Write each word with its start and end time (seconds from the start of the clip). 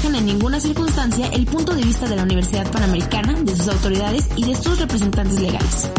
reflejan 0.00 0.18
en 0.20 0.26
ninguna 0.26 0.60
circunstancia 0.60 1.26
el 1.26 1.44
punto 1.44 1.74
de 1.74 1.82
vista 1.82 2.08
de 2.08 2.16
la 2.16 2.22
Universidad 2.22 2.70
Panamericana, 2.70 3.34
de 3.34 3.54
sus 3.54 3.68
autoridades 3.68 4.28
y 4.34 4.44
de 4.44 4.54
sus 4.54 4.78
representantes 4.78 5.38
legales. 5.38 5.90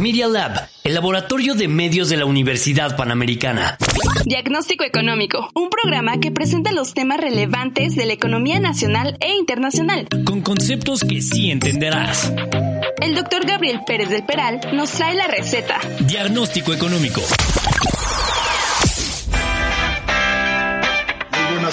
Media 0.00 0.26
Lab, 0.26 0.68
el 0.82 0.94
laboratorio 0.94 1.54
de 1.54 1.68
medios 1.68 2.08
de 2.08 2.16
la 2.16 2.24
Universidad 2.24 2.96
Panamericana. 2.96 3.76
Diagnóstico 4.24 4.82
Económico, 4.82 5.50
un 5.54 5.70
programa 5.70 6.18
que 6.18 6.32
presenta 6.32 6.72
los 6.72 6.94
temas 6.94 7.20
relevantes 7.20 7.94
de 7.94 8.06
la 8.06 8.14
economía 8.14 8.58
nacional 8.58 9.16
e 9.20 9.34
internacional. 9.34 10.08
Con 10.24 10.40
conceptos 10.40 11.04
que 11.04 11.20
sí 11.20 11.50
entenderás. 11.50 12.32
El 13.00 13.14
doctor 13.14 13.46
Gabriel 13.46 13.82
Pérez 13.86 14.08
del 14.08 14.24
Peral 14.24 14.60
nos 14.72 14.90
trae 14.90 15.14
la 15.14 15.28
receta. 15.28 15.78
Diagnóstico 16.00 16.72
Económico. 16.72 17.20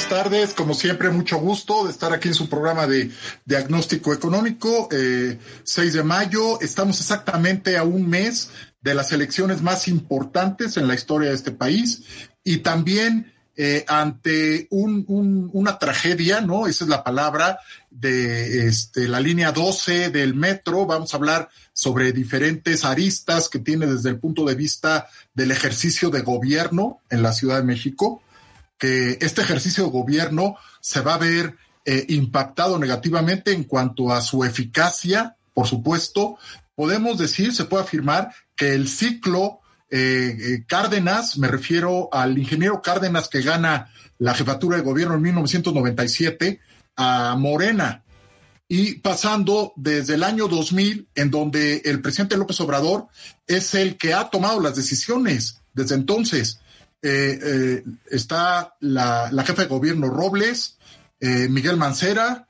Buenas 0.09 0.23
tardes. 0.23 0.53
Como 0.53 0.73
siempre, 0.73 1.09
mucho 1.09 1.37
gusto 1.37 1.85
de 1.85 1.91
estar 1.91 2.13
aquí 2.13 2.29
en 2.29 2.33
su 2.33 2.47
programa 2.47 2.87
de 2.87 3.11
diagnóstico 3.45 4.13
económico. 4.13 4.87
Eh, 4.91 5.37
6 5.63 5.93
de 5.93 6.03
mayo, 6.03 6.61
estamos 6.61 6.99
exactamente 6.99 7.77
a 7.77 7.83
un 7.83 8.07
mes 8.07 8.49
de 8.81 8.93
las 8.93 9.11
elecciones 9.11 9.61
más 9.61 9.87
importantes 9.87 10.77
en 10.77 10.87
la 10.87 10.95
historia 10.95 11.29
de 11.29 11.35
este 11.35 11.51
país 11.51 12.03
y 12.43 12.57
también 12.57 13.33
eh, 13.55 13.83
ante 13.87 14.67
un, 14.69 15.03
un, 15.07 15.49
una 15.51 15.79
tragedia, 15.79 16.41
¿no? 16.41 16.67
Esa 16.67 16.85
es 16.85 16.89
la 16.89 17.03
palabra 17.03 17.59
de 17.89 18.67
este, 18.67 19.07
la 19.07 19.19
línea 19.19 19.51
12 19.51 20.09
del 20.09 20.35
metro. 20.35 20.85
Vamos 20.85 21.13
a 21.13 21.17
hablar 21.17 21.49
sobre 21.73 22.13
diferentes 22.13 22.85
aristas 22.85 23.49
que 23.49 23.59
tiene 23.59 23.87
desde 23.87 24.09
el 24.09 24.19
punto 24.19 24.45
de 24.45 24.55
vista 24.55 25.07
del 25.33 25.51
ejercicio 25.51 26.09
de 26.09 26.21
gobierno 26.21 27.01
en 27.09 27.23
la 27.23 27.33
Ciudad 27.33 27.57
de 27.57 27.63
México 27.63 28.21
que 28.77 29.17
este 29.21 29.41
ejercicio 29.41 29.85
de 29.85 29.91
gobierno 29.91 30.55
se 30.79 31.01
va 31.01 31.15
a 31.15 31.19
ver 31.19 31.55
eh, 31.85 32.05
impactado 32.09 32.77
negativamente 32.77 33.53
en 33.53 33.63
cuanto 33.63 34.11
a 34.11 34.21
su 34.21 34.43
eficacia, 34.43 35.37
por 35.53 35.67
supuesto. 35.67 36.37
Podemos 36.75 37.17
decir, 37.17 37.53
se 37.53 37.65
puede 37.65 37.83
afirmar 37.83 38.33
que 38.55 38.73
el 38.73 38.87
ciclo 38.87 39.61
eh, 39.89 40.35
eh, 40.37 40.63
Cárdenas, 40.67 41.37
me 41.37 41.47
refiero 41.47 42.09
al 42.11 42.37
ingeniero 42.37 42.81
Cárdenas 42.81 43.29
que 43.29 43.41
gana 43.41 43.89
la 44.19 44.33
jefatura 44.33 44.77
de 44.77 44.83
gobierno 44.83 45.15
en 45.15 45.21
1997, 45.21 46.59
a 46.97 47.35
Morena, 47.37 48.03
y 48.67 48.95
pasando 48.95 49.71
desde 49.75 50.15
el 50.15 50.23
año 50.23 50.47
2000, 50.47 51.07
en 51.15 51.31
donde 51.31 51.81
el 51.85 52.01
presidente 52.01 52.35
López 52.35 52.59
Obrador 52.59 53.07
es 53.45 53.73
el 53.75 53.97
que 53.97 54.13
ha 54.13 54.29
tomado 54.29 54.59
las 54.59 54.75
decisiones 54.75 55.61
desde 55.73 55.95
entonces. 55.95 56.59
Eh, 57.01 57.39
eh, 57.43 57.83
está 58.09 58.75
la, 58.79 59.29
jefa 59.45 59.63
de 59.63 59.67
gobierno 59.67 60.09
Robles, 60.09 60.77
eh, 61.19 61.47
Miguel 61.49 61.77
Mancera, 61.77 62.47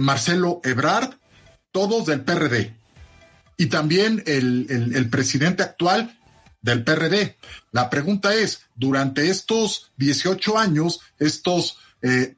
Marcelo 0.00 0.60
Ebrard, 0.64 1.14
todos 1.70 2.06
del 2.06 2.22
PRD. 2.22 2.74
Y 3.56 3.66
también 3.66 4.24
el, 4.26 5.08
presidente 5.08 5.62
actual 5.62 6.18
del 6.60 6.82
PRD. 6.82 7.36
La 7.70 7.88
pregunta 7.88 8.34
es, 8.34 8.62
durante 8.74 9.30
estos 9.30 9.92
18 9.96 10.58
años, 10.58 11.00
estos 11.18 11.78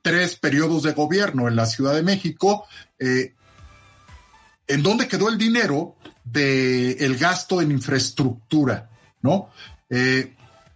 tres 0.02 0.36
periodos 0.36 0.82
de 0.82 0.92
gobierno 0.92 1.48
en 1.48 1.56
la 1.56 1.64
Ciudad 1.64 1.94
de 1.94 2.02
México, 2.02 2.66
¿en 2.98 3.32
dónde 4.82 5.08
quedó 5.08 5.30
el 5.30 5.38
dinero 5.38 5.96
del 6.22 7.16
gasto 7.16 7.62
en 7.62 7.70
infraestructura? 7.70 8.90
¿No? 9.22 9.50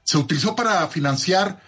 ¿Se 0.04 0.19
utilizó 0.19 0.54
para 0.54 0.87
financiar 0.88 1.60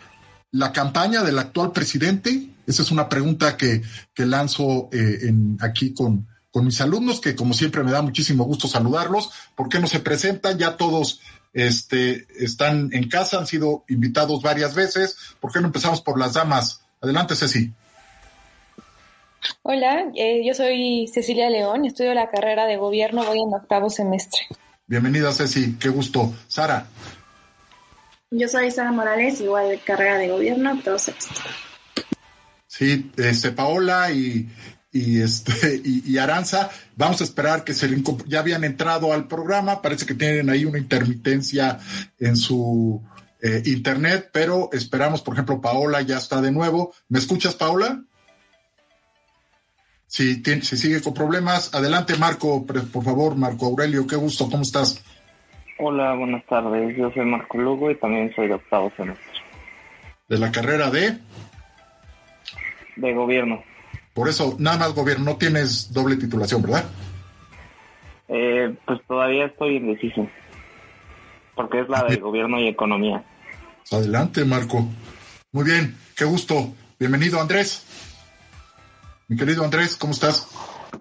la 0.53 0.73
campaña 0.73 1.23
del 1.23 1.39
actual 1.39 1.73
presidente? 1.73 2.51
Esa 2.67 2.83
es 2.83 2.91
una 2.91 3.09
pregunta 3.09 3.57
que, 3.57 3.83
lanzo 4.17 4.89
eh, 4.93 5.21
en, 5.23 5.57
aquí 5.61 5.95
con, 5.95 6.29
con 6.51 6.65
mis 6.65 6.81
alumnos, 6.81 7.21
que 7.21 7.35
como 7.35 7.55
siempre 7.55 7.83
me 7.83 7.93
da 7.93 8.03
muchísimo 8.03 8.45
gusto 8.45 8.69
saludarlos. 8.69 9.31
¿Por 9.55 9.69
qué 9.69 9.81
no 9.81 9.87
se 9.87 10.01
presentan? 10.01 10.59
Ya 10.59 10.77
todos 10.77 11.21
este, 11.53 12.27
están 12.39 12.91
en 12.93 13.09
casa, 13.09 13.39
han 13.39 13.47
sido 13.47 13.85
invitados 13.89 14.43
varias 14.43 14.75
veces. 14.75 15.17
¿Por 15.41 15.53
qué 15.53 15.61
no 15.61 15.67
empezamos 15.67 16.03
por 16.03 16.19
las 16.19 16.35
damas? 16.35 16.83
Adelante, 17.01 17.35
Ceci. 17.35 17.73
Hola, 19.63 20.11
eh, 20.15 20.43
yo 20.47 20.55
soy 20.55 21.09
Cecilia 21.13 21.49
León, 21.49 21.85
estudio 21.85 22.15
la 22.15 22.29
carrera 22.29 22.67
de 22.67 22.77
gobierno, 22.77 23.25
voy 23.25 23.41
en 23.41 23.55
octavo 23.55 23.89
semestre. 23.91 24.43
Bienvenida, 24.87 25.33
Ceci, 25.33 25.77
qué 25.79 25.89
gusto. 25.89 26.35
Sara. 26.49 26.87
Yo 28.31 28.49
soy 28.49 28.71
Sara 28.71 28.91
Morales, 28.91 29.41
igual 29.41 29.81
carrera 29.85 30.19
de 30.19 30.29
gobierno, 30.29 30.81
todo 30.83 30.99
sexto. 30.99 31.35
Sí, 32.67 33.13
este, 33.17 33.53
Paola 33.53 34.11
y, 34.11 34.51
y 34.91 35.21
este 35.23 35.81
y, 35.85 36.19
Aranza, 36.19 36.71
vamos 36.97 37.21
a 37.21 37.25
esperar 37.25 37.63
que 37.63 37.73
se 37.73 37.89
ya 38.27 38.41
habían 38.41 38.65
entrado 38.65 39.13
al 39.13 39.29
programa, 39.29 39.81
parece 39.81 40.07
que 40.07 40.15
tienen 40.15 40.51
ahí 40.51 40.65
una 40.65 40.79
intermitencia 40.79 41.79
en 42.19 42.37
su 42.37 43.01
eh, 43.41 43.63
internet, 43.67 44.31
pero 44.33 44.71
esperamos, 44.73 45.23
por 45.23 45.35
ejemplo, 45.35 45.61
Paola 45.61 46.03
ya 46.03 46.19
está 46.19 46.41
de 46.41 46.51
nuevo. 46.51 46.93
¿Me 47.09 47.21
escuchas, 47.21 47.55
Paola? 47.55 48.03
Si, 50.09 50.43
si 50.63 50.77
sigue 50.77 51.01
con 51.01 51.15
problemas, 51.15 51.75
adelante 51.75 52.17
Marco, 52.17 52.65
por 52.67 53.05
favor, 53.05 53.37
Marco 53.37 53.67
Aurelio, 53.67 54.07
qué 54.07 54.17
gusto, 54.17 54.49
¿cómo 54.51 54.63
estás? 54.63 55.01
Hola, 55.79 56.15
buenas 56.15 56.45
tardes. 56.47 56.97
Yo 56.97 57.11
soy 57.13 57.27
Marco 57.27 57.59
Lugo 57.59 57.91
y 57.91 57.97
también 57.97 58.33
soy 58.35 58.49
de 58.49 58.55
octavo 58.55 58.91
semestre. 58.97 59.27
¿De 60.29 60.39
la 60.39 60.51
carrera 60.51 60.91
de? 60.91 61.19
De 62.97 63.15
gobierno. 63.15 63.63
Por 64.15 64.29
eso, 64.29 64.57
nada 64.59 64.79
más 64.79 64.95
gobierno, 64.95 65.27
no 65.27 65.37
tienes 65.37 65.93
doble 65.93 66.17
titulación, 66.17 66.63
¿verdad? 66.63 66.85
Eh, 68.29 68.75
pues 68.87 69.01
todavía 69.07 69.45
estoy 69.45 69.77
indeciso. 69.77 70.27
Porque 71.55 71.81
es 71.81 71.89
la 71.91 72.05
de 72.05 72.17
gobierno 72.17 72.59
y 72.59 72.69
economía. 72.69 73.23
Adelante, 73.93 74.45
Marco. 74.47 74.89
Muy 75.53 75.65
bien, 75.65 75.95
qué 76.17 76.25
gusto. 76.25 76.75
Bienvenido, 76.99 77.39
Andrés. 77.39 77.85
Mi 79.29 79.37
querido 79.37 79.63
Andrés, 79.63 79.97
¿cómo 79.97 80.13
estás? 80.13 80.49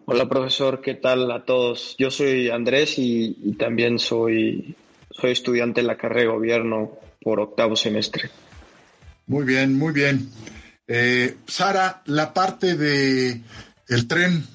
Hola 0.03 0.27
profesor, 0.27 0.81
¿qué 0.81 0.95
tal 0.95 1.31
a 1.31 1.45
todos? 1.45 1.95
Yo 1.97 2.11
soy 2.11 2.49
Andrés 2.49 2.95
y, 2.97 3.55
también 3.57 3.99
soy, 3.99 4.75
soy 5.11 5.31
estudiante 5.31 5.81
en 5.81 5.87
la 5.87 5.97
carrera 5.97 6.31
de 6.31 6.35
gobierno 6.35 6.91
por 7.21 7.39
octavo 7.39 7.75
semestre. 7.75 8.29
Muy 9.27 9.45
bien, 9.45 9.77
muy 9.77 9.93
bien. 9.93 10.29
Eh, 10.87 11.37
Sara, 11.47 12.01
la 12.05 12.33
parte 12.33 12.75
de 12.75 13.41
el 13.87 14.07
tren, 14.07 14.45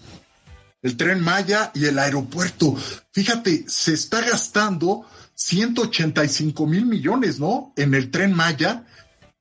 el 0.83 0.97
tren 0.97 1.21
Maya 1.21 1.71
y 1.75 1.87
el 1.87 1.99
aeropuerto. 1.99 2.77
Fíjate, 3.13 3.65
se 3.67 3.95
está 3.95 4.21
gastando 4.21 5.07
185 5.35 6.67
mil 6.67 6.87
millones, 6.87 7.41
¿no? 7.41 7.73
En 7.77 7.95
el 7.95 8.11
tren 8.11 8.35
Maya 8.35 8.85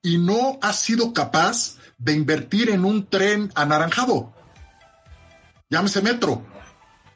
y 0.01 0.17
no 0.17 0.57
ha 0.61 0.73
sido 0.73 1.13
capaz 1.13 1.77
de 1.97 2.13
invertir 2.13 2.69
en 2.69 2.85
un 2.85 3.07
tren 3.07 3.51
anaranjado 3.55 4.33
llámese 5.69 6.02
metro. 6.02 6.46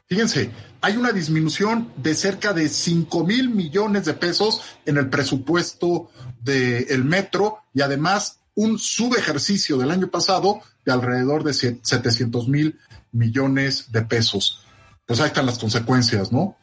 Fíjense, 0.06 0.50
hay 0.80 0.96
una 0.96 1.12
disminución 1.12 1.92
de 1.96 2.14
cerca 2.14 2.52
de 2.52 2.68
5 2.68 3.24
mil 3.24 3.48
millones 3.48 4.04
de 4.04 4.14
pesos 4.14 4.62
en 4.84 4.98
el 4.98 5.08
presupuesto 5.08 6.10
del 6.40 7.04
metro 7.04 7.62
y 7.72 7.80
además 7.80 8.40
un 8.54 8.78
subejercicio 8.78 9.78
del 9.78 9.90
año 9.90 10.08
pasado 10.08 10.60
de 10.84 10.92
alrededor 10.92 11.42
de 11.42 11.54
700 11.54 12.48
mil 12.48 12.78
millones 13.12 13.90
de 13.92 14.02
pesos. 14.02 14.64
Pues 15.06 15.20
ahí 15.20 15.28
están 15.28 15.46
las 15.46 15.58
consecuencias, 15.58 16.30
¿no? 16.32 16.56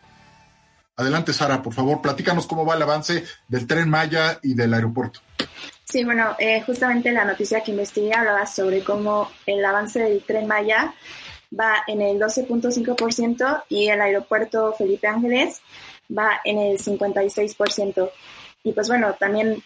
Adelante, 0.95 1.33
Sara, 1.33 1.63
por 1.63 1.73
favor, 1.73 2.01
platícanos 2.01 2.45
cómo 2.45 2.65
va 2.65 2.75
el 2.75 2.81
avance 2.81 3.25
del 3.47 3.65
tren 3.65 3.89
Maya 3.89 4.39
y 4.43 4.53
del 4.53 4.73
aeropuerto. 4.73 5.21
Sí, 5.85 6.03
bueno, 6.03 6.35
eh, 6.37 6.61
justamente 6.65 7.11
la 7.11 7.25
noticia 7.25 7.63
que 7.63 7.71
investigué 7.71 8.13
hablaba 8.13 8.45
sobre 8.45 8.83
cómo 8.83 9.29
el 9.45 9.65
avance 9.65 9.99
del 9.99 10.23
tren 10.23 10.47
Maya 10.47 10.93
va 11.57 11.83
en 11.87 12.01
el 12.01 12.19
12.5% 12.19 13.63
y 13.69 13.87
el 13.89 14.01
aeropuerto 14.01 14.73
Felipe 14.73 15.07
Ángeles 15.07 15.61
va 16.15 16.41
en 16.43 16.57
el 16.57 16.77
56%. 16.77 18.11
Y 18.63 18.73
pues 18.73 18.87
bueno, 18.87 19.15
también, 19.19 19.61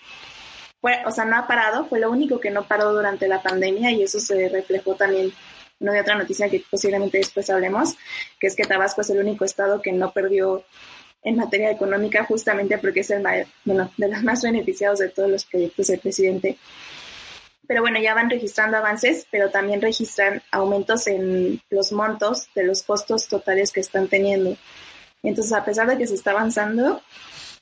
fue, 0.81 1.03
o 1.05 1.11
sea, 1.11 1.25
no 1.25 1.37
ha 1.37 1.47
parado, 1.47 1.85
fue 1.85 1.99
lo 1.99 2.11
único 2.11 2.39
que 2.39 2.51
no 2.51 2.67
paró 2.67 2.93
durante 2.93 3.27
la 3.27 3.41
pandemia 3.41 3.91
y 3.91 4.03
eso 4.03 4.19
se 4.19 4.49
reflejó 4.49 4.95
también 4.95 5.33
no 5.79 5.91
de 5.91 6.01
otra 6.01 6.15
noticia 6.15 6.49
que 6.49 6.63
posiblemente 6.69 7.17
después 7.17 7.49
hablemos, 7.49 7.95
que 8.39 8.47
es 8.47 8.55
que 8.55 8.63
Tabasco 8.63 9.01
es 9.01 9.09
el 9.09 9.19
único 9.19 9.43
estado 9.45 9.81
que 9.81 9.91
no 9.91 10.11
perdió 10.11 10.63
en 11.21 11.35
materia 11.35 11.71
económica 11.71 12.23
justamente 12.23 12.77
porque 12.77 13.01
es 13.01 13.09
el 13.09 13.23
bueno, 13.65 13.91
de 13.97 14.07
los 14.07 14.23
más 14.23 14.43
beneficiados 14.43 14.99
de 14.99 15.09
todos 15.09 15.29
los 15.29 15.43
proyectos 15.45 15.87
del 15.87 15.99
presidente. 15.99 16.57
Pero 17.67 17.81
bueno, 17.81 18.00
ya 18.00 18.13
van 18.13 18.29
registrando 18.29 18.77
avances, 18.77 19.25
pero 19.31 19.50
también 19.50 19.81
registran 19.81 20.41
aumentos 20.51 21.07
en 21.07 21.62
los 21.69 21.91
montos 21.91 22.47
de 22.56 22.63
los 22.63 22.83
costos 22.83 23.27
totales 23.27 23.71
que 23.71 23.79
están 23.79 24.07
teniendo. 24.07 24.57
Entonces, 25.23 25.53
a 25.53 25.65
pesar 25.65 25.88
de 25.88 25.97
que 25.97 26.07
se 26.07 26.15
está 26.15 26.31
avanzando, 26.31 27.01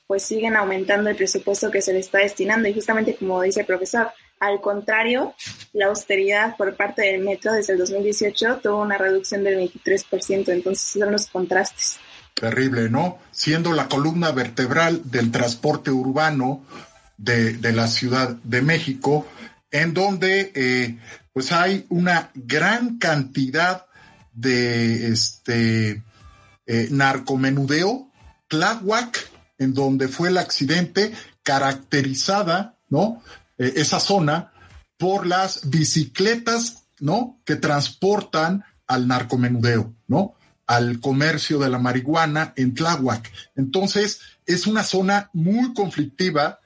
pues 0.06 0.22
siguen 0.22 0.56
aumentando 0.56 1.10
el 1.10 1.16
presupuesto 1.16 1.70
que 1.70 1.80
se 1.80 1.92
le 1.92 2.00
está 2.00 2.18
destinando. 2.18 2.68
Y 2.68 2.74
justamente 2.74 3.16
como 3.16 3.40
dice 3.40 3.60
el 3.60 3.66
profesor, 3.66 4.10
al 4.40 4.60
contrario, 4.60 5.34
la 5.72 5.86
austeridad 5.86 6.56
por 6.56 6.76
parte 6.76 7.02
del 7.02 7.22
metro 7.22 7.52
desde 7.52 7.72
el 7.72 7.78
2018 7.78 8.60
tuvo 8.62 8.82
una 8.82 8.98
reducción 8.98 9.42
del 9.44 9.58
23%. 9.70 10.48
Entonces, 10.48 10.80
son 11.00 11.12
los 11.12 11.26
contrastes. 11.28 11.98
Terrible, 12.34 12.90
¿no? 12.90 13.18
Siendo 13.30 13.72
la 13.72 13.88
columna 13.88 14.32
vertebral 14.32 15.08
del 15.10 15.30
transporte 15.30 15.90
urbano 15.90 16.64
de, 17.16 17.72
la 17.72 17.86
Ciudad 17.86 18.36
de 18.42 18.60
México, 18.60 19.26
en 19.74 19.92
donde 19.92 20.52
eh, 20.54 20.98
pues 21.32 21.50
hay 21.50 21.84
una 21.88 22.30
gran 22.34 22.98
cantidad 22.98 23.86
de 24.32 25.08
este 25.08 26.04
eh, 26.64 26.88
narcomenudeo, 26.92 28.08
Tláhuac, 28.46 29.18
en 29.58 29.74
donde 29.74 30.06
fue 30.06 30.28
el 30.28 30.38
accidente, 30.38 31.12
caracterizada, 31.42 32.78
¿no? 32.88 33.20
Eh, 33.58 33.72
esa 33.74 33.98
zona 33.98 34.52
por 34.96 35.26
las 35.26 35.68
bicicletas, 35.68 36.84
¿no? 37.00 37.40
Que 37.44 37.56
transportan 37.56 38.64
al 38.86 39.08
narcomenudeo, 39.08 39.92
¿no? 40.06 40.34
Al 40.68 41.00
comercio 41.00 41.58
de 41.58 41.68
la 41.68 41.80
marihuana 41.80 42.52
en 42.54 42.74
Tláhuac. 42.74 43.28
Entonces, 43.56 44.20
es 44.46 44.68
una 44.68 44.84
zona 44.84 45.30
muy 45.32 45.74
conflictiva, 45.74 46.60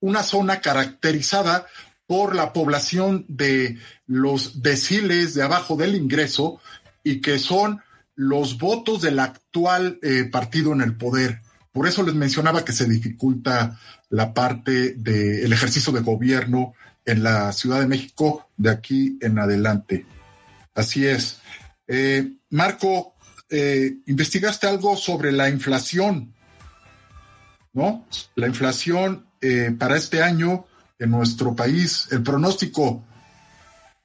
una 0.00 0.22
zona 0.22 0.62
caracterizada 0.62 1.66
por 2.06 2.34
la 2.34 2.52
población 2.52 3.24
de 3.28 3.78
los 4.06 4.62
deciles 4.62 5.34
de 5.34 5.42
abajo 5.42 5.76
del 5.76 5.94
ingreso 5.94 6.60
y 7.02 7.20
que 7.20 7.38
son 7.38 7.80
los 8.14 8.58
votos 8.58 9.02
del 9.02 9.18
actual 9.18 9.98
eh, 10.02 10.24
partido 10.24 10.72
en 10.72 10.80
el 10.80 10.96
poder. 10.96 11.40
Por 11.72 11.88
eso 11.88 12.02
les 12.02 12.14
mencionaba 12.14 12.64
que 12.64 12.72
se 12.72 12.86
dificulta 12.88 13.80
la 14.10 14.32
parte 14.32 14.94
del 14.94 15.52
ejercicio 15.52 15.92
de 15.92 16.00
gobierno 16.00 16.74
en 17.04 17.22
la 17.22 17.52
Ciudad 17.52 17.80
de 17.80 17.88
México 17.88 18.48
de 18.56 18.70
aquí 18.70 19.18
en 19.20 19.38
adelante. 19.38 20.06
Así 20.74 21.06
es. 21.06 21.40
Eh, 21.86 22.34
Marco, 22.50 23.14
eh, 23.50 23.98
investigaste 24.06 24.66
algo 24.66 24.96
sobre 24.96 25.32
la 25.32 25.48
inflación, 25.48 26.34
¿no? 27.72 28.06
La 28.36 28.46
inflación 28.46 29.26
eh, 29.40 29.74
para 29.78 29.96
este 29.96 30.22
año 30.22 30.66
en 30.98 31.10
nuestro 31.10 31.54
país, 31.54 32.08
el 32.12 32.22
pronóstico, 32.22 33.02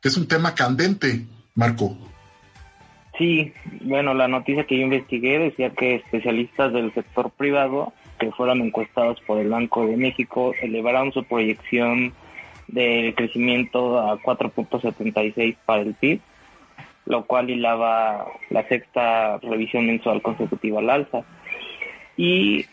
que 0.01 0.07
es 0.07 0.17
un 0.17 0.27
tema 0.27 0.55
candente, 0.55 1.25
Marco. 1.55 1.97
Sí, 3.17 3.53
bueno, 3.81 4.13
la 4.13 4.27
noticia 4.27 4.65
que 4.65 4.77
yo 4.77 4.83
investigué 4.83 5.39
decía 5.39 5.71
que 5.71 5.95
especialistas 5.95 6.71
del 6.71 6.93
sector 6.93 7.31
privado 7.31 7.93
que 8.17 8.31
fueron 8.31 8.61
encuestados 8.61 9.19
por 9.21 9.39
el 9.39 9.49
Banco 9.49 9.85
de 9.85 9.97
México 9.97 10.53
elevaron 10.61 11.11
su 11.11 11.23
proyección 11.23 12.13
de 12.67 13.13
crecimiento 13.17 13.99
a 13.99 14.21
4.76 14.21 15.57
para 15.65 15.81
el 15.81 15.95
PIB, 15.95 16.21
lo 17.05 17.25
cual 17.25 17.49
hilaba 17.49 18.27
la 18.49 18.67
sexta 18.67 19.37
revisión 19.39 19.87
mensual 19.87 20.21
consecutiva 20.21 20.79
al 20.79 20.89
alza. 20.89 21.23
Y 22.15 22.65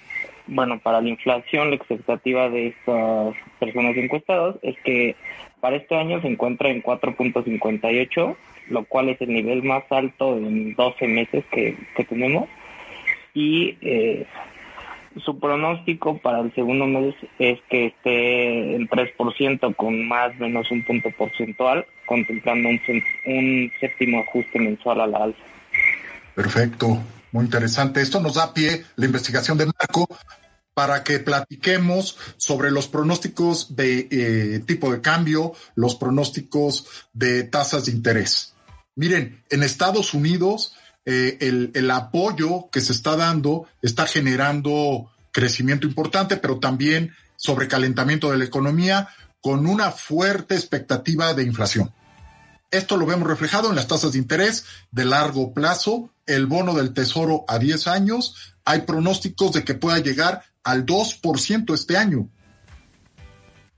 bueno, 0.46 0.78
para 0.78 1.00
la 1.00 1.08
inflación, 1.08 1.70
la 1.70 1.76
expectativa 1.76 2.48
de 2.48 2.68
estas 2.68 3.34
personas 3.56 3.96
encuestadas 3.96 4.56
es 4.62 4.76
que 4.84 5.16
para 5.60 5.76
este 5.76 5.96
año 5.96 6.20
se 6.20 6.28
encuentra 6.28 6.68
en 6.70 6.82
4.58 6.82 8.36
lo 8.70 8.84
cual 8.84 9.08
es 9.08 9.20
el 9.20 9.32
nivel 9.32 9.62
más 9.62 9.84
alto 9.90 10.36
en 10.36 10.74
12 10.74 11.06
meses 11.08 11.44
que, 11.50 11.76
tenemos. 12.08 12.48
Y 13.34 13.76
eh, 13.80 14.26
su 15.24 15.38
pronóstico 15.38 16.18
para 16.18 16.40
el 16.40 16.54
segundo 16.54 16.86
mes 16.86 17.14
es 17.38 17.58
que 17.68 17.86
esté 17.86 18.74
en 18.74 18.88
3% 18.88 19.76
con 19.76 20.08
más 20.08 20.32
o 20.32 20.42
menos 20.42 20.70
un 20.70 20.84
punto 20.84 21.10
porcentual, 21.16 21.86
contemplando 22.06 22.68
un, 22.68 22.80
un 23.26 23.72
séptimo 23.80 24.20
ajuste 24.20 24.58
mensual 24.58 25.00
a 25.00 25.06
la 25.06 25.18
alza. 25.18 25.38
Perfecto, 26.34 26.98
muy 27.32 27.44
interesante. 27.44 28.00
Esto 28.00 28.20
nos 28.20 28.34
da 28.34 28.52
pie 28.52 28.84
la 28.96 29.06
investigación 29.06 29.58
de 29.58 29.66
Marco 29.66 30.08
para 30.76 31.02
que 31.02 31.20
platiquemos 31.20 32.18
sobre 32.36 32.70
los 32.70 32.86
pronósticos 32.86 33.76
de 33.76 34.08
eh, 34.10 34.58
tipo 34.66 34.92
de 34.92 35.00
cambio, 35.00 35.54
los 35.74 35.94
pronósticos 35.94 36.84
de 37.14 37.44
tasas 37.44 37.86
de 37.86 37.92
interés. 37.92 38.52
Miren, 38.94 39.42
en 39.48 39.62
Estados 39.62 40.12
Unidos 40.12 40.74
eh, 41.06 41.38
el, 41.40 41.90
apoyo 41.90 42.68
que 42.70 42.82
se 42.82 42.92
está 42.92 43.16
dando 43.16 43.66
está 43.80 44.06
generando 44.06 45.10
crecimiento 45.32 45.86
importante, 45.86 46.36
pero 46.36 46.58
también 46.58 47.14
sobrecalentamiento 47.36 48.30
de 48.30 48.36
la 48.36 48.44
economía 48.44 49.08
con 49.40 49.66
una 49.66 49.92
fuerte 49.92 50.56
expectativa 50.56 51.32
de 51.32 51.44
inflación. 51.44 51.90
Esto 52.70 52.98
lo 52.98 53.06
vemos 53.06 53.26
reflejado 53.26 53.70
en 53.70 53.76
las 53.76 53.88
tasas 53.88 54.12
de 54.12 54.18
interés 54.18 54.66
de 54.90 55.06
largo 55.06 55.54
plazo, 55.54 56.10
el 56.26 56.44
bono 56.44 56.74
del 56.74 56.92
tesoro 56.92 57.46
a 57.48 57.58
10 57.58 57.86
años. 57.86 58.34
Hay 58.66 58.80
pronósticos 58.80 59.52
de 59.52 59.64
que 59.64 59.72
pueda 59.72 60.00
llegar 60.00 60.42
al 60.66 60.84
2% 60.84 61.74
este 61.74 61.96
año. 61.96 62.28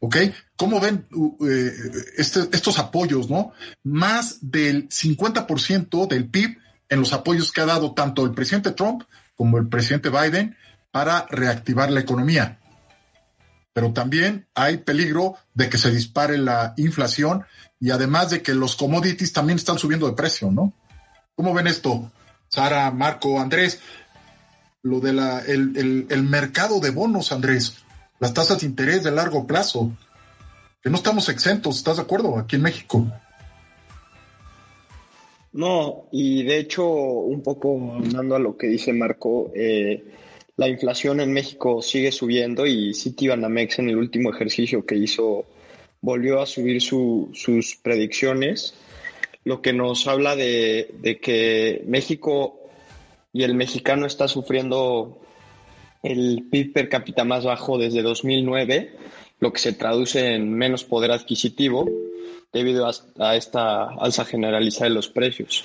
¿Ok? 0.00 0.16
¿Cómo 0.56 0.80
ven 0.80 1.06
eh, 1.46 1.70
este, 2.16 2.48
estos 2.52 2.78
apoyos, 2.78 3.28
no? 3.28 3.52
Más 3.84 4.38
del 4.40 4.88
50% 4.88 6.08
del 6.08 6.30
PIB 6.30 6.56
en 6.88 7.00
los 7.00 7.12
apoyos 7.12 7.52
que 7.52 7.60
ha 7.60 7.66
dado 7.66 7.92
tanto 7.92 8.24
el 8.24 8.32
presidente 8.32 8.72
Trump 8.72 9.02
como 9.36 9.58
el 9.58 9.68
presidente 9.68 10.08
Biden 10.08 10.56
para 10.90 11.26
reactivar 11.28 11.90
la 11.90 12.00
economía. 12.00 12.58
Pero 13.74 13.92
también 13.92 14.48
hay 14.54 14.78
peligro 14.78 15.34
de 15.52 15.68
que 15.68 15.76
se 15.76 15.90
dispare 15.90 16.38
la 16.38 16.72
inflación 16.78 17.44
y 17.78 17.90
además 17.90 18.30
de 18.30 18.40
que 18.40 18.54
los 18.54 18.76
commodities 18.76 19.34
también 19.34 19.58
están 19.58 19.78
subiendo 19.78 20.06
de 20.06 20.14
precio, 20.14 20.50
¿no? 20.50 20.72
¿Cómo 21.34 21.52
ven 21.52 21.66
esto? 21.66 22.10
Sara, 22.48 22.90
Marco, 22.90 23.38
Andrés, 23.38 23.78
lo 24.82 25.00
de 25.00 25.12
la, 25.12 25.40
el, 25.40 26.06
el 26.08 26.22
mercado 26.22 26.80
de 26.80 26.90
bonos, 26.90 27.32
Andrés 27.32 27.84
las 28.20 28.34
tasas 28.34 28.60
de 28.60 28.66
interés 28.66 29.04
de 29.04 29.10
largo 29.10 29.46
plazo, 29.46 29.92
que 30.82 30.90
no 30.90 30.96
estamos 30.96 31.28
exentos, 31.28 31.76
¿estás 31.76 31.96
de 31.96 32.02
acuerdo? 32.02 32.38
Aquí 32.38 32.56
en 32.56 32.62
México. 32.62 33.06
No, 35.52 36.08
y 36.12 36.42
de 36.44 36.58
hecho, 36.58 36.86
un 36.86 37.42
poco 37.42 37.96
andando 37.96 38.36
a 38.36 38.38
lo 38.38 38.56
que 38.56 38.66
dice 38.66 38.92
Marco, 38.92 39.50
eh, 39.54 40.04
la 40.56 40.68
inflación 40.68 41.20
en 41.20 41.32
México 41.32 41.82
sigue 41.82 42.12
subiendo 42.12 42.66
y 42.66 42.94
Citibanamex 42.94 43.78
en 43.78 43.88
el 43.90 43.96
último 43.96 44.30
ejercicio 44.30 44.84
que 44.84 44.96
hizo 44.96 45.46
volvió 46.00 46.40
a 46.40 46.46
subir 46.46 46.80
sus 46.80 47.76
predicciones, 47.82 48.74
lo 49.44 49.62
que 49.62 49.72
nos 49.72 50.06
habla 50.06 50.36
de, 50.36 50.94
de 51.00 51.18
que 51.18 51.82
México 51.86 52.57
y 53.38 53.44
el 53.44 53.54
mexicano 53.54 54.04
está 54.04 54.26
sufriendo 54.26 55.20
el 56.02 56.48
PIB 56.50 56.72
per 56.72 56.88
cápita 56.88 57.22
más 57.22 57.44
bajo 57.44 57.78
desde 57.78 58.02
2009, 58.02 58.96
lo 59.38 59.52
que 59.52 59.60
se 59.60 59.72
traduce 59.72 60.34
en 60.34 60.52
menos 60.52 60.82
poder 60.82 61.12
adquisitivo 61.12 61.88
debido 62.52 62.90
a, 63.20 63.36
esta 63.36 63.90
alza 63.90 64.24
generalizada 64.24 64.88
de 64.88 64.94
los 64.96 65.06
precios. 65.06 65.62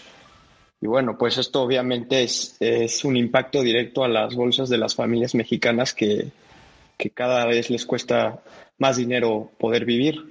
Y 0.82 0.86
bueno, 0.86 1.18
pues 1.18 1.40
esto 1.40 1.64
obviamente 1.64 2.22
es, 2.22 2.60
un 3.06 3.18
impacto 3.18 3.64
directo 3.64 4.04
a 4.04 4.08
las 4.08 4.36
bolsas 4.36 4.70
de 4.70 4.78
las 4.78 4.94
familias 4.94 5.34
mexicanas 5.34 5.96
que, 5.96 6.28
que 6.96 7.10
cada 7.10 7.44
vez 7.48 7.72
les 7.72 7.88
cuesta 7.88 8.44
más 8.78 8.98
dinero 8.98 9.50
poder 9.58 9.84
vivir. 9.84 10.24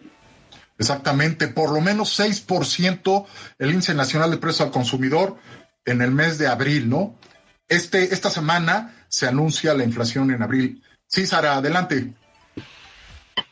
Exactamente, 0.79 1.49
por 1.49 1.73
lo 1.73 1.81
menos 1.81 2.21
6% 2.21 3.27
el 3.59 3.71
índice 3.71 3.95
nacional 3.95 4.31
de 4.31 4.37
precios 4.37 4.61
al 4.69 4.73
consumidor 4.73 5.39
en 5.85 6.03
el 6.03 6.13
mes 6.13 6.39
de 6.39 6.47
abril, 6.47 6.89
¿no? 6.89 7.17
Este, 7.73 8.13
esta 8.13 8.29
semana 8.29 9.07
se 9.09 9.27
anuncia 9.27 9.73
la 9.73 9.83
inflación 9.83 10.31
en 10.31 10.43
abril. 10.43 10.83
Sí, 11.07 11.25
Sara, 11.25 11.57
adelante. 11.57 12.13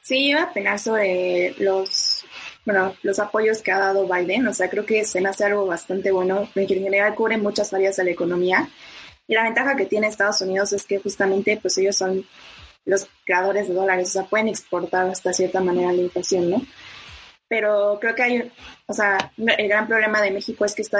Sí, 0.02 0.28
iba 0.28 0.42
apenas 0.42 0.82
sobre 0.82 1.54
los, 1.58 2.26
bueno, 2.66 2.94
los 3.02 3.18
apoyos 3.18 3.62
que 3.62 3.72
ha 3.72 3.78
dado 3.78 4.06
Biden. 4.06 4.46
O 4.46 4.52
sea, 4.52 4.68
creo 4.68 4.84
que 4.84 5.06
se 5.06 5.22
me 5.22 5.30
hace 5.30 5.46
algo 5.46 5.64
bastante 5.64 6.12
bueno. 6.12 6.46
En 6.54 6.68
general 6.68 7.14
cubre 7.14 7.38
muchas 7.38 7.72
áreas 7.72 7.96
de 7.96 8.04
la 8.04 8.10
economía. 8.10 8.68
Y 9.26 9.32
la 9.32 9.44
ventaja 9.44 9.74
que 9.74 9.86
tiene 9.86 10.08
Estados 10.08 10.42
Unidos 10.42 10.74
es 10.74 10.84
que 10.84 10.98
justamente 10.98 11.58
pues 11.62 11.78
ellos 11.78 11.96
son 11.96 12.26
los 12.84 13.08
creadores 13.24 13.68
de 13.68 13.74
dólares, 13.74 14.10
o 14.10 14.12
sea, 14.12 14.24
pueden 14.24 14.48
exportar 14.48 15.08
hasta 15.08 15.32
cierta 15.32 15.60
manera 15.60 15.92
la 15.92 16.02
inflación, 16.02 16.50
¿no? 16.50 16.62
pero 17.50 17.98
creo 18.00 18.14
que 18.14 18.22
hay, 18.22 18.52
o 18.86 18.92
sea, 18.92 19.32
el 19.36 19.68
gran 19.68 19.88
problema 19.88 20.22
de 20.22 20.30
México 20.30 20.64
es 20.64 20.72
que 20.72 20.82
está 20.82 20.98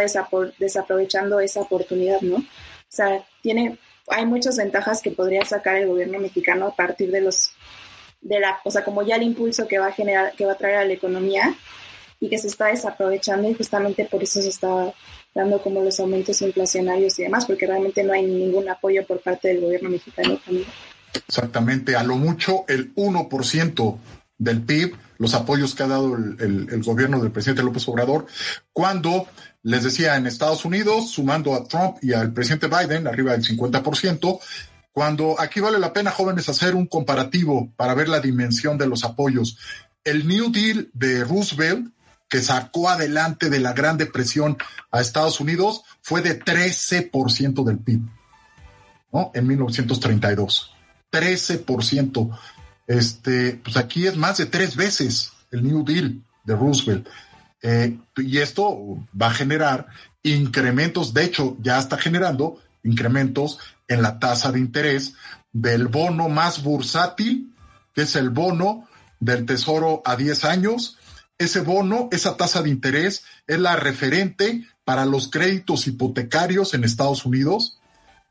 desaprovechando 0.59 1.39
esa 1.39 1.61
oportunidad, 1.61 2.21
¿no? 2.23 2.45
O 2.91 2.97
sea, 2.97 3.25
tiene, 3.41 3.79
hay 4.09 4.27
muchas 4.27 4.57
ventajas 4.57 5.01
que 5.01 5.13
podría 5.13 5.45
sacar 5.45 5.77
el 5.77 5.87
gobierno 5.87 6.19
mexicano 6.19 6.67
a 6.67 6.75
partir 6.75 7.13
de 7.13 7.21
los, 7.21 7.53
de 8.21 8.41
la, 8.41 8.59
o 8.65 8.71
sea, 8.71 8.85
como 8.85 9.03
ya 9.03 9.15
el 9.15 9.23
impulso 9.23 9.69
que 9.69 9.79
va 9.79 9.87
a 9.87 9.93
generar, 9.93 10.33
que 10.35 10.45
va 10.45 10.53
a 10.53 10.59
traer 10.59 10.77
a 10.77 10.85
la 10.85 10.93
economía 10.93 11.55
y 12.19 12.29
que 12.29 12.39
se 12.39 12.49
está 12.49 12.67
desaprovechando 12.67 13.49
y 13.49 13.55
justamente 13.55 14.05
por 14.07 14.23
eso 14.25 14.43
se 14.43 14.49
está 14.49 14.93
dando 15.35 15.63
como 15.63 15.83
los 15.83 16.01
aumentos 16.01 16.43
inflacionarios 16.43 17.17
y 17.19 17.23
demás, 17.23 17.47
porque 17.47 17.67
realmente 17.67 18.03
no 18.03 18.13
hay 18.13 18.25
ningún 18.25 18.69
apoyo 18.69 19.07
por 19.07 19.21
parte 19.21 19.49
del 19.49 19.61
gobierno 19.61 19.91
mexicano 19.91 20.37
también. 20.45 20.67
Exactamente, 21.15 21.95
a 21.95 22.03
lo 22.03 22.17
mucho 22.17 22.65
el 22.69 22.93
1% 22.95 23.99
del 24.39 24.63
PIB, 24.63 24.97
los 25.21 25.35
apoyos 25.35 25.75
que 25.75 25.83
ha 25.83 25.87
dado 25.87 26.17
el, 26.17 26.83
gobierno 26.83 27.21
del 27.21 27.31
presidente 27.31 27.63
López 27.63 27.87
Obrador, 27.89 28.25
cuando 28.73 29.27
les 29.63 29.85
decía 29.85 30.17
en 30.17 30.27
Estados 30.27 30.65
Unidos, 30.65 31.11
sumando 31.11 31.55
a 31.55 31.65
Trump 31.65 31.99
y 32.01 32.15
al 32.15 32.33
presidente 32.33 32.69
Biden, 32.69 33.07
arriba 33.07 33.33
del 33.33 33.45
50%, 33.45 34.41
cuando 34.93 35.39
aquí 35.39 35.61
vale 35.61 35.79
la 35.79 35.93
pena, 35.93 36.11
jóvenes, 36.11 36.49
hacer 36.49 36.75
un 36.75 36.87
comparativo 36.87 37.71
para 37.77 37.93
ver 37.93 38.09
la 38.09 38.21
dimensión 38.21 38.79
de 38.79 38.87
los 38.87 39.05
apoyos. 39.05 39.59
El 40.05 40.27
New 40.27 40.51
Deal 40.51 40.89
de 40.95 41.23
Roosevelt, 41.23 41.93
que 42.27 42.41
sacó 42.41 42.89
adelante 42.89 43.51
de 43.51 43.61
la 43.61 43.75
Gran 43.75 43.99
Depresión 43.99 44.57
a 44.91 45.03
Estados 45.03 45.39
Unidos, 45.39 45.83
fue 46.01 46.23
de 46.23 46.43
13% 46.43 47.63
del 47.63 47.79
PIB, 47.79 48.01
¿no? 49.13 49.33
En 49.35 49.47
1932. 49.47 50.75
13%. 51.13 52.39
Este, 52.91 53.53
pues 53.63 53.77
aquí 53.77 54.09
es 54.09 54.17
más 54.17 54.39
de 54.39 54.47
tres 54.47 54.75
veces 54.75 55.33
el 55.53 55.63
New 55.63 55.85
Deal 55.85 56.25
de 56.43 56.57
Roosevelt. 56.57 57.07
Eh, 57.63 57.97
y 58.17 58.39
esto 58.39 58.99
va 59.15 59.29
a 59.29 59.35
generar 59.35 59.87
incrementos, 60.25 61.15
de 61.15 61.23
hecho 61.23 61.57
ya 61.61 61.79
está 61.79 61.99
generando 61.99 62.61
incrementos 62.83 63.61
en 63.87 64.03
la 64.03 64.19
tasa 64.19 64.51
de 64.51 64.59
interés 64.59 65.15
del 65.53 65.87
bono 65.87 66.29
más 66.29 66.65
bursátil, 66.65 67.55
que 67.95 68.03
es 68.03 68.17
el 68.17 68.31
bono 68.31 68.89
del 69.21 69.47
Tesoro 69.47 70.03
a 70.05 70.17
10 70.17 70.45
años. 70.45 70.99
Ese 71.39 71.61
bono, 71.61 72.09
esa 72.11 72.37
tasa 72.37 72.61
de 72.61 72.71
interés 72.71 73.23
es 73.47 73.61
la 73.61 73.77
referente 73.77 74.67
para 74.83 75.05
los 75.05 75.31
créditos 75.31 75.87
hipotecarios 75.87 76.75
en 76.75 76.83
Estados 76.83 77.25
Unidos. 77.25 77.79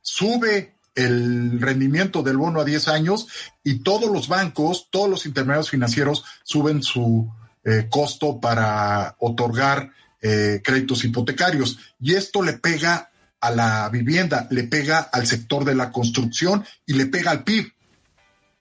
Sube 0.02 0.76
el 0.96 1.60
rendimiento 1.60 2.24
del 2.24 2.38
bono 2.38 2.62
a 2.62 2.66
10 2.66 2.88
años 2.88 3.28
y 3.64 3.80
todos 3.80 4.12
los 4.12 4.28
bancos, 4.28 4.88
todos 4.90 5.10
los 5.10 5.26
intermediarios 5.26 5.70
financieros 5.70 6.24
suben 6.44 6.84
su 6.84 7.32
eh, 7.64 7.88
costo 7.90 8.40
para 8.40 9.16
otorgar 9.20 9.92
eh, 10.22 10.62
créditos 10.64 11.04
hipotecarios. 11.04 11.78
Y 12.00 12.16
esto 12.16 12.42
le 12.42 12.54
pega 12.54 13.10
a 13.42 13.52
la 13.52 13.90
vivienda, 13.90 14.48
le 14.50 14.64
pega 14.64 15.00
al 15.00 15.26
sector 15.28 15.64
de 15.66 15.76
la 15.76 15.92
construcción 15.92 16.66
y 16.86 16.94
le 16.94 17.06
pega 17.06 17.32
al 17.32 17.44
PIB. 17.44 17.72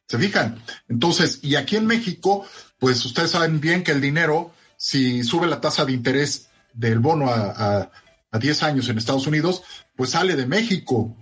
¿Se 0.07 0.19
fijan? 0.19 0.63
Entonces, 0.89 1.41
y 1.43 1.57
aquí 1.57 1.77
en 1.77 1.87
México, 1.87 2.47
pues 2.79 3.05
ustedes 3.05 3.33
saben 3.33 3.61
bien 3.61 3.83
que 3.83 3.93
el 3.93 4.01
dinero, 4.01 4.55
si 4.77 5.23
sube 5.23 5.47
la 5.47 5.61
tasa 5.61 5.85
de 5.85 5.93
interés 5.93 6.49
del 6.73 6.99
bono 6.99 7.31
a, 7.31 7.91
a 8.31 8.39
10 8.39 8.63
años 8.63 8.89
en 8.89 8.99
Estados 8.99 9.27
Unidos, 9.27 9.63
pues 9.97 10.11
sale 10.11 10.37
de 10.37 10.47
México. 10.47 11.15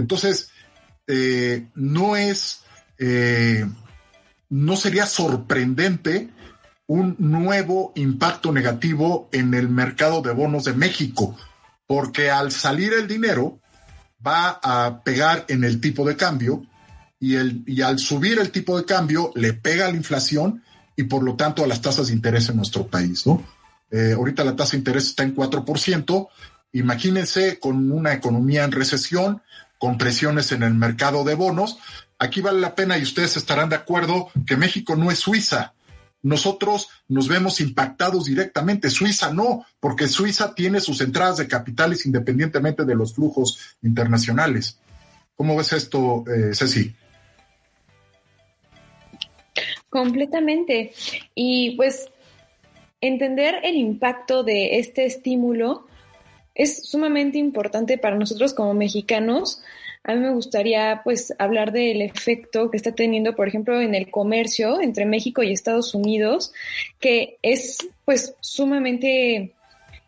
Entonces, 0.00 0.50
eh, 1.06 1.68
no 1.74 2.16
es, 2.16 2.62
eh, 2.98 3.66
no 4.48 4.76
sería 4.76 5.06
sorprendente 5.06 6.30
un 6.86 7.14
nuevo 7.18 7.92
impacto 7.94 8.52
negativo 8.52 9.28
en 9.32 9.54
el 9.54 9.68
mercado 9.68 10.22
de 10.22 10.32
bonos 10.32 10.64
de 10.64 10.72
México, 10.72 11.36
porque 11.86 12.30
al 12.30 12.50
salir 12.50 12.92
el 12.92 13.06
dinero 13.06 13.60
va 14.26 14.60
a 14.62 15.02
pegar 15.02 15.44
en 15.48 15.64
el 15.64 15.80
tipo 15.80 16.06
de 16.06 16.16
cambio 16.16 16.66
y, 17.20 17.36
el, 17.36 17.62
y 17.66 17.82
al 17.82 17.98
subir 17.98 18.38
el 18.38 18.50
tipo 18.50 18.76
de 18.76 18.84
cambio 18.84 19.30
le 19.34 19.52
pega 19.52 19.86
a 19.86 19.90
la 19.90 19.96
inflación 19.96 20.62
y 20.96 21.04
por 21.04 21.22
lo 21.22 21.36
tanto 21.36 21.62
a 21.62 21.66
las 21.66 21.80
tasas 21.80 22.08
de 22.08 22.14
interés 22.14 22.48
en 22.48 22.56
nuestro 22.56 22.86
país. 22.86 23.26
¿no? 23.26 23.42
Eh, 23.90 24.12
ahorita 24.16 24.44
la 24.44 24.56
tasa 24.56 24.72
de 24.72 24.78
interés 24.78 25.06
está 25.06 25.22
en 25.22 25.34
4%. 25.34 26.28
Imagínense 26.72 27.58
con 27.58 27.90
una 27.90 28.12
economía 28.12 28.64
en 28.64 28.72
recesión, 28.72 29.42
con 29.80 29.96
presiones 29.96 30.52
en 30.52 30.62
el 30.62 30.74
mercado 30.74 31.24
de 31.24 31.34
bonos. 31.34 31.78
Aquí 32.18 32.42
vale 32.42 32.60
la 32.60 32.74
pena 32.74 32.98
y 32.98 33.02
ustedes 33.02 33.38
estarán 33.38 33.70
de 33.70 33.76
acuerdo 33.76 34.28
que 34.46 34.58
México 34.58 34.94
no 34.94 35.10
es 35.10 35.20
Suiza. 35.20 35.72
Nosotros 36.22 36.88
nos 37.08 37.28
vemos 37.28 37.62
impactados 37.62 38.26
directamente. 38.26 38.90
Suiza 38.90 39.32
no, 39.32 39.64
porque 39.80 40.06
Suiza 40.06 40.54
tiene 40.54 40.80
sus 40.80 41.00
entradas 41.00 41.38
de 41.38 41.48
capitales 41.48 42.04
independientemente 42.04 42.84
de 42.84 42.94
los 42.94 43.14
flujos 43.14 43.58
internacionales. 43.80 44.78
¿Cómo 45.34 45.56
ves 45.56 45.72
esto, 45.72 46.24
eh, 46.28 46.54
Ceci? 46.54 46.94
Completamente. 49.88 50.92
Y 51.34 51.70
pues 51.76 52.10
entender 53.00 53.54
el 53.62 53.76
impacto 53.76 54.44
de 54.44 54.78
este 54.78 55.06
estímulo 55.06 55.86
es 56.60 56.90
sumamente 56.90 57.38
importante 57.38 57.96
para 57.96 58.16
nosotros 58.16 58.52
como 58.52 58.74
mexicanos. 58.74 59.62
A 60.04 60.14
mí 60.14 60.20
me 60.20 60.34
gustaría 60.34 61.00
pues 61.04 61.34
hablar 61.38 61.72
del 61.72 62.02
efecto 62.02 62.70
que 62.70 62.76
está 62.76 62.94
teniendo, 62.94 63.34
por 63.34 63.48
ejemplo, 63.48 63.80
en 63.80 63.94
el 63.94 64.10
comercio 64.10 64.78
entre 64.78 65.06
México 65.06 65.42
y 65.42 65.52
Estados 65.52 65.94
Unidos, 65.94 66.52
que 67.00 67.38
es 67.40 67.78
pues 68.04 68.34
sumamente 68.40 69.54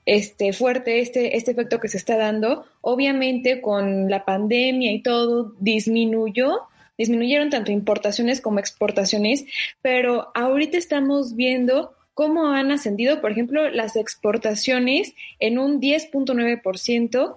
este 0.04 0.52
fuerte 0.52 1.00
este 1.00 1.36
este 1.36 1.52
efecto 1.52 1.80
que 1.80 1.88
se 1.88 1.96
está 1.96 2.18
dando. 2.18 2.66
Obviamente 2.82 3.62
con 3.62 4.10
la 4.10 4.26
pandemia 4.26 4.92
y 4.92 5.00
todo 5.00 5.54
disminuyó 5.58 6.68
disminuyeron 6.98 7.48
tanto 7.48 7.72
importaciones 7.72 8.42
como 8.42 8.58
exportaciones, 8.58 9.46
pero 9.80 10.30
ahorita 10.34 10.76
estamos 10.76 11.34
viendo 11.34 11.94
cómo 12.14 12.48
han 12.48 12.70
ascendido, 12.70 13.20
por 13.20 13.32
ejemplo, 13.32 13.70
las 13.70 13.96
exportaciones 13.96 15.14
en 15.40 15.58
un 15.58 15.80
10.9% 15.80 17.36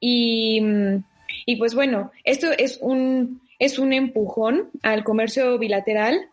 y, 0.00 0.62
y 1.46 1.56
pues 1.56 1.74
bueno, 1.74 2.10
esto 2.24 2.50
es 2.52 2.78
un, 2.80 3.40
es 3.58 3.78
un 3.78 3.92
empujón 3.92 4.70
al 4.82 5.04
comercio 5.04 5.58
bilateral 5.58 6.28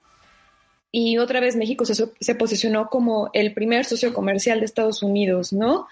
y 0.92 1.18
otra 1.20 1.40
vez 1.40 1.56
México 1.56 1.86
se, 1.86 1.94
se, 2.20 2.36
posicionó 2.36 2.88
como 2.90 3.30
el 3.34 3.54
primer 3.54 3.86
socio 3.86 4.14
comercial 4.14 4.60
de 4.60 4.66
Estados 4.66 5.04
Unidos, 5.04 5.54
¿no? 5.54 5.88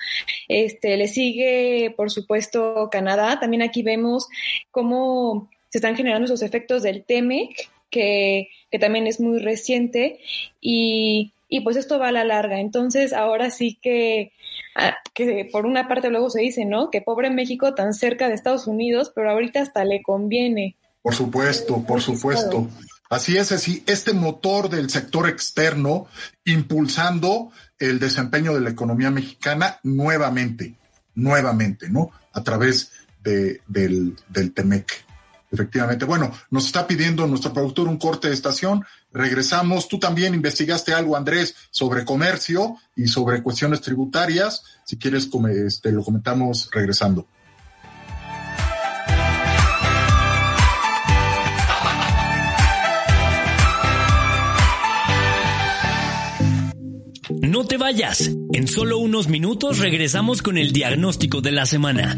Este, 0.48 0.98
le 0.98 1.08
sigue, 1.08 1.94
por 1.96 2.10
supuesto, 2.10 2.90
Canadá. 2.92 3.40
También 3.40 3.62
aquí 3.62 3.84
vemos 3.84 4.28
cómo 4.72 5.50
se 5.70 5.78
están 5.78 5.96
generando 5.96 6.26
esos 6.26 6.42
efectos 6.42 6.82
del 6.82 7.04
TEMEC, 7.04 7.70
que, 7.92 8.50
que 8.72 8.80
también 8.80 9.06
es 9.06 9.20
muy 9.20 9.38
reciente, 9.38 10.20
y 10.60 11.32
y 11.48 11.62
pues 11.62 11.78
esto 11.78 12.00
va 12.00 12.10
a 12.10 12.12
la 12.12 12.24
larga. 12.24 12.60
Entonces, 12.60 13.14
ahora 13.14 13.50
sí 13.52 13.80
que, 13.82 14.34
ah, 14.76 14.96
que 15.14 15.48
por 15.52 15.66
una 15.66 15.88
parte 15.88 16.10
luego 16.10 16.30
se 16.30 16.42
dice, 16.42 16.66
¿no? 16.66 16.90
Que 16.92 17.02
pobre 17.02 17.30
México 17.30 17.74
tan 17.74 17.94
cerca 17.94 18.28
de 18.28 18.36
Estados 18.36 18.68
Unidos, 18.68 19.12
pero 19.16 19.32
ahorita 19.32 19.62
hasta 19.62 19.86
le 19.86 20.02
conviene. 20.02 20.76
Por 21.02 21.16
supuesto, 21.16 21.84
por 21.86 22.02
supuesto. 22.02 22.68
Así 23.10 23.38
es, 23.38 23.54
así, 23.54 23.84
este 23.88 24.12
motor 24.14 24.70
del 24.70 24.90
sector 24.90 25.30
externo 25.30 26.08
impulsando 26.44 27.52
el 27.80 28.00
desempeño 28.00 28.54
de 28.54 28.62
la 28.62 28.70
economía 28.70 29.10
mexicana 29.12 29.80
nuevamente, 29.84 30.76
nuevamente, 31.16 31.90
¿no? 31.90 32.12
A 32.34 32.44
través 32.44 32.92
de, 33.24 33.62
del, 33.68 34.18
del 34.28 34.54
TEMEC. 34.54 35.07
Efectivamente. 35.50 36.06
Bueno, 36.06 36.32
nos 36.50 36.66
está 36.66 36.86
pidiendo 36.86 37.26
nuestro 37.26 37.54
productor 37.54 37.88
un 37.88 37.98
corte 37.98 38.28
de 38.28 38.34
estación. 38.34 38.86
Regresamos. 39.12 39.88
Tú 39.88 39.98
también 39.98 40.34
investigaste 40.34 40.94
algo, 40.94 41.16
Andrés, 41.16 41.56
sobre 41.72 42.04
comercio 42.04 42.76
y 42.96 43.08
sobre 43.08 43.42
cuestiones 43.42 43.82
tributarias. 43.82 44.64
Si 44.86 44.98
quieres, 44.98 45.30
este, 45.66 45.92
lo 45.92 46.04
comentamos 46.04 46.70
regresando. 46.72 47.28
No 57.42 57.66
te 57.66 57.78
vayas. 57.78 58.30
En 58.54 58.68
solo 58.68 58.98
unos 58.98 59.28
minutos 59.30 59.80
regresamos 59.80 60.42
con 60.42 60.58
el 60.58 60.72
diagnóstico 60.74 61.42
de 61.42 61.52
la 61.52 61.66
semana. 61.66 62.18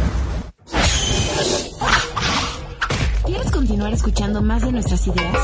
¿Quieres 3.25 3.51
continuar 3.51 3.93
escuchando 3.93 4.41
más 4.41 4.61
de 4.63 4.71
nuestras 4.71 5.07
ideas? 5.07 5.37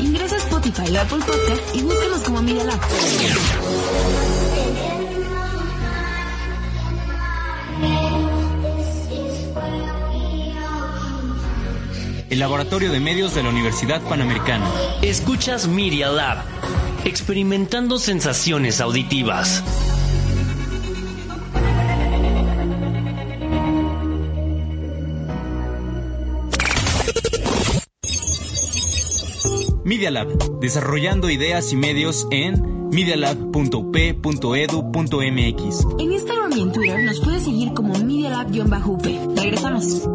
Ingresa 0.00 0.36
a 0.36 0.38
Spotify 0.38 0.96
o 0.96 1.00
Apple 1.00 1.18
Podcast 1.18 1.74
y 1.74 1.82
búscanos 1.82 2.22
como 2.22 2.42
Media 2.42 2.64
Lab. 2.64 2.80
El 12.30 12.40
Laboratorio 12.40 12.90
de 12.90 13.00
Medios 13.00 13.34
de 13.34 13.44
la 13.44 13.48
Universidad 13.48 14.02
Panamericana. 14.02 14.68
Escuchas 15.02 15.68
Media 15.68 16.08
Lab, 16.08 16.44
experimentando 17.04 17.98
sensaciones 17.98 18.80
auditivas. 18.80 19.62
Media 29.84 30.10
Lab, 30.10 30.58
desarrollando 30.60 31.30
ideas 31.30 31.72
y 31.72 31.76
medios 31.76 32.26
en 32.30 32.88
medialab.up.edu.mx. 32.88 35.86
En 35.98 36.12
Instagram 36.12 36.52
y 36.52 36.62
en 36.62 36.72
Twitter 36.72 37.04
nos 37.04 37.20
puedes 37.20 37.44
seguir 37.44 37.74
como 37.74 37.94
Media 37.98 38.30
Lab-UP. 38.30 39.04
Regresamos. 39.36 40.08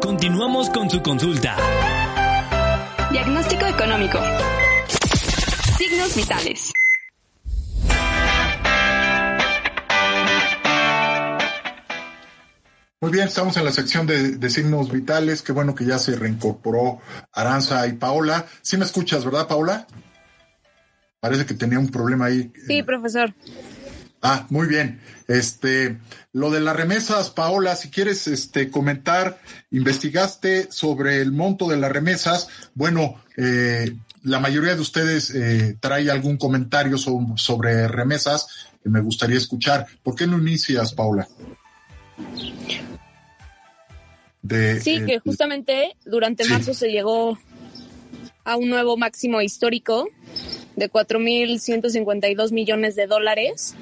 Continuamos 0.00 0.70
con 0.70 0.90
su 0.90 1.00
consulta. 1.02 1.56
Diagnóstico 3.10 3.66
económico. 3.66 4.18
Signos 5.78 6.16
vitales. 6.16 6.73
Muy 13.04 13.12
bien, 13.12 13.28
estamos 13.28 13.54
en 13.58 13.66
la 13.66 13.70
sección 13.70 14.06
de, 14.06 14.38
de 14.38 14.48
signos 14.48 14.90
vitales. 14.90 15.42
Qué 15.42 15.52
bueno 15.52 15.74
que 15.74 15.84
ya 15.84 15.98
se 15.98 16.16
reincorporó 16.16 17.00
Aranza 17.34 17.86
y 17.86 17.92
Paola. 17.92 18.46
¿Sí 18.62 18.78
me 18.78 18.86
escuchas, 18.86 19.26
verdad, 19.26 19.46
Paola? 19.46 19.86
Parece 21.20 21.44
que 21.44 21.52
tenía 21.52 21.78
un 21.78 21.90
problema 21.90 22.24
ahí. 22.24 22.50
Sí, 22.66 22.82
profesor. 22.82 23.34
Ah, 24.22 24.46
muy 24.48 24.66
bien. 24.66 25.02
Este, 25.28 25.98
lo 26.32 26.50
de 26.50 26.62
las 26.62 26.74
remesas, 26.74 27.28
Paola, 27.28 27.76
si 27.76 27.90
quieres 27.90 28.26
este, 28.26 28.70
comentar, 28.70 29.38
investigaste 29.70 30.68
sobre 30.72 31.20
el 31.20 31.30
monto 31.30 31.68
de 31.68 31.76
las 31.76 31.92
remesas. 31.92 32.48
Bueno, 32.72 33.22
eh, 33.36 33.98
la 34.22 34.40
mayoría 34.40 34.76
de 34.76 34.80
ustedes 34.80 35.28
eh, 35.34 35.76
trae 35.78 36.10
algún 36.10 36.38
comentario 36.38 36.96
so- 36.96 37.20
sobre 37.36 37.86
remesas 37.86 38.46
que 38.82 38.88
me 38.88 39.02
gustaría 39.02 39.36
escuchar. 39.36 39.86
¿Por 40.02 40.14
qué 40.14 40.26
no 40.26 40.38
inicias, 40.38 40.94
Paola? 40.94 41.28
De, 44.42 44.80
Sí, 44.80 44.96
eh, 44.96 45.06
que 45.06 45.18
justamente 45.20 45.96
durante 46.04 46.44
sí. 46.44 46.52
marzo 46.52 46.74
se 46.74 46.90
llegó 46.90 47.38
a 48.44 48.56
un 48.56 48.68
nuevo 48.68 48.96
máximo 48.96 49.40
histórico 49.40 50.08
de 50.76 50.90
4.152 50.90 52.52
millones 52.52 52.96
de 52.96 53.06
dólares. 53.06 53.74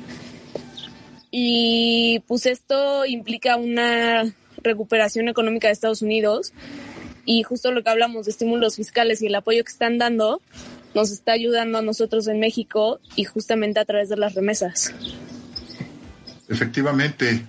Y 1.30 2.22
pues 2.26 2.46
esto 2.46 3.06
implica 3.06 3.56
una 3.56 4.34
recuperación 4.62 5.28
económica 5.28 5.68
de 5.68 5.72
Estados 5.72 6.02
Unidos 6.02 6.52
y 7.24 7.42
justo 7.42 7.72
lo 7.72 7.82
que 7.82 7.90
hablamos 7.90 8.26
de 8.26 8.32
estímulos 8.32 8.76
fiscales 8.76 9.22
y 9.22 9.26
el 9.26 9.34
apoyo 9.34 9.64
que 9.64 9.72
están 9.72 9.98
dando 9.98 10.40
nos 10.94 11.10
está 11.10 11.32
ayudando 11.32 11.78
a 11.78 11.82
nosotros 11.82 12.26
en 12.28 12.38
México 12.38 13.00
y 13.16 13.24
justamente 13.24 13.80
a 13.80 13.84
través 13.84 14.08
de 14.08 14.16
las 14.16 14.34
remesas. 14.34 14.92
Efectivamente. 16.48 17.46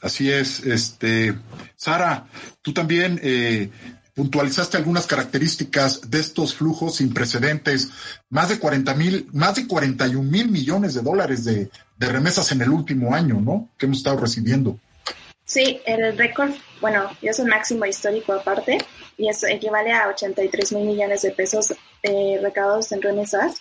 Así 0.00 0.30
es. 0.30 0.60
Este, 0.60 1.34
Sara, 1.76 2.26
tú 2.62 2.72
también 2.72 3.20
eh, 3.22 3.70
puntualizaste 4.14 4.76
algunas 4.76 5.06
características 5.06 6.10
de 6.10 6.20
estos 6.20 6.54
flujos 6.54 6.96
sin 6.96 7.12
precedentes. 7.12 7.90
Más 8.28 8.48
de 8.48 8.58
40 8.58 8.94
mil, 8.94 9.26
más 9.32 9.54
de 9.54 9.66
41 9.66 10.22
mil 10.22 10.48
millones 10.48 10.94
de 10.94 11.02
dólares 11.02 11.44
de, 11.44 11.70
remesas 11.98 12.50
en 12.52 12.62
el 12.62 12.70
último 12.70 13.14
año, 13.14 13.40
¿no? 13.40 13.68
Que 13.78 13.86
hemos 13.86 13.98
estado 13.98 14.18
recibiendo. 14.18 14.78
Sí, 15.44 15.80
el 15.84 16.16
récord, 16.16 16.50
bueno, 16.80 17.10
es 17.20 17.38
un 17.40 17.48
máximo 17.48 17.84
histórico 17.84 18.32
aparte, 18.32 18.78
y 19.18 19.28
eso 19.28 19.46
equivale 19.46 19.92
a 19.92 20.08
83 20.08 20.72
mil 20.72 20.86
millones 20.86 21.22
de 21.22 21.32
pesos 21.32 21.74
eh, 22.02 22.38
recaudados 22.40 22.92
en 22.92 23.02
remesas, 23.02 23.56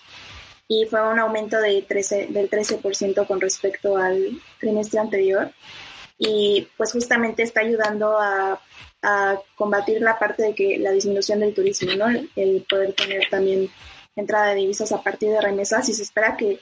y 0.68 0.86
fue 0.90 1.02
un 1.10 1.20
aumento 1.20 1.60
de 1.60 1.82
13, 1.82 2.28
del 2.28 2.50
13% 2.50 3.26
con 3.26 3.42
respecto 3.42 3.98
al 3.98 4.40
trimestre 4.60 5.00
anterior, 5.00 5.52
y 6.20 6.68
pues 6.78 6.92
justamente 6.92 7.42
está 7.44 7.62
ayudando 7.62 8.20
a, 8.20 8.62
a 9.02 9.40
combatir 9.56 10.02
la 10.02 10.20
parte 10.20 10.44
de 10.44 10.54
que 10.54 10.78
la 10.78 10.92
disminución 10.92 11.40
del 11.40 11.54
turismo, 11.54 11.94
¿no? 11.94 12.08
El 12.36 12.66
poder 12.70 12.94
tener 12.94 13.28
también 13.30 13.70
entrada 14.16 14.50
de 14.50 14.56
divisas 14.56 14.92
a 14.92 15.02
partir 15.02 15.30
de 15.30 15.42
remesas, 15.42 15.88
y 15.88 15.94
se 15.94 16.04
espera 16.04 16.36
que 16.36 16.60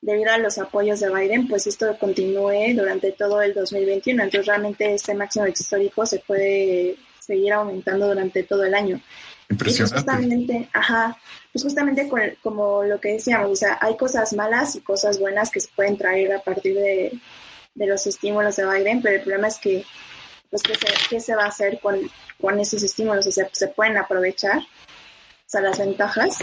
debido 0.00 0.32
a 0.32 0.38
los 0.38 0.58
apoyos 0.58 1.00
de 1.00 1.12
Biden, 1.12 1.48
pues 1.48 1.66
esto 1.66 1.96
continúe 1.98 2.74
durante 2.74 3.12
todo 3.12 3.40
el 3.40 3.54
2021. 3.54 4.22
Entonces 4.24 4.46
realmente 4.46 4.94
este 4.94 5.14
máximo 5.14 5.46
histórico 5.46 6.04
se 6.04 6.18
puede 6.18 6.96
seguir 7.20 7.54
aumentando 7.54 8.08
durante 8.08 8.42
todo 8.42 8.64
el 8.64 8.74
año. 8.74 8.96
Y 9.48 9.54
pues 9.54 9.78
Impresionante. 9.78 9.96
justamente, 9.96 10.68
ajá, 10.72 11.16
pues 11.52 11.62
justamente 11.62 12.10
como 12.42 12.84
lo 12.84 13.00
que 13.00 13.12
decíamos, 13.12 13.50
o 13.50 13.56
sea, 13.56 13.78
hay 13.80 13.96
cosas 13.96 14.32
malas 14.34 14.76
y 14.76 14.80
cosas 14.80 15.18
buenas 15.18 15.50
que 15.50 15.60
se 15.60 15.68
pueden 15.74 15.96
traer 15.96 16.32
a 16.32 16.42
partir 16.42 16.74
de, 16.74 17.12
de 17.74 17.86
los 17.86 18.06
estímulos 18.06 18.56
de 18.56 18.66
Biden, 18.66 19.02
pero 19.02 19.16
el 19.16 19.22
problema 19.22 19.48
es 19.48 19.58
que, 19.58 19.84
pues, 20.50 20.62
¿qué 20.62 20.74
se, 20.74 20.86
qué 21.08 21.20
se 21.20 21.34
va 21.34 21.44
a 21.44 21.48
hacer 21.48 21.80
con, 21.80 21.98
con 22.40 22.58
esos 22.60 22.82
estímulos? 22.82 23.26
O 23.26 23.32
sea, 23.32 23.48
se 23.52 23.68
pueden 23.68 23.96
aprovechar, 23.96 24.60
o 25.52 25.60
las 25.60 25.78
ventajas, 25.78 26.38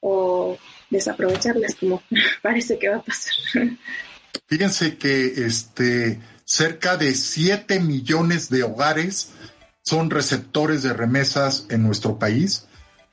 o 0.00 0.56
desaprovecharlas, 0.90 1.74
como 1.76 2.02
parece 2.42 2.78
que 2.78 2.88
va 2.88 2.96
a 2.96 3.02
pasar. 3.02 3.34
Fíjense 4.46 4.96
que 4.96 5.44
este, 5.46 6.20
cerca 6.44 6.96
de 6.96 7.14
7 7.14 7.80
millones 7.80 8.50
de 8.50 8.62
hogares 8.62 9.30
son 9.82 10.10
receptores 10.10 10.82
de 10.82 10.92
remesas 10.92 11.66
en 11.70 11.82
nuestro 11.82 12.18
país 12.18 12.66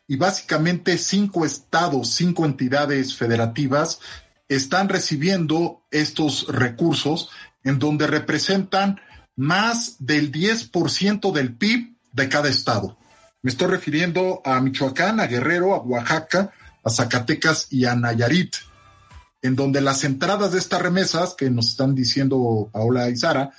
y 0.07 0.17
básicamente 0.17 0.97
cinco 0.97 1.45
estados, 1.45 2.09
cinco 2.09 2.45
entidades 2.45 3.15
federativas 3.15 3.99
están 4.49 4.89
recibiendo 4.89 5.83
estos 5.91 6.47
recursos 6.47 7.29
en 7.63 7.79
donde 7.79 8.07
representan 8.07 8.99
más 9.35 9.95
del 9.99 10.31
10% 10.31 11.31
del 11.31 11.55
PIB 11.55 11.95
de 12.11 12.27
cada 12.27 12.49
estado. 12.49 12.97
Me 13.41 13.51
estoy 13.51 13.67
refiriendo 13.67 14.41
a 14.43 14.59
Michoacán, 14.59 15.21
a 15.21 15.27
Guerrero, 15.27 15.73
a 15.73 15.77
Oaxaca, 15.77 16.51
a 16.83 16.89
Zacatecas 16.89 17.67
y 17.69 17.85
a 17.85 17.95
Nayarit 17.95 18.55
en 19.41 19.55
donde 19.55 19.81
las 19.81 20.03
entradas 20.03 20.51
de 20.51 20.59
estas 20.59 20.81
remesas, 20.81 21.33
que 21.33 21.49
nos 21.49 21.69
están 21.69 21.95
diciendo 21.95 22.69
Paola 22.71 23.09
y 23.09 23.15
Sara, 23.15 23.51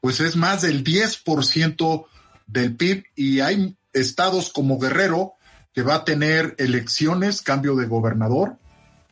pues 0.00 0.20
es 0.20 0.36
más 0.36 0.62
del 0.62 0.84
10% 0.84 2.06
del 2.46 2.76
PIB 2.76 3.04
y 3.14 3.40
hay 3.40 3.76
estados 3.92 4.50
como 4.50 4.78
Guerrero 4.78 5.34
que 5.72 5.82
va 5.82 5.96
a 5.96 6.04
tener 6.04 6.54
elecciones, 6.58 7.42
cambio 7.42 7.76
de 7.76 7.86
gobernador. 7.86 8.58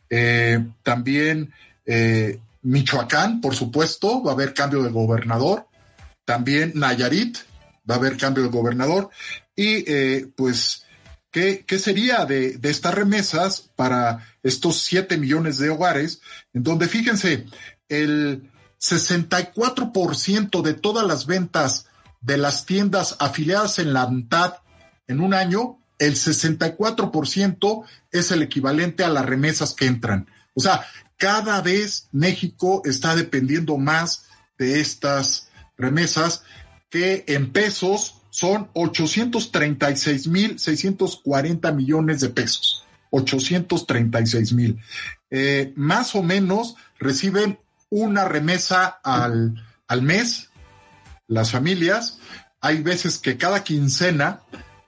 Eh, 0.09 0.65
también 0.83 1.51
eh, 1.85 2.39
Michoacán, 2.61 3.41
por 3.41 3.55
supuesto, 3.55 4.23
va 4.23 4.31
a 4.31 4.33
haber 4.33 4.53
cambio 4.53 4.83
de 4.83 4.89
gobernador. 4.89 5.67
También 6.25 6.73
Nayarit 6.75 7.37
va 7.89 7.95
a 7.95 7.97
haber 7.97 8.17
cambio 8.17 8.43
de 8.43 8.49
gobernador. 8.49 9.09
Y 9.55 9.89
eh, 9.91 10.27
pues 10.35 10.83
¿Qué, 11.29 11.65
qué 11.67 11.77
sería 11.77 12.25
de, 12.25 12.57
de, 12.57 12.69
estas 12.69 12.93
remesas 12.93 13.69
para 13.75 14.25
estos 14.43 14.81
7 14.83 15.17
millones 15.17 15.57
de 15.57 15.69
hogares? 15.69 16.21
En 16.53 16.63
donde, 16.63 16.87
fíjense, 16.87 17.45
el 17.89 18.49
64% 18.79 20.61
de 20.61 20.73
todas 20.73 21.05
las 21.05 21.25
ventas 21.25 21.87
de 22.21 22.37
las 22.37 22.65
tiendas 22.65 23.17
afiliadas 23.19 23.79
en 23.79 23.93
la 23.93 24.03
ANTAD 24.03 24.53
en 25.07 25.19
un 25.19 25.33
año, 25.33 25.79
el 25.99 26.15
64% 26.15 27.85
es 28.11 28.31
el 28.31 28.43
equivalente 28.43 29.03
a 29.03 29.09
las 29.09 29.25
remesas 29.25 29.73
que 29.73 29.85
entran. 29.85 30.27
O 30.53 30.61
sea, 30.61 30.85
cada 31.17 31.61
vez 31.61 32.07
México 32.11 32.81
está 32.85 33.15
dependiendo 33.15 33.77
más 33.77 34.25
de 34.57 34.79
estas 34.79 35.49
remesas 35.77 36.43
que 36.89 37.25
en 37.27 37.51
pesos 37.51 38.21
son 38.29 38.69
836 38.73 40.27
mil 40.27 40.59
640 40.59 41.71
millones 41.71 42.21
de 42.21 42.29
pesos. 42.29 42.83
836 43.09 44.53
mil. 44.53 44.79
Eh, 45.29 45.73
más 45.75 46.15
o 46.15 46.23
menos 46.23 46.75
reciben 46.99 47.59
una 47.89 48.25
remesa 48.25 48.99
al, 49.03 49.65
al 49.87 50.01
mes 50.01 50.49
las 51.27 51.51
familias. 51.51 52.19
Hay 52.61 52.81
veces 52.81 53.17
que 53.17 53.37
cada 53.37 53.63
quincena 53.63 54.41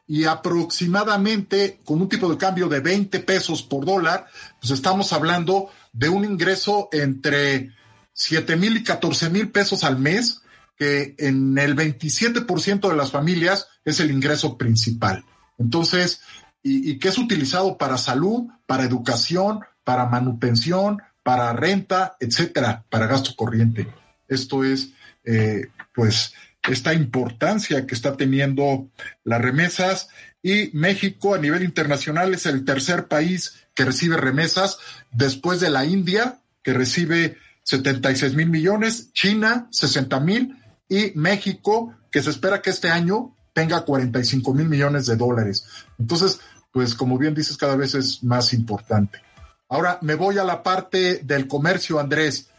y 0.10 0.26
aproximadamente 0.26 1.82
con 1.86 2.02
un 2.02 2.10
tipo 2.10 2.28
de 2.32 2.38
cambio 2.38 2.68
de 2.68 2.80
20 2.80 3.20
pesos 3.20 3.62
por 3.62 3.86
dólar, 3.86 4.26
pues 4.60 4.72
estamos 4.72 5.14
hablando 5.14 5.70
de 5.94 6.10
un 6.10 6.26
ingreso 6.26 6.90
entre 6.92 7.76
7 8.14 8.56
mil 8.56 8.78
y 8.78 8.84
14 8.84 9.30
mil 9.30 9.52
pesos 9.52 9.84
al 9.84 10.00
mes, 10.00 10.42
que 10.76 11.14
en 11.20 11.56
el 11.60 11.76
27% 11.76 12.90
de 12.90 12.96
las 12.96 13.12
familias 13.12 13.68
es 13.86 14.00
el 14.00 14.10
ingreso 14.10 14.58
principal. 14.58 15.26
Entonces, 15.60 16.22
y, 16.64 16.98
que 16.98 17.10
es 17.10 17.20
utilizado 17.20 17.78
para 17.78 18.00
salud, 18.00 18.48
para 18.66 18.86
educación, 18.86 19.60
para 19.84 20.08
manutención, 20.08 21.04
para 21.22 21.54
renta, 21.54 22.18
etcétera, 22.20 22.84
para 22.90 23.06
gasto 23.06 23.36
corriente. 23.36 23.88
Esto 24.28 24.64
es, 24.64 24.90
eh, 25.24 25.68
pues, 25.94 26.34
esta 26.74 26.94
importancia 26.94 27.86
que 27.86 27.96
está 27.96 28.16
teniendo 28.16 28.90
las 29.24 29.42
remesas 29.42 30.10
y 30.42 30.72
México 30.74 31.36
a 31.36 31.40
nivel 31.40 31.64
internacional 31.64 32.34
es 32.34 32.46
el 32.46 32.64
tercer 32.66 33.08
país 33.08 33.56
que 33.74 33.86
recibe 33.86 34.18
remesas 34.18 34.78
después 35.12 35.60
de 35.60 35.70
la 35.70 35.86
India, 35.86 36.40
que 36.64 36.74
recibe 36.74 37.38
76 37.64 38.36
mil 38.36 38.50
millones, 38.50 39.12
China 39.14 39.68
60 39.72 40.20
mil 40.20 40.58
y 40.88 41.12
México, 41.16 41.96
que 42.12 42.22
se 42.22 42.30
espera 42.30 42.62
que 42.62 42.72
este 42.72 42.90
año 42.90 43.36
tenga 43.54 43.82
45 43.82 44.54
mil 44.54 44.70
millones 44.70 45.06
de 45.06 45.16
dólares. 45.16 45.66
Entonces, 45.98 46.40
pues 46.72 46.96
como 46.96 47.18
bien 47.18 47.36
dices, 47.36 47.58
cada 47.58 47.76
vez 47.76 47.96
es 47.96 48.24
más 48.24 48.54
importante. 48.54 49.22
Ahora 49.68 50.00
me 50.02 50.16
voy 50.16 50.38
a 50.38 50.44
la 50.44 50.64
parte 50.64 51.20
del 51.24 51.48
comercio, 51.48 52.00
Andrés. 52.00 52.50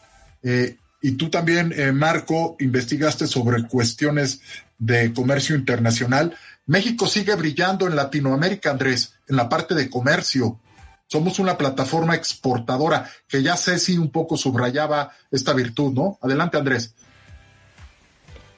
Eh, 0.42 0.78
y 1.02 1.12
tú 1.12 1.30
también, 1.30 1.72
eh, 1.76 1.92
Marco, 1.92 2.56
investigaste 2.60 3.26
sobre 3.26 3.62
cuestiones 3.66 4.40
de 4.78 5.12
comercio 5.12 5.56
internacional. 5.56 6.36
México 6.66 7.06
sigue 7.06 7.34
brillando 7.34 7.86
en 7.86 7.96
Latinoamérica, 7.96 8.70
Andrés, 8.70 9.14
en 9.28 9.36
la 9.36 9.48
parte 9.48 9.74
de 9.74 9.88
comercio. 9.88 10.60
Somos 11.06 11.38
una 11.38 11.58
plataforma 11.58 12.14
exportadora, 12.14 13.10
que 13.26 13.42
ya 13.42 13.56
si 13.56 13.98
un 13.98 14.10
poco 14.10 14.36
subrayaba 14.36 15.10
esta 15.30 15.52
virtud, 15.54 15.92
¿no? 15.92 16.18
Adelante, 16.22 16.58
Andrés. 16.58 16.94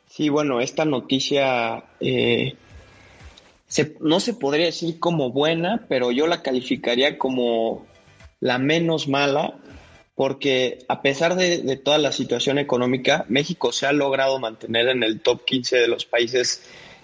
Sí, 0.09 0.29
bueno, 0.29 0.61
esta 0.61 0.85
noticia 0.85 1.85
eh, 2.01 2.55
no 4.01 4.21
se 4.21 4.35
podría 4.35 4.67
decir 4.67 4.99
como 4.99 5.31
buena, 5.31 5.87
pero 5.89 6.11
yo 6.11 6.27
la 6.27 6.43
calificaría 6.43 7.17
como 7.17 7.87
la 8.41 8.59
menos 8.59 9.09
mala 9.09 9.55
porque 10.15 10.85
a 10.89 11.03
pesar 11.03 11.37
de, 11.37 11.77
toda 11.77 11.99
la 11.99 12.13
situación 12.13 12.59
económica, 12.59 13.25
México 13.29 13.73
se 13.73 13.87
ha 13.87 13.93
logrado 13.93 14.39
mantener 14.39 14.89
en 14.89 15.03
el 15.03 15.21
top 15.21 15.45
15 15.45 15.77
de 15.79 15.89
los 15.89 16.05
países 16.05 16.63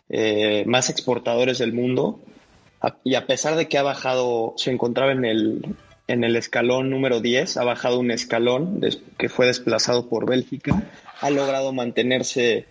eh, 0.09 0.65
más 0.67 0.91
exportadores 0.91 1.59
del 1.59 1.73
mundo. 1.73 2.21
y 3.05 3.15
a 3.15 3.27
pesar 3.27 3.57
de 3.57 3.67
que 3.67 3.79
ha 3.79 3.83
bajado, 3.83 4.55
se 4.57 4.71
encontraba 4.71 5.13
en 5.13 5.25
el, 5.25 5.77
en 6.07 6.23
el 6.23 6.37
escalón 6.37 6.91
número 6.91 7.21
10, 7.21 7.57
ha 7.57 7.65
bajado 7.65 7.99
un 7.99 8.11
escalón 8.11 8.81
que 9.17 9.29
fue 9.29 9.47
desplazado 9.47 10.09
por 10.09 10.29
Bélgica, 10.29 10.83
ha 11.21 11.31
logrado 11.31 11.73
mantenerse 11.73 12.67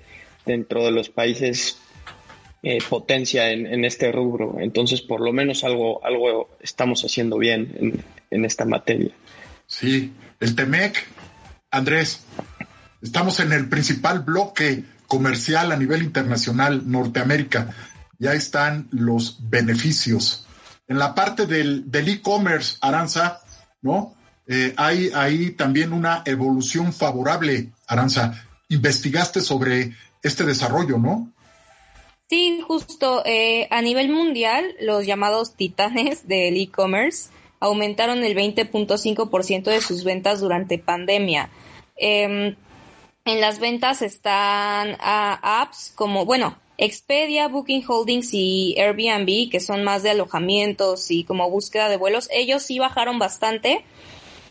dentro 0.45 0.85
de 0.85 0.91
los 0.91 1.09
países 1.09 1.79
eh, 2.63 2.79
potencia 2.89 3.51
en, 3.51 3.85
este 3.85 4.11
rubro. 4.11 4.57
Entonces, 4.59 5.01
por 5.01 5.21
lo 5.21 5.33
menos 5.33 5.63
algo, 5.63 6.03
algo 6.05 6.49
estamos 6.61 7.03
haciendo 7.03 7.37
bien 7.37 7.75
en, 7.79 8.03
en 8.31 8.45
esta 8.45 8.65
materia. 8.65 9.11
Sí, 9.67 10.13
el 10.39 10.55
TEMEC, 10.55 11.05
Andrés, 11.71 12.21
estamos 13.01 13.39
en 13.39 13.51
el 13.51 13.69
principal 13.69 14.19
bloque 14.19 14.83
comercial 15.07 15.71
a 15.71 15.77
nivel 15.77 16.03
internacional, 16.03 16.89
Norteamérica. 16.89 17.73
Ya 18.19 18.33
están 18.33 18.87
los 18.91 19.37
beneficios. 19.49 20.47
En 20.87 20.97
la 20.99 21.13
parte 21.13 21.45
del 21.45 21.85
e-commerce, 21.93 22.77
Aranza, 22.81 23.41
¿no? 23.81 24.15
Eh, 24.47 24.73
hay 24.77 25.11
ahí 25.13 25.51
también 25.51 25.91
una 25.91 26.23
evolución 26.25 26.93
favorable, 26.93 27.71
Aranza. 27.87 28.45
Investigaste 28.69 29.41
sobre 29.41 29.95
este 30.23 30.45
desarrollo, 30.45 30.97
¿no? 30.97 31.31
Sí, 32.29 32.61
justo 32.65 33.23
eh, 33.25 33.67
a 33.71 33.81
nivel 33.81 34.09
mundial, 34.09 34.65
los 34.81 35.05
llamados 35.05 35.55
titanes 35.55 36.27
del 36.27 36.57
e-commerce 36.57 37.29
aumentaron 37.59 38.23
el 38.23 38.35
20.5% 38.35 39.63
de 39.63 39.81
sus 39.81 40.03
ventas 40.03 40.39
durante 40.39 40.77
pandemia. 40.77 41.49
Em, 41.95 42.55
en 43.25 43.41
las 43.41 43.59
ventas 43.59 44.01
están 44.01 44.95
apps 44.99 45.91
como, 45.95 46.25
bueno, 46.25 46.57
Expedia, 46.77 47.47
Booking 47.47 47.83
Holdings 47.87 48.29
y 48.33 48.75
Airbnb, 48.77 49.49
que 49.49 49.59
son 49.59 49.83
más 49.83 50.03
de 50.03 50.11
alojamientos 50.11 51.09
y 51.09 51.23
como 51.23 51.49
búsqueda 51.49 51.89
de 51.89 51.97
vuelos, 51.97 52.29
ellos 52.31 52.63
sí 52.63 52.77
bajaron 52.77 53.17
bastante. 53.17 53.83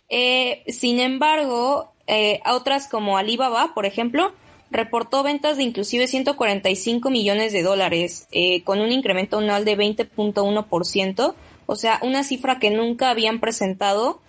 Eh, 0.09 0.64
sin 0.66 0.99
embargo, 0.99 1.92
eh, 2.09 2.40
otras 2.47 2.88
como 2.88 3.16
Alibaba, 3.16 3.73
por 3.75 3.87
ejemplo, 3.87 4.33
reportó 4.71 5.23
ventas 5.23 5.57
de 5.57 5.62
inclusive 5.62 6.09
145 6.09 7.11
millones 7.11 7.53
de 7.53 7.62
dólares, 7.62 8.27
eh, 8.33 8.62
con 8.64 8.81
un 8.81 8.90
incremento 8.90 9.38
anual 9.38 9.64
de 9.64 9.77
20.1%, 9.77 11.35
o 11.66 11.76
sea, 11.76 12.00
una 12.02 12.24
cifra 12.24 12.59
que 12.59 12.70
nunca 12.70 13.11
habían 13.11 13.40
presentado. 13.40 14.20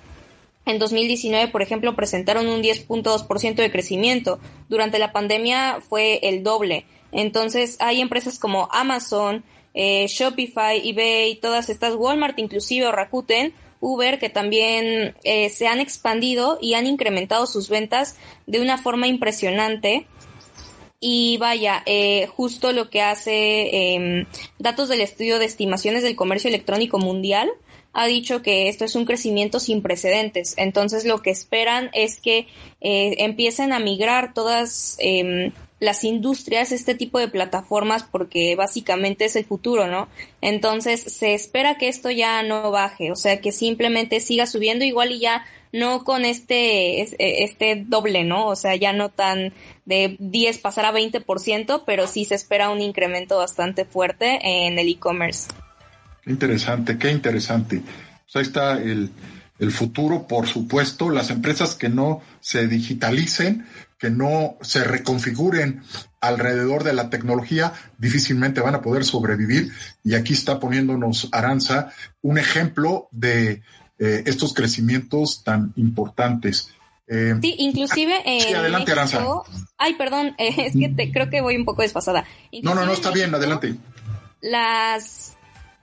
En 0.65 0.80
2019, 0.80 1.50
por 1.50 1.62
ejemplo, 1.62 1.95
presentaron 1.95 2.47
un 2.47 2.62
10.2% 2.62 3.56
de 3.56 3.71
crecimiento. 3.71 4.39
Durante 4.67 5.00
la 5.00 5.13
pandemia 5.13 5.80
fue 5.88 6.19
el 6.23 6.43
doble. 6.43 6.86
Entonces, 7.12 7.78
hay 7.80 8.02
empresas 8.02 8.38
como 8.38 8.67
Amazon, 8.71 9.43
eh, 9.73 10.08
Shopify, 10.08 10.89
eBay, 10.89 11.36
todas 11.36 11.69
estas, 11.69 11.95
Walmart, 11.95 12.38
inclusive 12.39 12.91
Rakuten, 12.91 13.54
Uber, 13.80 14.19
que 14.19 14.30
también 14.30 15.15
eh, 15.23 15.50
se 15.50 15.67
han 15.67 15.80
expandido 15.80 16.58
y 16.60 16.73
han 16.73 16.88
incrementado 16.88 17.45
sus 17.45 17.69
ventas 17.69 18.17
de 18.47 18.60
una 18.60 18.78
forma 18.78 19.08
impresionante. 19.08 20.08
Y 21.00 21.38
vaya, 21.38 21.84
eh, 21.86 22.28
justo 22.28 22.72
lo 22.72 22.90
que 22.90 23.02
hace 23.02 23.94
em, 23.94 24.26
datos 24.58 24.90
del 24.90 25.02
estudio 25.02 25.38
de 25.38 25.46
estimaciones 25.46 26.02
del 26.02 26.16
comercio 26.16 26.48
electrónico 26.48 26.98
mundial 26.98 27.52
ha 27.94 28.06
dicho 28.06 28.42
que 28.42 28.68
esto 28.68 28.86
es 28.86 28.96
un 28.96 29.06
crecimiento 29.06 29.60
sin 29.60 29.82
precedentes. 29.82 30.56
Entonces 30.58 31.06
lo 31.06 31.22
que 31.22 31.30
esperan 31.30 31.90
es 31.94 32.20
que 32.20 32.48
eh, 32.82 33.16
empiecen 33.20 33.74
a 33.74 33.80
migrar 33.80 34.34
todas 34.34 34.98
em, 35.00 35.52
las 35.80 36.04
industrias 36.04 36.72
este 36.72 36.96
tipo 36.96 37.20
de 37.20 37.28
plataformas 37.28 38.04
porque 38.04 38.56
básicamente 38.56 39.26
es 39.26 39.36
el 39.36 39.46
futuro, 39.46 39.88
¿no? 39.88 40.08
Entonces 40.42 41.02
se 41.02 41.34
espera 41.34 41.78
que 41.78 41.88
esto 41.88 42.10
ya 42.10 42.42
no 42.44 42.72
baje, 42.72 43.12
o 43.12 43.16
sea 43.16 43.40
que 43.42 43.52
simplemente 43.52 44.20
siga 44.20 44.48
subiendo 44.48 44.86
igual 44.86 45.12
y 45.12 45.20
ya 45.20 45.46
no 45.72 46.04
con 46.04 46.26
este, 46.26 47.02
este 47.44 47.84
doble, 47.86 48.24
¿no? 48.24 48.48
O 48.48 48.56
sea, 48.56 48.76
ya 48.76 48.94
no 48.94 49.10
tan 49.10 49.54
de 49.86 50.16
10 50.20 50.58
pasar 50.60 50.86
a 50.86 50.94
20%, 50.94 51.84
pero 51.86 52.08
sí 52.08 52.26
se 52.26 52.36
espera 52.36 52.70
un 52.70 52.82
incremento 52.82 53.38
bastante 53.38 53.86
fuerte 53.86 54.40
en 54.42 54.80
el 54.80 54.90
e-commerce. 54.90 55.50
Interesante, 56.26 56.98
qué 56.98 57.12
interesante. 57.12 57.82
Sea, 58.26 58.42
ahí 58.42 58.48
está 58.48 58.74
el, 58.74 59.12
el 59.60 59.72
futuro, 59.72 60.28
por 60.28 60.48
supuesto, 60.48 61.10
las 61.10 61.30
empresas 61.30 61.76
que 61.76 61.90
no 61.90 62.22
se 62.40 62.68
digitalicen, 62.68 63.66
que 63.98 64.10
no 64.10 64.58
se 64.62 64.84
reconfiguren 64.84 65.82
alrededor 66.22 66.84
de 66.84 66.94
la 66.94 67.10
tecnología, 67.10 67.74
difícilmente 67.98 68.62
van 68.62 68.76
a 68.76 68.82
poder 68.82 69.04
sobrevivir. 69.04 69.72
Y 70.04 70.16
aquí 70.16 70.34
está 70.34 70.60
poniéndonos 70.60 71.30
Aranza 71.32 71.92
un 72.22 72.38
ejemplo 72.38 73.08
de 73.12 73.62
eh, 74.00 74.24
estos 74.26 74.54
crecimientos 74.54 75.44
tan 75.44 75.74
importantes. 75.76 76.70
Eh, 77.08 77.36
sí, 77.42 77.56
inclusive 77.60 78.22
en 78.26 78.56
adelante, 78.56 78.94
México, 78.94 79.46
Ay, 79.78 79.96
perdón, 79.96 80.36
es 80.38 80.74
que 80.74 81.12
creo 81.12 81.30
que 81.30 81.42
voy 81.42 81.56
un 81.56 81.66
poco 81.66 81.82
desfasada. 81.82 82.26
no, 82.62 82.76
no, 82.76 82.86
no, 82.86 82.94
está 82.94 83.12
bien, 83.12 83.34
adelante. 83.34 83.76
Las 84.42 85.34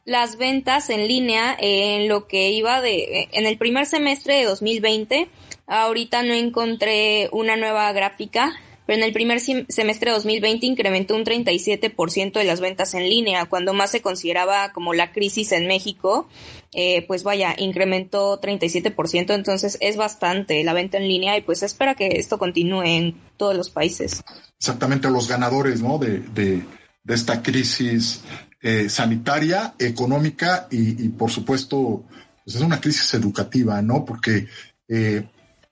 las 0.04 0.36
ventas 0.36 0.90
en 0.90 1.08
línea 1.08 1.56
en 1.58 2.08
lo 2.08 2.26
que 2.26 2.50
iba 2.50 2.82
de 2.82 3.28
en 3.32 3.46
el 3.46 3.56
primer 3.56 3.86
semestre 3.86 4.34
de 4.36 4.44
2020, 4.44 5.28
ahorita 5.66 6.22
no 6.22 6.34
encontré 6.34 7.28
una 7.32 7.56
nueva 7.56 7.92
gráfica, 7.92 8.52
pero 8.86 8.98
en 8.98 9.04
el 9.04 9.12
primer 9.12 9.40
semestre 9.40 10.10
de 10.10 10.16
2020 10.16 10.66
incrementó 10.66 11.14
un 11.16 11.24
37% 11.24 12.32
de 12.32 12.44
las 12.44 12.60
ventas 12.60 12.92
en 12.94 13.08
línea, 13.08 13.46
cuando 13.46 13.72
más 13.72 13.90
se 13.90 14.02
consideraba 14.02 14.72
como 14.72 14.92
la 14.92 15.12
crisis 15.12 15.52
en 15.52 15.66
México, 15.66 16.28
eh, 16.72 17.06
pues 17.06 17.22
vaya, 17.22 17.54
incrementó 17.56 18.40
37%, 18.40 19.34
entonces 19.34 19.78
es 19.80 19.96
bastante 19.96 20.62
la 20.64 20.74
venta 20.74 20.98
en 20.98 21.08
línea 21.08 21.36
y 21.38 21.40
pues 21.40 21.62
espera 21.62 21.94
que 21.94 22.18
esto 22.18 22.38
continúe 22.38 22.82
en 22.82 23.14
todos 23.38 23.56
los 23.56 23.70
países. 23.70 24.22
Exactamente, 24.58 25.08
los 25.08 25.28
ganadores, 25.28 25.80
¿no? 25.80 25.98
De, 25.98 26.20
de 27.04 27.14
esta 27.14 27.42
crisis 27.42 28.22
eh, 28.62 28.88
sanitaria, 28.88 29.74
económica 29.78 30.66
y, 30.70 31.10
por 31.10 31.30
supuesto, 31.30 32.02
pues 32.42 32.56
es 32.56 32.62
una 32.62 32.80
crisis 32.80 33.12
educativa, 33.12 33.82
¿no? 33.82 34.06
Porque 34.06 34.46
eh, 34.88 35.22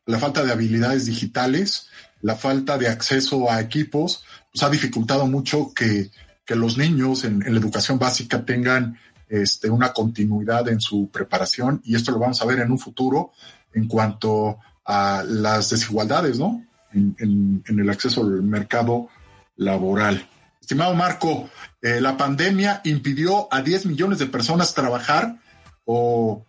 la 0.07 0.19
falta 0.19 0.43
de 0.43 0.53
habilidades 0.53 1.07
digitales, 1.07 1.89
la 2.21 2.37
falta 2.37 2.79
de 2.79 2.89
acceso 2.89 3.51
a 3.51 3.61
equipos, 3.61 4.25
pues 4.53 4.63
ha 4.63 4.71
dificultado 4.71 5.27
mucho 5.27 5.73
que, 5.75 6.11
los 6.55 6.77
niños 6.77 7.25
en, 7.25 7.41
la 7.41 7.59
educación 7.59 7.99
básica 7.99 8.45
tengan 8.45 8.99
este, 9.31 9.71
una 9.71 9.95
continuidad 9.95 10.69
en 10.69 10.83
su 10.83 11.09
preparación 11.11 11.81
y 11.83 11.95
esto 11.95 12.13
lo 12.13 12.19
vamos 12.19 12.43
a 12.43 12.45
ver 12.45 12.59
en 12.59 12.71
un 12.71 12.79
futuro 12.79 13.33
en 13.73 13.89
cuanto 13.89 14.59
a 14.85 15.25
las 15.27 15.71
desigualdades, 15.71 16.39
¿no? 16.39 16.63
En, 16.93 17.65
el 17.67 17.89
acceso 17.89 18.21
al 18.21 18.43
mercado 18.43 19.09
laboral. 19.57 20.29
Estimado 20.61 20.95
Marco, 20.95 21.49
eh, 21.81 22.03
la 22.03 22.19
pandemia 22.19 22.83
impidió 22.85 23.49
a 23.51 23.63
10 23.63 23.87
millones 23.87 24.19
de 24.19 24.27
personas 24.27 24.75
trabajar 24.75 25.39
o, 25.87 26.45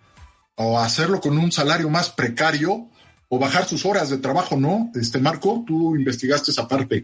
o 0.56 0.80
hacerlo 0.80 1.22
con 1.22 1.38
un 1.38 1.50
salario 1.54 1.90
más 1.90 2.10
precario 2.10 2.90
o 3.34 3.40
bajar 3.40 3.64
sus 3.64 3.84
horas 3.84 4.12
de 4.12 4.20
trabajo, 4.20 4.58
¿no? 4.58 4.92
Este 4.94 5.18
Marco, 5.18 5.64
tú 5.66 5.96
investigaste 5.96 6.52
esa 6.52 6.68
parte. 6.68 7.04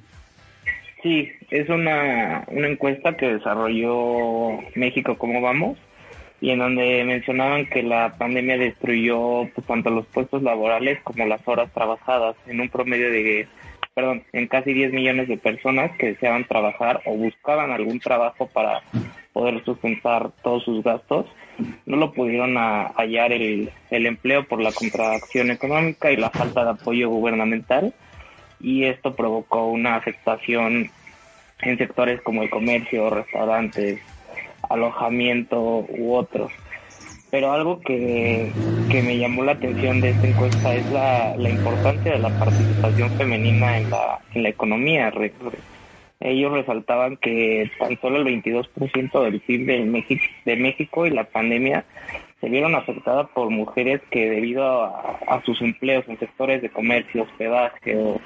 Sí, 1.02 1.28
es 1.50 1.68
una, 1.70 2.44
una 2.50 2.68
encuesta 2.68 3.18
que 3.18 3.34
desarrolló 3.34 4.60
México 4.76 5.18
Cómo 5.18 5.42
Vamos 5.42 5.80
y 6.40 6.52
en 6.52 6.60
donde 6.60 7.04
mencionaban 7.04 7.66
que 7.66 7.82
la 7.82 8.14
pandemia 8.16 8.60
destruyó 8.60 9.50
pues, 9.56 9.66
tanto 9.66 9.90
los 9.90 10.06
puestos 10.06 10.44
laborales 10.44 11.00
como 11.04 11.26
las 11.26 11.42
horas 11.48 11.74
trabajadas 11.74 12.36
en 12.46 12.62
un 12.62 12.70
promedio 12.70 13.10
de, 13.10 13.48
perdón, 13.96 14.24
en 14.32 14.46
casi 14.48 14.72
10 14.72 14.94
millones 14.94 15.30
de 15.30 15.38
personas 15.38 15.98
que 15.98 16.12
deseaban 16.12 16.46
trabajar 16.46 17.02
o 17.08 17.16
buscaban 17.16 17.72
algún 17.72 18.00
trabajo 18.00 18.46
para 18.54 18.84
poder 19.34 19.66
sustentar 19.66 20.30
todos 20.44 20.64
sus 20.64 20.84
gastos 20.84 21.26
no 21.86 21.98
lo 21.98 22.14
pudieron 22.14 22.56
hallar 22.56 23.32
el, 23.32 23.72
el 23.90 24.06
empleo 24.06 24.48
por 24.48 24.62
la 24.62 24.72
contracción 24.72 25.52
económica 25.52 26.12
y 26.12 26.18
la 26.18 26.30
falta 26.30 26.64
de 26.64 26.72
apoyo 26.72 27.10
gubernamental 27.10 27.94
y 28.60 28.86
esto 28.86 29.16
provocó 29.16 29.68
una 29.68 29.96
afectación 29.96 30.90
en 31.62 31.78
sectores 31.78 32.22
como 32.22 32.44
el 32.44 32.50
comercio, 32.50 33.10
restaurantes, 33.10 34.00
alojamiento 34.70 35.86
u 35.90 36.14
otros. 36.14 36.52
Pero 37.32 37.52
algo 37.52 37.80
que, 37.82 38.52
que 38.90 39.04
me 39.04 39.18
llamó 39.18 39.44
la 39.44 39.52
atención 39.52 40.02
de 40.02 40.10
esta 40.10 40.28
encuesta 40.28 40.74
es 40.74 40.92
la, 40.92 41.36
la 41.38 41.50
importancia 41.50 42.14
de 42.14 42.20
la 42.20 42.30
participación 42.40 43.12
femenina 43.12 43.78
en 43.78 43.90
la, 43.90 44.20
en 44.34 44.44
la 44.44 44.50
economía 44.50 45.12
ellos 46.20 46.52
resaltaban 46.52 47.18
que 47.18 47.72
tan 47.80 48.00
solo 48.02 48.18
el 48.18 48.44
22% 48.44 49.24
del 49.24 49.40
PIB 49.40 49.66
de 49.66 49.86
México, 49.86 50.24
de 50.46 50.56
México 50.58 51.06
y 51.06 51.12
la 51.12 51.24
pandemia 51.24 51.86
se 52.42 52.50
vieron 52.50 52.76
afectadas 52.76 53.30
por 53.34 53.50
mujeres 53.50 54.02
que 54.12 54.30
debido 54.30 54.84
a, 54.84 55.42
sus 55.46 55.62
empleos 55.62 56.06
en 56.08 56.20
sectores 56.20 56.62
de 56.62 56.70
comercio, 56.70 57.24
hospedaje 57.24 57.98
o 57.98 58.20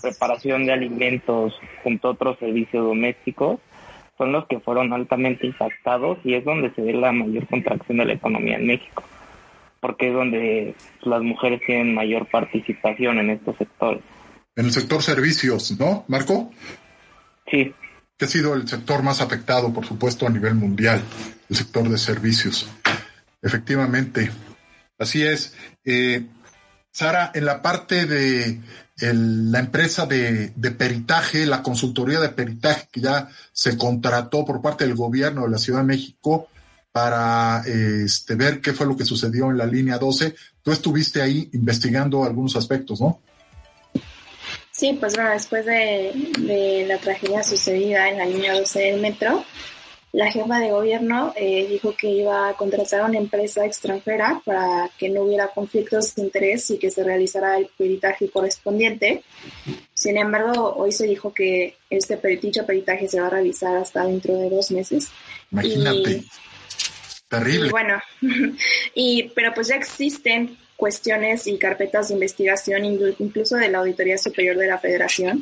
preparación 0.00 0.66
de 0.66 0.72
alimentos 0.72 1.54
junto 1.82 2.08
a 2.08 2.10
otros 2.12 2.38
servicios 2.38 2.84
domésticos 2.84 3.60
son 4.18 4.32
los 4.32 4.46
que 4.46 4.60
fueron 4.60 4.92
altamente 4.92 5.46
impactados 5.46 6.18
y 6.24 6.34
es 6.34 6.44
donde 6.44 6.72
se 6.74 6.82
ve 6.82 6.92
la 6.92 7.12
mayor 7.12 7.46
contracción 7.48 7.98
de 7.98 8.04
la 8.04 8.12
economía 8.12 8.56
en 8.56 8.66
México, 8.66 9.02
porque 9.80 10.08
es 10.08 10.14
donde 10.14 10.74
las 11.02 11.22
mujeres 11.22 11.60
tienen 11.66 11.94
mayor 11.94 12.26
participación 12.26 13.18
en 13.18 13.30
estos 13.30 13.56
sectores. 13.56 14.02
En 14.54 14.66
el 14.66 14.72
sector 14.72 15.02
servicios, 15.02 15.76
¿no, 15.80 16.04
Marco? 16.08 16.50
Sí. 17.52 17.74
Que 18.16 18.24
ha 18.24 18.28
sido 18.28 18.54
el 18.54 18.66
sector 18.66 19.02
más 19.02 19.20
afectado, 19.20 19.72
por 19.72 19.84
supuesto, 19.84 20.26
a 20.26 20.30
nivel 20.30 20.54
mundial, 20.54 21.02
el 21.50 21.56
sector 21.56 21.86
de 21.88 21.98
servicios. 21.98 22.66
Efectivamente. 23.42 24.30
Así 24.98 25.22
es. 25.22 25.54
Eh, 25.84 26.26
Sara, 26.90 27.30
en 27.34 27.44
la 27.44 27.60
parte 27.60 28.06
de 28.06 28.60
la 28.96 29.58
empresa 29.58 30.06
de, 30.06 30.52
peritaje, 30.78 31.44
la 31.44 31.62
consultoría 31.62 32.20
de 32.20 32.30
peritaje 32.30 32.88
que 32.90 33.00
ya 33.00 33.28
se 33.52 33.76
contrató 33.76 34.44
por 34.44 34.62
parte 34.62 34.86
del 34.86 34.94
gobierno 34.94 35.42
de 35.42 35.50
la 35.50 35.58
Ciudad 35.58 35.80
de 35.80 35.86
México 35.86 36.48
para 36.92 37.64
este, 37.66 38.34
ver 38.34 38.60
qué 38.60 38.72
fue 38.72 38.86
lo 38.86 38.96
que 38.96 39.04
sucedió 39.04 39.50
en 39.50 39.58
la 39.58 39.66
línea 39.66 39.98
12. 39.98 40.34
Tú 40.62 40.72
estuviste 40.72 41.20
ahí 41.20 41.50
investigando 41.52 42.24
algunos 42.24 42.54
aspectos, 42.56 43.00
¿no? 43.00 43.20
Sí, 44.82 44.94
pues 44.98 45.14
bueno, 45.14 45.30
después 45.30 45.64
de, 45.64 46.84
la 46.88 46.98
tragedia 46.98 47.44
sucedida 47.44 48.08
en 48.08 48.18
la 48.18 48.26
línea 48.26 48.58
12 48.58 48.80
del 48.80 49.00
metro, 49.00 49.44
la 50.10 50.28
jefa 50.28 50.58
de 50.58 50.72
gobierno 50.72 51.32
eh, 51.36 51.68
dijo 51.70 51.94
que 51.94 52.08
iba 52.08 52.48
a 52.48 52.54
contratar 52.54 53.02
a 53.02 53.04
una 53.04 53.18
empresa 53.18 53.64
extranjera 53.64 54.42
para 54.44 54.90
que 54.98 55.08
no 55.08 55.22
hubiera 55.22 55.46
conflictos 55.46 56.16
de 56.16 56.22
interés 56.22 56.68
y 56.70 56.78
que 56.78 56.90
se 56.90 57.04
realizara 57.04 57.58
el 57.58 57.68
peritaje 57.78 58.28
correspondiente. 58.28 59.22
Sin 59.94 60.18
embargo, 60.18 60.74
hoy 60.74 60.90
se 60.90 61.06
dijo 61.06 61.32
que 61.32 61.76
este 61.88 62.16
dicho 62.42 62.66
peritaje 62.66 63.06
se 63.06 63.20
va 63.20 63.28
a 63.28 63.30
realizar 63.30 63.76
hasta 63.76 64.04
dentro 64.04 64.36
de 64.36 64.50
dos 64.50 64.72
meses. 64.72 65.10
Imagínate. 65.52 66.24
Terrible. 67.28 67.70
bueno, 67.70 68.02
y, 68.96 69.30
pero 69.32 69.54
pues 69.54 69.68
ya 69.68 69.76
existen 69.76 70.58
cuestiones 70.82 71.46
y 71.46 71.58
carpetas 71.58 72.08
de 72.08 72.14
investigación, 72.14 72.84
incluso 72.84 73.54
de 73.54 73.68
la 73.68 73.78
Auditoría 73.78 74.18
Superior 74.18 74.56
de 74.56 74.66
la 74.66 74.78
Federación, 74.78 75.40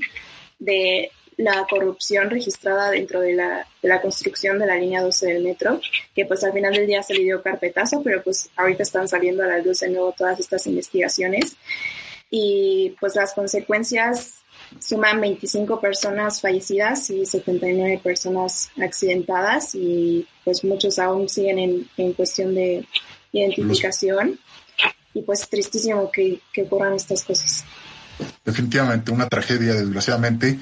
de 0.59 1.11
la 1.39 1.67
corrupción 1.67 2.29
registrada 2.29 2.91
dentro 2.91 3.23
de 3.23 3.33
la, 3.33 3.67
de 3.81 3.89
la, 3.89 4.03
construcción 4.03 4.59
de 4.59 4.67
la 4.67 4.77
línea 4.77 5.01
12 5.01 5.27
del 5.29 5.43
metro, 5.43 5.81
que 6.15 6.27
pues 6.27 6.45
al 6.45 6.53
final 6.53 6.75
del 6.75 6.87
día 6.87 7.03
se 7.03 7.15
le 7.15 7.23
dio 7.23 7.43
carpetazo, 7.43 8.03
pero 8.03 8.23
pues 8.23 8.51
ahorita 8.55 8.83
están 8.83 9.09
saliendo 9.09 9.43
a 9.43 9.47
la 9.47 9.57
luz 9.61 9.81
de 9.81 9.89
nuevo 9.89 10.13
todas 10.13 10.39
estas 10.39 10.67
investigaciones. 10.67 11.57
Y 12.31 12.95
pues 13.01 13.17
las 13.17 13.33
consecuencias 13.33 14.43
suman 14.79 15.23
25 15.23 15.81
personas 15.81 16.43
fallecidas 16.43 17.09
y 17.09 17.25
79 17.25 17.99
personas 18.05 18.71
accidentadas 18.79 19.75
y 19.75 20.29
pues 20.45 20.63
muchos 20.65 20.99
aún 20.99 21.31
siguen 21.31 21.59
en, 21.59 21.89
en 21.97 22.13
cuestión 22.13 22.55
de 22.55 22.85
identificación 23.33 24.39
y 25.15 25.23
pues 25.23 25.49
tristísimo 25.49 26.11
que, 26.11 26.41
ocurran 26.63 26.95
estas 26.95 27.25
cosas. 27.25 27.65
Definitivamente 28.45 29.11
una 29.11 29.29
tragedia, 29.29 29.75
desgraciadamente. 29.75 30.59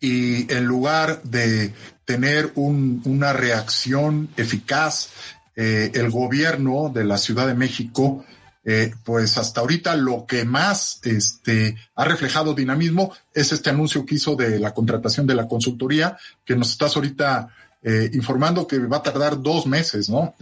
Y 0.00 0.52
en 0.52 0.64
lugar 0.66 1.22
de 1.22 1.72
tener 2.04 2.52
una 2.54 3.32
reacción 3.32 4.28
eficaz, 4.36 5.10
eh, 5.54 5.90
el 5.94 6.10
gobierno 6.10 6.90
de 6.92 7.04
la 7.04 7.16
Ciudad 7.16 7.46
de 7.46 7.54
México, 7.54 8.24
eh, 8.68 8.92
pues 9.04 9.38
hasta 9.38 9.60
ahorita 9.60 9.94
lo 9.94 10.26
que 10.26 10.44
más 10.44 11.00
este, 11.04 11.76
ha 11.94 12.04
reflejado 12.04 12.52
dinamismo 12.52 13.12
es 13.32 13.52
este 13.52 13.70
anuncio 13.70 14.04
que 14.04 14.16
hizo 14.16 14.34
de 14.34 14.58
la 14.58 14.74
contratación 14.74 15.26
de 15.26 15.36
la 15.36 15.46
consultoría, 15.46 16.18
que 16.44 16.56
nos 16.56 16.72
estás 16.72 16.96
ahorita 16.96 17.48
eh, 17.88 18.10
informando 18.14 18.66
que 18.66 18.80
va 18.80 18.96
a 18.96 19.02
tardar 19.04 19.40
dos 19.40 19.64
meses, 19.64 20.10
¿no? 20.10 20.34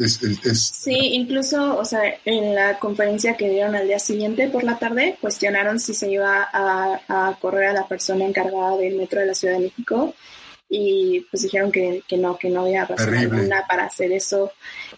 Sí, 0.83 0.97
incluso, 1.13 1.77
o 1.77 1.85
sea, 1.85 2.01
en 2.25 2.55
la 2.55 2.79
conferencia 2.79 3.37
que 3.37 3.51
dieron 3.51 3.75
al 3.75 3.87
día 3.87 3.99
siguiente 3.99 4.49
por 4.49 4.65
la 4.65 4.79
tarde, 4.79 5.19
cuestionaron 5.21 5.79
si 5.79 5.93
se 5.93 6.11
iba 6.11 6.49
a, 6.51 7.37
correr 7.43 7.67
a 7.67 7.73
la 7.75 7.87
persona 7.87 8.25
encargada 8.25 8.79
del 8.79 8.97
metro 8.97 9.21
de 9.21 9.27
la 9.27 9.35
Ciudad 9.35 9.59
de 9.59 9.65
México 9.65 10.15
y 10.71 11.21
pues 11.31 11.43
dijeron 11.43 11.71
que, 11.71 12.03
no, 12.17 12.39
que 12.39 12.49
no 12.49 12.63
había 12.63 12.87
razón 12.87 13.15
alguna 13.15 13.67
para 13.69 13.85
hacer 13.85 14.11
eso. 14.13 14.51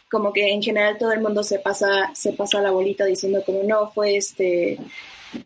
Como 0.08 0.32
que 0.32 0.48
en 0.48 0.62
general 0.62 0.98
todo 0.98 1.10
el 1.10 1.22
mundo 1.22 1.42
se 1.42 1.58
pasa, 1.58 2.12
se 2.14 2.32
pasa 2.34 2.60
la 2.60 2.70
bolita 2.70 3.04
diciendo 3.04 3.42
como 3.44 3.64
no, 3.64 3.90
fue 3.90 4.18
este, 4.18 4.78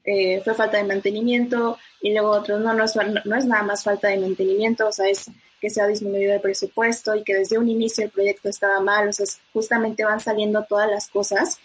eh, 0.05 0.43
fue 0.45 0.53
falta 0.53 0.77
de 0.77 0.85
mantenimiento 0.85 1.79
y 2.03 2.13
luego 2.13 2.33
otros, 2.33 2.61
no, 2.61 2.75
no 2.75 2.85
es, 2.85 2.95
no 3.25 3.37
es 3.37 3.47
nada 3.47 3.63
más 3.63 3.85
falta 3.85 4.09
de 4.09 4.19
mantenimiento, 4.19 4.87
o 4.87 4.93
sea, 4.93 5.09
es 5.09 5.31
que 5.61 5.71
se 5.71 5.81
ha 5.81 5.87
disminuido 5.87 6.35
el 6.35 6.41
presupuesto 6.41 7.15
y 7.15 7.23
que 7.23 7.35
desde 7.35 7.59
un 7.59 7.69
inicio 7.69 8.05
el 8.05 8.11
proyecto 8.11 8.49
estaba 8.49 8.81
mal, 8.81 9.09
o 9.09 9.13
sea, 9.13 9.27
justamente 9.53 10.05
van 10.05 10.21
saliendo 10.21 10.65
todas 10.65 10.91
las 10.91 11.09
cosas 11.09 11.59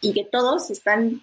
y 0.00 0.12
que 0.12 0.24
todos 0.24 0.70
están 0.70 1.22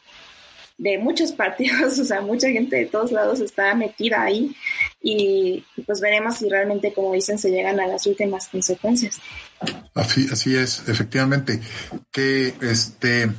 de 0.77 0.97
muchos 0.97 1.31
partidos, 1.33 1.97
o 1.99 2.05
sea, 2.05 2.21
mucha 2.21 2.49
gente 2.49 2.75
de 2.75 2.85
todos 2.85 3.11
lados 3.11 3.39
está 3.39 3.73
metida 3.75 4.23
ahí 4.23 4.55
y, 5.01 5.65
pues 5.85 6.01
veremos 6.01 6.37
si 6.37 6.49
realmente, 6.49 6.93
como 6.93 7.13
dicen, 7.13 7.39
se 7.39 7.49
llegan 7.49 7.79
a 7.79 7.87
las 7.87 8.05
últimas 8.05 8.47
consecuencias. 8.47 9.19
Así, 9.93 10.27
así 10.31 10.55
es, 10.55 10.87
efectivamente, 10.87 11.59
que 12.11 12.53
este, 12.61 13.31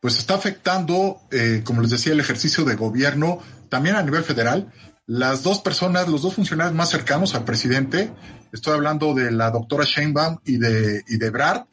pues 0.00 0.18
está 0.18 0.34
afectando, 0.34 1.20
eh, 1.30 1.62
como 1.64 1.80
les 1.82 1.90
decía, 1.90 2.12
el 2.12 2.20
ejercicio 2.20 2.64
de 2.64 2.74
gobierno 2.74 3.38
también 3.68 3.96
a 3.96 4.02
nivel 4.02 4.24
federal 4.24 4.72
las 5.08 5.42
dos 5.42 5.60
personas, 5.60 6.06
los 6.06 6.20
dos 6.20 6.34
funcionarios 6.34 6.76
más 6.76 6.90
cercanos 6.90 7.34
al 7.34 7.44
presidente, 7.44 8.12
estoy 8.52 8.74
hablando 8.74 9.14
de 9.14 9.30
la 9.30 9.50
doctora 9.50 9.84
Sheinbaum 9.84 10.38
y 10.44 10.58
de, 10.58 11.02
y 11.08 11.16
de 11.16 11.26
Ebrard, 11.26 11.64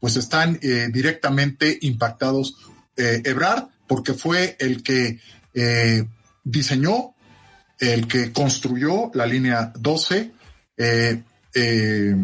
pues 0.00 0.16
están 0.16 0.58
eh, 0.62 0.88
directamente 0.90 1.78
impactados. 1.82 2.56
Eh, 2.96 3.20
Ebrard, 3.26 3.68
porque 3.86 4.14
fue 4.14 4.56
el 4.58 4.82
que 4.82 5.20
eh, 5.52 6.06
diseñó, 6.42 7.14
el 7.78 8.08
que 8.08 8.32
construyó 8.32 9.10
la 9.12 9.26
línea 9.26 9.72
12, 9.78 10.32
eh, 10.78 12.16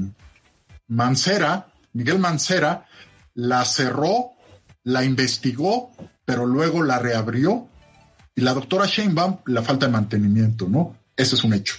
Mancera, 0.89 1.69
Miguel 1.93 2.19
Mancera, 2.19 2.87
la 3.35 3.63
cerró, 3.67 4.31
la 4.85 5.05
investigó, 5.05 5.93
pero 6.25 6.47
luego 6.47 6.83
la 6.83 6.99
reabrió. 6.99 7.69
Y 8.37 8.43
la 8.43 8.53
doctora 8.53 8.87
Sheinbaum, 8.87 9.39
la 9.47 9.63
falta 9.63 9.87
de 9.87 9.93
mantenimiento, 9.93 10.69
¿no? 10.69 10.95
Ese 11.17 11.35
es 11.35 11.43
un 11.43 11.55
hecho. 11.55 11.77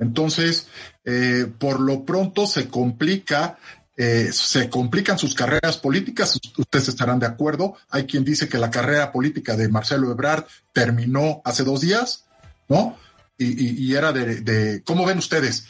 Entonces, 0.00 0.66
eh, 1.04 1.46
por 1.56 1.78
lo 1.78 2.04
pronto 2.04 2.48
se 2.48 2.68
complica, 2.68 3.58
eh, 3.96 4.30
se 4.32 4.68
complican 4.68 5.18
sus 5.18 5.34
carreras 5.34 5.76
políticas. 5.78 6.40
Ustedes 6.58 6.88
estarán 6.88 7.20
de 7.20 7.26
acuerdo. 7.26 7.76
Hay 7.90 8.06
quien 8.06 8.24
dice 8.24 8.48
que 8.48 8.58
la 8.58 8.72
carrera 8.72 9.12
política 9.12 9.56
de 9.56 9.68
Marcelo 9.68 10.10
Ebrard 10.10 10.46
terminó 10.72 11.42
hace 11.44 11.62
dos 11.62 11.80
días, 11.80 12.24
¿no? 12.68 12.96
Y, 13.38 13.94
era 13.94 14.12
de, 14.12 14.42
de, 14.42 14.82
¿cómo 14.82 15.06
ven 15.06 15.16
ustedes? 15.16 15.64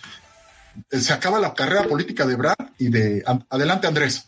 Se 0.91 1.13
acaba 1.13 1.39
la 1.39 1.55
carrera 1.55 1.85
política 1.85 2.27
de 2.27 2.33
Ebrard 2.33 2.71
y 2.79 2.89
de, 2.89 3.23
adelante 3.49 3.87
Andrés. 3.87 4.27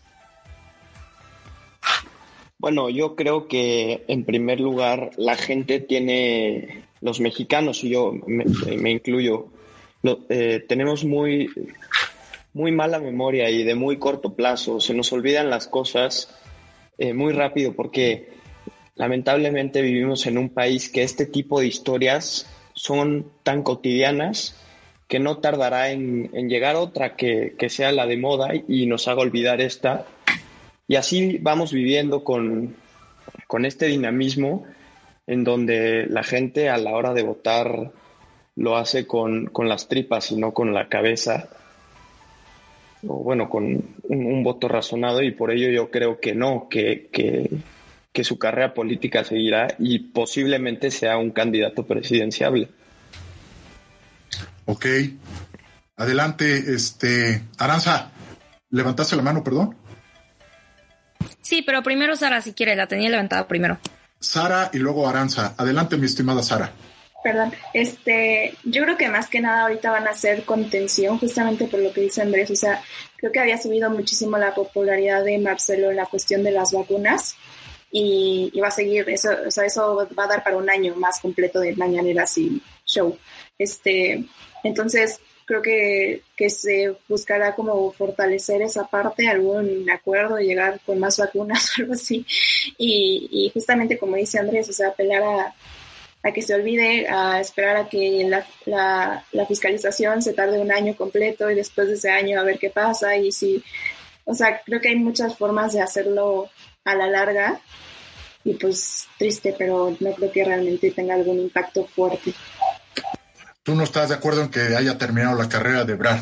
Bueno, 2.63 2.89
yo 2.91 3.17
creo 3.17 3.49
que 3.49 4.05
en 4.07 4.25
primer 4.25 4.61
lugar 4.61 5.11
la 5.17 5.35
gente 5.35 5.81
tiene, 5.81 6.85
los 7.01 7.19
mexicanos 7.19 7.83
y 7.83 7.91
yo 7.91 8.13
me, 8.25 8.89
incluyo, 8.89 9.49
eh, 10.29 10.65
tenemos 10.69 11.05
muy, 11.05 11.51
muy 12.53 12.71
mala 12.71 13.01
memoria 13.01 13.51
y 13.51 13.65
de 13.65 13.75
muy 13.75 13.99
corto 13.99 14.35
plazo. 14.35 14.79
Se 14.79 14.95
nos 14.95 15.13
olvidan 15.13 15.51
las 15.51 15.67
cosas 15.67 16.33
eh, 16.99 17.13
muy 17.13 17.33
rápido 17.33 17.73
porque 17.73 18.29
lamentablemente 18.95 19.83
vivimos 19.83 20.25
en 20.27 20.39
un 20.39 20.49
país 20.49 20.89
que 20.89 21.03
este 21.03 21.27
tipo 21.27 21.59
de 21.59 21.67
historias 21.67 22.49
son 22.75 23.27
tan 23.43 23.65
cotidianas 23.65 24.57
que 25.09 25.19
no 25.19 25.39
tardará 25.39 25.91
en, 25.91 26.31
llegar 26.49 26.77
otra 26.77 27.17
que, 27.17 27.57
que 27.59 27.69
sea 27.69 27.91
la 27.91 28.07
de 28.07 28.19
moda 28.19 28.51
y 28.55 28.87
nos 28.87 29.09
haga 29.09 29.23
olvidar 29.23 29.61
esta 29.61 30.07
y 30.93 30.97
así 30.97 31.39
vamos 31.41 31.73
viviendo 31.73 32.23
con, 32.23 32.77
este 33.65 33.87
dinamismo 33.87 34.67
en 35.27 35.43
donde 35.43 36.05
la 36.07 36.23
gente 36.23 36.69
a 36.69 36.77
la 36.77 36.91
hora 36.91 37.15
de 37.15 37.23
votar 37.23 37.93
lo 38.57 38.77
hace 38.77 39.07
con, 39.07 39.51
las 39.57 39.89
tripas 39.89 40.31
y 40.33 40.37
no 40.37 40.53
con 40.53 40.75
la 40.75 40.91
cabeza, 40.91 41.49
o 43.09 43.25
bueno, 43.25 43.49
con 43.49 43.83
un, 44.03 44.45
voto 44.45 44.69
razonado 44.69 45.23
y 45.23 45.31
por 45.31 45.51
ello 45.51 45.71
yo 45.71 45.91
creo 45.91 46.21
que 46.21 46.35
no, 46.35 46.69
que, 46.69 47.09
que, 47.11 48.23
su 48.23 48.39
carrera 48.39 48.75
política 48.75 49.25
seguirá 49.25 49.75
y 49.79 49.99
posiblemente 49.99 50.91
sea 50.91 51.17
un 51.17 51.31
candidato 51.31 51.87
presidenciable. 51.87 52.69
Ok. 54.67 54.85
Adelante, 55.97 56.75
este, 56.75 57.45
Aranza, 57.57 58.13
levantaste 58.69 59.17
la 59.17 59.23
mano, 59.23 59.43
perdón. 59.43 59.82
Sí, 61.41 61.63
pero 61.63 61.83
primero 61.83 62.17
Sara, 62.17 62.41
si 62.41 62.53
quiere, 62.53 62.77
la 62.77 62.87
tenía 62.87 63.11
levantada 63.11 63.47
primero. 63.47 63.79
Sara 64.21 64.71
y 64.73 64.79
luego 64.79 65.09
Aranza. 65.09 65.55
Adelante, 65.57 65.97
mi 65.97 66.07
estimada 66.07 66.43
Sara. 66.43 66.73
Perdón, 67.23 67.53
este, 67.73 68.57
yo 68.65 68.83
creo 68.83 68.97
que 68.97 69.09
más 69.09 69.29
que 69.29 69.41
nada 69.41 69.63
ahorita 69.63 69.93
van 69.93 70.09
a 70.09 70.11
hacer 70.11 70.45
contención, 70.45 71.19
justamente 71.19 71.67
por 71.67 71.81
lo 71.81 71.93
que 71.93 72.01
dice 72.01 72.23
Andrés. 72.23 72.51
O 72.51 72.57
sea, 72.57 72.83
creo 73.17 73.31
que 73.31 73.39
había 73.39 73.59
subido 73.59 73.91
muchísimo 73.91 74.39
la 74.39 74.55
popularidad 74.55 75.25
de 75.25 75.39
Marcelo 75.39 75.91
en 75.91 75.97
la 75.97 76.07
cuestión 76.07 76.43
de 76.43 76.51
las 76.51 76.73
vacunas 76.73 77.37
y, 77.93 78.51
y 78.53 78.61
va 78.61 78.69
a 78.69 78.73
seguir, 78.73 79.09
eso, 79.09 79.29
o 79.47 79.51
sea, 79.51 79.65
eso 79.65 80.09
va 80.19 80.25
a 80.25 80.29
dar 80.29 80.43
para 80.43 80.57
un 80.57 80.69
año 80.69 80.97
más 80.97 81.21
completo 81.21 81.61
de 81.61 81.77
mañaneras 81.77 82.37
y 82.39 82.61
show. 82.85 83.17
Este, 83.57 84.25
entonces, 84.65 85.21
creo 85.53 85.63
que, 85.63 86.23
que 86.35 86.49
se 86.49 86.97
buscará 87.09 87.55
como 87.55 87.93
fortalecer 87.93 88.63
esa 88.63 88.87
parte, 88.87 89.29
algún 89.29 89.89
acuerdo, 89.91 90.39
llegar 90.39 90.81
con 90.87 90.99
más 90.99 91.19
vacunas 91.19 91.71
o 91.79 91.83
algo 91.83 91.93
así. 91.93 92.25
Y, 92.79 93.29
y 93.31 93.51
justamente 93.51 93.99
como 93.99 94.17
dice 94.17 94.39
Andrés, 94.39 94.69
o 94.71 94.73
sea, 94.73 94.89
apelar 94.89 95.23
a, 95.23 95.55
a 96.23 96.33
que 96.33 96.41
se 96.41 96.55
olvide, 96.55 97.07
a 97.07 97.39
esperar 97.41 97.77
a 97.77 97.89
que 97.89 98.25
la, 98.27 98.47
la, 98.65 99.25
la, 99.33 99.47
fiscalización 99.47 100.23
se 100.23 100.33
tarde 100.33 100.59
un 100.59 100.73
año 100.73 100.97
completo 100.97 101.51
y 101.51 101.55
después 101.55 101.89
de 101.89 101.95
ese 101.95 102.11
año 102.11 102.41
a 102.41 102.45
ver 102.45 102.59
qué 102.59 102.71
pasa. 102.71 103.15
Y 103.17 103.31
si, 103.31 103.63
o 104.25 104.33
sea, 104.33 104.63
creo 104.65 104.81
que 104.81 104.89
hay 104.89 104.97
muchas 104.97 105.37
formas 105.37 105.75
de 105.75 105.83
hacerlo 105.83 106.49
a 106.85 106.95
la 106.95 107.09
larga. 107.09 107.61
Y 108.45 108.55
pues 108.55 109.07
triste, 109.19 109.55
pero 109.57 109.95
no 110.01 110.13
creo 110.15 110.33
que 110.33 110.45
realmente 110.45 110.91
tenga 110.91 111.15
algún 111.15 111.39
impacto 111.39 111.85
fuerte 111.85 112.33
tú 113.63 113.75
no 113.75 113.85
estás 113.85 114.09
de 114.09 114.17
acuerdo 114.17 114.43
en 114.43 114.51
que 114.51 114.77
haya 114.77 114.99
terminado 114.99 115.41
la 115.41 115.49
carrera 115.49 115.85
de 115.85 115.95
Brad, 115.95 116.21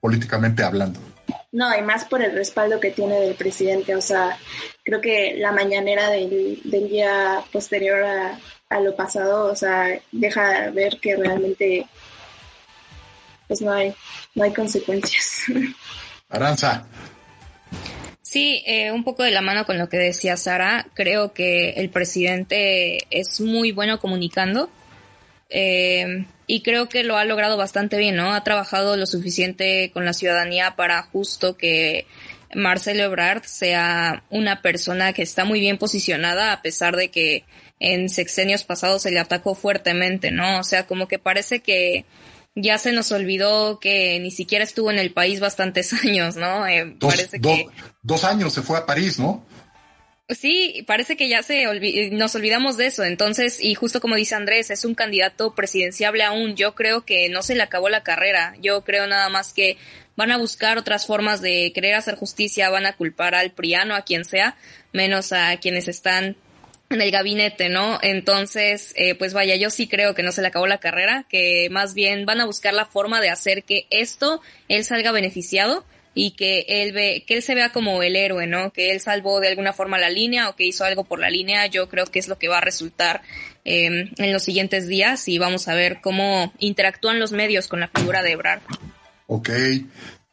políticamente 0.00 0.62
hablando. 0.62 1.00
No, 1.50 1.76
y 1.76 1.82
más 1.82 2.04
por 2.04 2.22
el 2.22 2.32
respaldo 2.32 2.78
que 2.78 2.90
tiene 2.90 3.20
del 3.20 3.34
presidente. 3.34 3.96
O 3.96 4.00
sea, 4.00 4.38
creo 4.84 5.00
que 5.00 5.34
la 5.38 5.52
mañanera 5.52 6.10
del, 6.10 6.60
día 6.64 7.42
posterior 7.52 8.04
a, 8.04 8.80
lo 8.80 8.94
pasado, 8.94 9.50
o 9.50 9.56
sea, 9.56 9.98
deja 10.12 10.70
ver 10.70 10.98
que 11.00 11.16
realmente 11.16 11.86
pues 13.46 13.62
no 13.62 13.72
hay, 13.72 13.94
no 14.34 14.44
hay 14.44 14.52
consecuencias. 14.52 15.44
Aranza. 16.28 16.86
Sí, 18.20 18.62
eh, 18.66 18.92
un 18.92 19.04
poco 19.04 19.22
de 19.22 19.30
la 19.30 19.40
mano 19.40 19.64
con 19.64 19.78
lo 19.78 19.88
que 19.88 19.96
decía 19.96 20.36
Sara, 20.36 20.86
creo 20.92 21.32
que 21.32 21.70
el 21.70 21.88
presidente 21.88 23.06
es 23.08 23.40
muy 23.40 23.72
bueno 23.72 23.98
comunicando. 23.98 24.68
Eh, 25.48 26.26
y 26.48 26.62
creo 26.62 26.88
que 26.88 27.04
lo 27.04 27.16
ha 27.16 27.24
logrado 27.26 27.56
bastante 27.56 27.98
bien, 27.98 28.16
¿no? 28.16 28.32
Ha 28.32 28.42
trabajado 28.42 28.96
lo 28.96 29.06
suficiente 29.06 29.90
con 29.92 30.04
la 30.04 30.14
ciudadanía 30.14 30.74
para 30.74 31.02
justo 31.02 31.56
que 31.56 32.06
Marcelo 32.54 33.04
Ebrard 33.04 33.44
sea 33.44 34.24
una 34.30 34.62
persona 34.62 35.12
que 35.12 35.22
está 35.22 35.44
muy 35.44 35.60
bien 35.60 35.76
posicionada 35.76 36.52
a 36.52 36.62
pesar 36.62 36.96
de 36.96 37.10
que 37.10 37.44
en 37.80 38.08
sexenios 38.08 38.64
pasados 38.64 39.02
se 39.02 39.10
le 39.10 39.20
atacó 39.20 39.54
fuertemente, 39.54 40.30
¿no? 40.30 40.58
O 40.58 40.64
sea, 40.64 40.86
como 40.86 41.06
que 41.06 41.18
parece 41.18 41.60
que 41.60 42.06
ya 42.54 42.78
se 42.78 42.92
nos 42.92 43.12
olvidó 43.12 43.78
que 43.78 44.18
ni 44.18 44.30
siquiera 44.30 44.64
estuvo 44.64 44.90
en 44.90 44.98
el 44.98 45.12
país 45.12 45.40
bastantes 45.40 45.92
años, 46.04 46.36
¿no? 46.36 46.66
Eh, 46.66 46.96
parece 46.98 47.40
que... 47.40 47.66
dos 48.02 48.24
años 48.24 48.54
se 48.54 48.62
fue 48.62 48.78
a 48.78 48.86
París, 48.86 49.18
¿no? 49.18 49.44
Sí, 50.30 50.84
parece 50.86 51.16
que 51.16 51.26
ya 51.26 51.42
se 51.42 51.64
nos 52.12 52.34
olvidamos 52.34 52.76
de 52.76 52.86
eso. 52.86 53.02
Entonces, 53.02 53.62
y 53.62 53.74
justo 53.74 54.00
como 54.00 54.14
dice 54.14 54.34
Andrés, 54.34 54.70
es 54.70 54.84
un 54.84 54.94
candidato 54.94 55.54
presidenciable 55.54 56.22
aún. 56.22 56.54
Yo 56.54 56.74
creo 56.74 57.06
que 57.06 57.30
no 57.30 57.42
se 57.42 57.54
le 57.54 57.62
acabó 57.62 57.88
la 57.88 58.02
carrera. 58.02 58.54
Yo 58.60 58.84
creo 58.84 59.06
nada 59.06 59.30
más 59.30 59.54
que 59.54 59.78
van 60.16 60.30
a 60.30 60.36
buscar 60.36 60.76
otras 60.76 61.06
formas 61.06 61.40
de 61.40 61.72
querer 61.74 61.94
hacer 61.94 62.16
justicia, 62.16 62.68
van 62.68 62.84
a 62.84 62.94
culpar 62.94 63.34
al 63.34 63.52
priano, 63.52 63.94
a 63.94 64.02
quien 64.02 64.26
sea, 64.26 64.56
menos 64.92 65.32
a 65.32 65.56
quienes 65.58 65.88
están 65.88 66.36
en 66.90 67.00
el 67.00 67.10
gabinete, 67.10 67.68
¿no? 67.70 67.98
Entonces, 68.02 68.92
eh, 68.96 69.14
pues 69.14 69.32
vaya, 69.32 69.56
yo 69.56 69.70
sí 69.70 69.88
creo 69.88 70.14
que 70.14 70.22
no 70.22 70.32
se 70.32 70.42
le 70.42 70.48
acabó 70.48 70.66
la 70.66 70.78
carrera, 70.78 71.24
que 71.28 71.68
más 71.70 71.94
bien 71.94 72.26
van 72.26 72.40
a 72.40 72.46
buscar 72.46 72.74
la 72.74 72.84
forma 72.84 73.20
de 73.20 73.30
hacer 73.30 73.62
que 73.62 73.86
esto 73.90 74.42
él 74.68 74.84
salga 74.84 75.12
beneficiado 75.12 75.86
y 76.18 76.32
que 76.32 76.66
él 76.68 76.92
ve, 76.92 77.24
que 77.24 77.36
él 77.36 77.42
se 77.44 77.54
vea 77.54 77.70
como 77.70 78.02
el 78.02 78.16
héroe, 78.16 78.48
¿no? 78.48 78.72
Que 78.72 78.90
él 78.90 79.00
salvó 79.00 79.38
de 79.38 79.46
alguna 79.46 79.72
forma 79.72 79.98
la 79.98 80.10
línea 80.10 80.48
o 80.48 80.56
que 80.56 80.66
hizo 80.66 80.84
algo 80.84 81.04
por 81.04 81.20
la 81.20 81.30
línea, 81.30 81.66
yo 81.68 81.88
creo 81.88 82.06
que 82.06 82.18
es 82.18 82.26
lo 82.26 82.38
que 82.38 82.48
va 82.48 82.58
a 82.58 82.60
resultar 82.60 83.22
em, 83.64 84.10
en 84.16 84.32
los 84.32 84.42
siguientes 84.42 84.88
días 84.88 85.28
y 85.28 85.38
vamos 85.38 85.68
a 85.68 85.74
ver 85.74 86.00
cómo 86.02 86.52
interactúan 86.58 87.20
los 87.20 87.30
medios 87.30 87.68
con 87.68 87.78
la 87.78 87.86
figura 87.86 88.24
de 88.24 88.32
Ebrard. 88.32 88.62
Ok, 89.28 89.50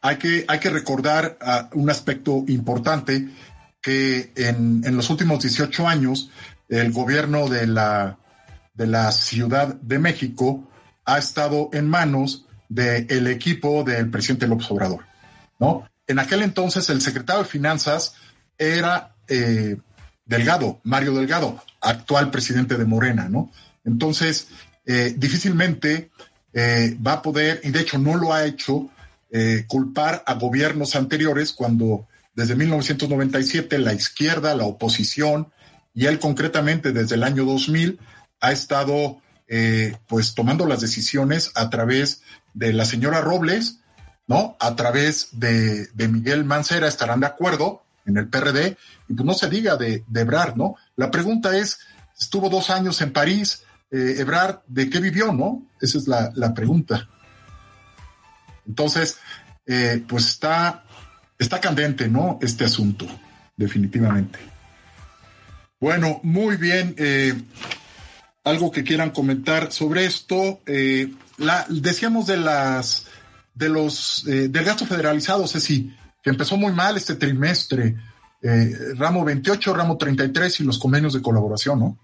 hay 0.00 0.16
que, 0.16 0.44
hay 0.48 0.58
que 0.58 0.70
recordar 0.70 1.38
ah, 1.40 1.70
un 1.74 1.88
aspecto 1.88 2.44
importante 2.48 3.28
que 3.80 4.32
en, 4.34 4.82
en, 4.84 4.96
los 4.96 5.08
últimos 5.08 5.40
18 5.40 5.86
años 5.86 6.30
el 6.68 6.90
gobierno 6.90 7.48
de 7.48 7.68
la, 7.68 8.18
de 8.74 8.88
la 8.88 9.12
Ciudad 9.12 9.76
de 9.76 10.00
México 10.00 10.68
ha 11.04 11.18
estado 11.18 11.70
en 11.72 11.88
manos 11.88 12.44
del 12.68 13.28
equipo 13.28 13.84
del 13.84 14.10
presidente 14.10 14.48
López 14.48 14.68
Obrador. 14.72 15.04
¿No? 15.58 15.88
En 16.06 16.18
aquel 16.18 16.42
entonces 16.42 16.88
el 16.90 17.00
secretario 17.00 17.42
de 17.42 17.48
Finanzas 17.48 18.14
era 18.58 19.14
eh, 19.28 19.76
Delgado, 20.24 20.80
Mario 20.84 21.14
Delgado, 21.14 21.62
actual 21.80 22.30
presidente 22.30 22.76
de 22.76 22.84
Morena, 22.84 23.28
¿no? 23.28 23.52
Entonces, 23.84 24.48
eh, 24.84 25.14
difícilmente 25.16 26.10
eh, 26.52 26.96
va 27.04 27.14
a 27.14 27.22
poder, 27.22 27.60
y 27.64 27.70
de 27.70 27.80
hecho 27.80 27.98
no 27.98 28.16
lo 28.16 28.32
ha 28.32 28.44
hecho, 28.44 28.90
culpar 29.66 30.22
a 30.24 30.34
gobiernos 30.34 30.96
anteriores 30.96 31.52
cuando 31.52 32.06
desde 32.34 32.56
1997 32.56 33.76
la 33.76 33.92
izquierda, 33.92 34.54
la 34.54 34.64
oposición, 34.64 35.52
y 35.92 36.06
él 36.06 36.18
concretamente 36.18 36.92
desde 36.92 37.16
el 37.16 37.22
año 37.22 37.44
2000 37.44 37.98
ha 38.40 38.52
estado 38.52 39.20
pues 40.06 40.34
tomando 40.34 40.64
las 40.64 40.80
decisiones 40.80 41.50
a 41.54 41.68
través 41.68 42.22
de 42.54 42.72
la 42.72 42.86
señora 42.86 43.20
Robles, 43.20 43.80
¿no? 44.26 44.56
A 44.58 44.74
través 44.76 45.28
de, 45.32 45.88
Miguel 45.96 46.44
Mancera 46.44 46.88
estarán 46.88 47.20
de 47.20 47.26
acuerdo 47.26 47.82
en 48.04 48.16
el 48.16 48.28
PRD, 48.28 48.76
y 49.08 49.14
pues 49.14 49.26
no 49.26 49.34
se 49.34 49.48
diga 49.48 49.76
de, 49.76 50.04
de 50.06 50.20
Ebrard, 50.20 50.56
¿no? 50.56 50.76
La 50.94 51.10
pregunta 51.10 51.56
es, 51.56 51.80
estuvo 52.18 52.48
dos 52.48 52.70
años 52.70 53.00
en 53.00 53.12
París, 53.12 53.64
eh, 53.90 54.16
Ebrard, 54.18 54.60
¿de 54.66 54.88
qué 54.88 55.00
vivió, 55.00 55.32
no? 55.32 55.66
Esa 55.80 55.98
es 55.98 56.06
la, 56.06 56.54
pregunta. 56.54 57.08
Entonces, 58.66 59.18
eh, 59.66 60.04
pues 60.06 60.26
está, 60.26 60.84
está 61.38 61.60
candente, 61.60 62.08
¿no? 62.08 62.38
Este 62.40 62.64
asunto, 62.64 63.06
definitivamente. 63.56 64.38
Bueno, 65.80 66.20
muy 66.22 66.56
bien. 66.56 66.94
Eh, 66.98 67.34
algo 68.46 68.70
que 68.70 68.84
quieran 68.84 69.10
comentar 69.10 69.72
sobre 69.72 70.04
esto. 70.04 70.60
Eh, 70.66 71.12
la, 71.36 71.66
decíamos 71.68 72.26
de 72.26 72.36
las 72.36 73.05
de 73.56 73.68
los 73.68 74.22
del 74.24 74.64
gasto 74.64 74.86
federalizado, 74.86 75.48
Ceci, 75.48 75.90
que 76.22 76.30
empezó 76.30 76.56
muy 76.56 76.72
mal 76.72 76.96
este 76.96 77.16
trimestre. 77.16 77.96
ramo 78.94 79.24
28, 79.24 79.74
ramo 79.74 79.96
33 79.96 80.60
y 80.60 80.64
los 80.64 80.78
convenios 80.78 81.14
de 81.14 81.22
colaboración, 81.22 81.80
¿no? 81.80 81.98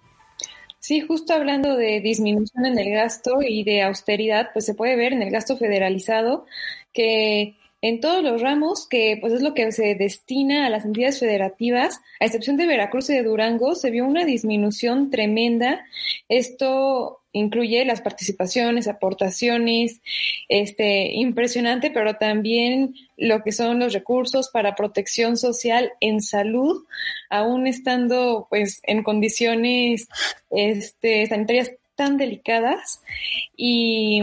Sí, 0.81 1.01
justo 1.01 1.33
hablando 1.33 1.77
de 1.77 2.01
disminución 2.01 2.67
en 2.67 2.77
el 2.77 2.91
gasto 2.91 3.41
y 3.41 3.63
de 3.63 3.83
austeridad, 3.83 4.49
pues 4.53 4.67
se 4.67 4.75
puede 4.75 4.97
ver 4.97 5.13
en 5.13 5.23
el 5.23 5.31
gasto 5.31 5.57
federalizado 5.57 6.45
que 6.93 7.57
en 7.83 8.01
todos 8.01 8.23
los 8.23 8.41
ramos, 8.41 8.87
que 8.89 9.19
pues 9.21 9.33
es 9.33 9.43
lo 9.43 9.55
que 9.55 9.73
se 9.73 9.97
destina 9.97 10.67
a 10.67 10.71
las 10.71 10.85
entidades 10.85 11.19
federativas, 11.19 12.01
a 12.21 12.25
excepción 12.25 12.57
de 12.57 12.67
Veracruz 12.67 13.11
y 13.11 13.15
de 13.15 13.25
Durango, 13.25 13.75
se 13.75 13.91
vio 13.91 14.07
una 14.07 14.25
disminución 14.25 15.11
tremenda. 15.11 15.85
Esto 16.29 17.23
incluye 17.33 17.85
las 17.85 18.01
participaciones, 18.01 18.87
aportaciones, 18.87 20.01
este, 20.49 21.13
impresionante, 21.13 21.91
pero 21.91 22.15
también 22.15 22.95
lo 23.17 23.43
que 23.43 23.51
son 23.51 23.81
los 23.81 23.93
recursos 23.93 24.49
para 24.51 24.77
protección 24.77 25.37
social 25.37 25.93
en 25.99 26.21
salud, 26.21 26.85
aún 27.31 27.67
estando 27.67 28.47
pues 28.49 28.81
en 28.85 29.03
condiciones 29.03 30.07
este, 30.51 31.27
sanitarias 31.27 31.73
tan 31.97 32.17
delicadas 32.17 33.03
y 33.57 34.23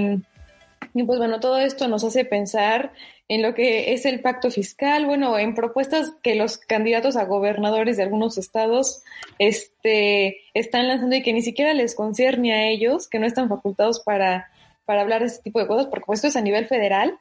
y 0.94 1.04
pues 1.04 1.20
bueno, 1.20 1.40
todo 1.40 1.60
esto 1.60 1.88
nos 1.88 2.04
hace 2.04 2.26
pensar 2.26 2.94
en 3.30 3.44
lo 3.44 3.54
que 3.54 3.94
es 3.94 4.06
el 4.06 4.22
pacto 4.22 4.50
fiscal, 4.50 5.06
bueno, 5.06 5.38
en 5.38 5.54
propuestas 5.54 6.12
que 6.24 6.36
los 6.36 6.58
candidatos 6.58 7.16
a 7.16 7.26
gobernadores 7.26 7.96
de 7.96 8.04
algunos 8.04 8.38
estados 8.38 9.04
este, 9.38 10.38
están 10.54 10.88
lanzando 10.88 11.16
y 11.16 11.22
que 11.22 11.32
ni 11.32 11.44
siquiera 11.44 11.74
les 11.74 11.96
concierne 11.96 12.54
a 12.54 12.68
ellos, 12.68 13.08
que 13.08 13.20
no 13.20 13.28
están 13.28 13.48
facultados 13.48 14.00
para, 14.00 14.50
para 14.86 15.02
hablar 15.02 15.22
de 15.22 15.28
este 15.28 15.44
tipo 15.44 15.60
de 15.60 15.68
cosas, 15.68 15.86
porque 15.86 16.08
pues, 16.08 16.18
esto 16.18 16.28
es 16.28 16.36
a 16.36 16.42
nivel 16.42 16.68
federal. 16.68 17.20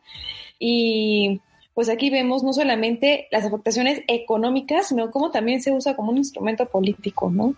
Y 0.58 1.42
pues 1.74 1.90
aquí 1.90 2.08
vemos 2.08 2.42
no 2.42 2.54
solamente 2.54 3.28
las 3.30 3.44
afectaciones 3.44 4.00
económicas, 4.08 4.88
sino 4.88 5.10
cómo 5.10 5.30
también 5.30 5.60
se 5.60 5.72
usa 5.72 5.94
como 5.94 6.10
un 6.10 6.16
instrumento 6.16 6.66
político, 6.66 7.30
¿no? 7.30 7.54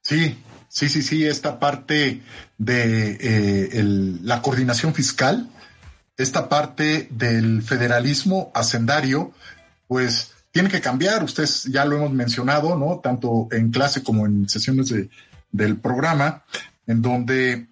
Sí, 0.00 0.36
Sí, 0.68 0.90
sí, 0.90 1.00
sí, 1.00 1.24
esta 1.24 1.58
parte 1.58 2.20
de 2.58 3.18
eh, 3.18 3.82
la 4.22 4.42
coordinación 4.42 4.92
fiscal, 4.94 5.48
esta 6.16 6.48
parte 6.48 7.08
del 7.10 7.62
federalismo 7.62 8.50
hacendario, 8.54 9.32
pues 9.86 10.32
tiene 10.50 10.68
que 10.68 10.80
cambiar. 10.80 11.22
Ustedes 11.22 11.64
ya 11.64 11.84
lo 11.84 11.96
hemos 11.96 12.12
mencionado, 12.12 12.76
¿no? 12.76 13.00
Tanto 13.00 13.48
en 13.50 13.70
clase 13.70 14.02
como 14.02 14.26
en 14.26 14.48
sesiones 14.48 14.92
del 15.52 15.76
programa, 15.76 16.44
en 16.86 17.02
donde 17.02 17.66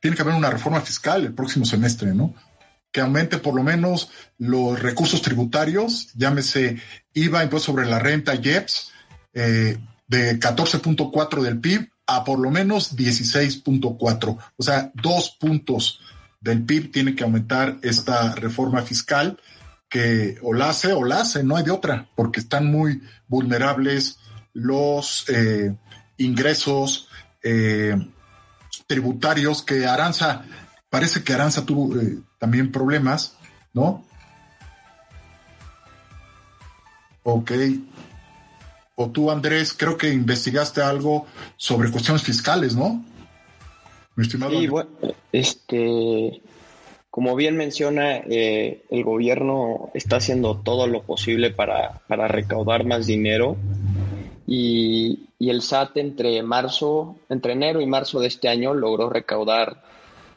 tiene 0.00 0.16
que 0.16 0.22
haber 0.22 0.34
una 0.34 0.50
reforma 0.50 0.80
fiscal 0.80 1.24
el 1.24 1.32
próximo 1.32 1.64
semestre, 1.64 2.12
¿no? 2.12 2.34
Que 2.90 3.00
aumente 3.00 3.38
por 3.38 3.54
lo 3.54 3.62
menos 3.62 4.10
los 4.38 4.78
recursos 4.80 5.22
tributarios, 5.22 6.08
llámese 6.14 6.78
IVA, 7.12 7.44
impuesto 7.44 7.72
sobre 7.72 7.86
la 7.86 7.98
renta, 7.98 8.34
IEPS, 8.34 8.92
eh, 9.32 9.78
de 10.06 10.38
14.4 10.38 11.42
del 11.42 11.60
PIB 11.60 11.88
a 12.06 12.24
por 12.24 12.38
lo 12.38 12.50
menos 12.50 12.96
16.4. 12.96 14.38
O 14.56 14.62
sea, 14.62 14.90
dos 14.94 15.36
puntos 15.40 16.00
del 16.44 16.62
PIB 16.62 16.92
tiene 16.92 17.14
que 17.16 17.24
aumentar 17.24 17.78
esta 17.80 18.34
reforma 18.34 18.82
fiscal 18.82 19.40
que 19.88 20.36
o 20.42 20.52
la 20.52 20.68
hace 20.68 20.92
o 20.92 21.02
la 21.02 21.22
hace, 21.22 21.42
no 21.42 21.56
hay 21.56 21.64
de 21.64 21.70
otra, 21.70 22.06
porque 22.14 22.40
están 22.40 22.66
muy 22.66 23.02
vulnerables 23.26 24.18
los 24.52 25.24
eh, 25.28 25.74
ingresos 26.18 27.08
eh, 27.42 27.96
tributarios 28.86 29.62
que 29.62 29.86
Aranza, 29.86 30.44
parece 30.90 31.24
que 31.24 31.32
Aranza 31.32 31.64
tuvo 31.64 31.98
eh, 31.98 32.18
también 32.38 32.70
problemas, 32.70 33.38
¿no? 33.72 34.04
Ok, 37.22 37.52
o 38.96 39.10
tú, 39.10 39.30
Andrés, 39.30 39.72
creo 39.72 39.96
que 39.96 40.12
investigaste 40.12 40.82
algo 40.82 41.26
sobre 41.56 41.90
cuestiones 41.90 42.22
fiscales, 42.22 42.76
¿no? 42.76 43.02
Mi 44.16 44.22
estimado. 44.22 44.52
Sí, 44.58 44.66
bueno, 44.66 44.90
este, 45.32 46.40
como 47.14 47.36
bien 47.36 47.56
menciona, 47.56 48.16
eh, 48.16 48.82
el 48.90 49.04
gobierno 49.04 49.90
está 49.94 50.16
haciendo 50.16 50.56
todo 50.58 50.88
lo 50.88 51.02
posible 51.02 51.52
para, 51.52 52.02
recaudar 52.08 52.84
más 52.84 53.06
dinero 53.06 53.56
y, 54.48 55.20
el 55.38 55.62
SAT 55.62 55.98
entre 55.98 56.42
marzo, 56.42 57.18
entre 57.28 57.52
enero 57.52 57.80
y 57.80 57.86
marzo 57.86 58.18
de 58.18 58.26
este 58.26 58.48
año 58.48 58.74
logró 58.74 59.10
recaudar 59.10 59.84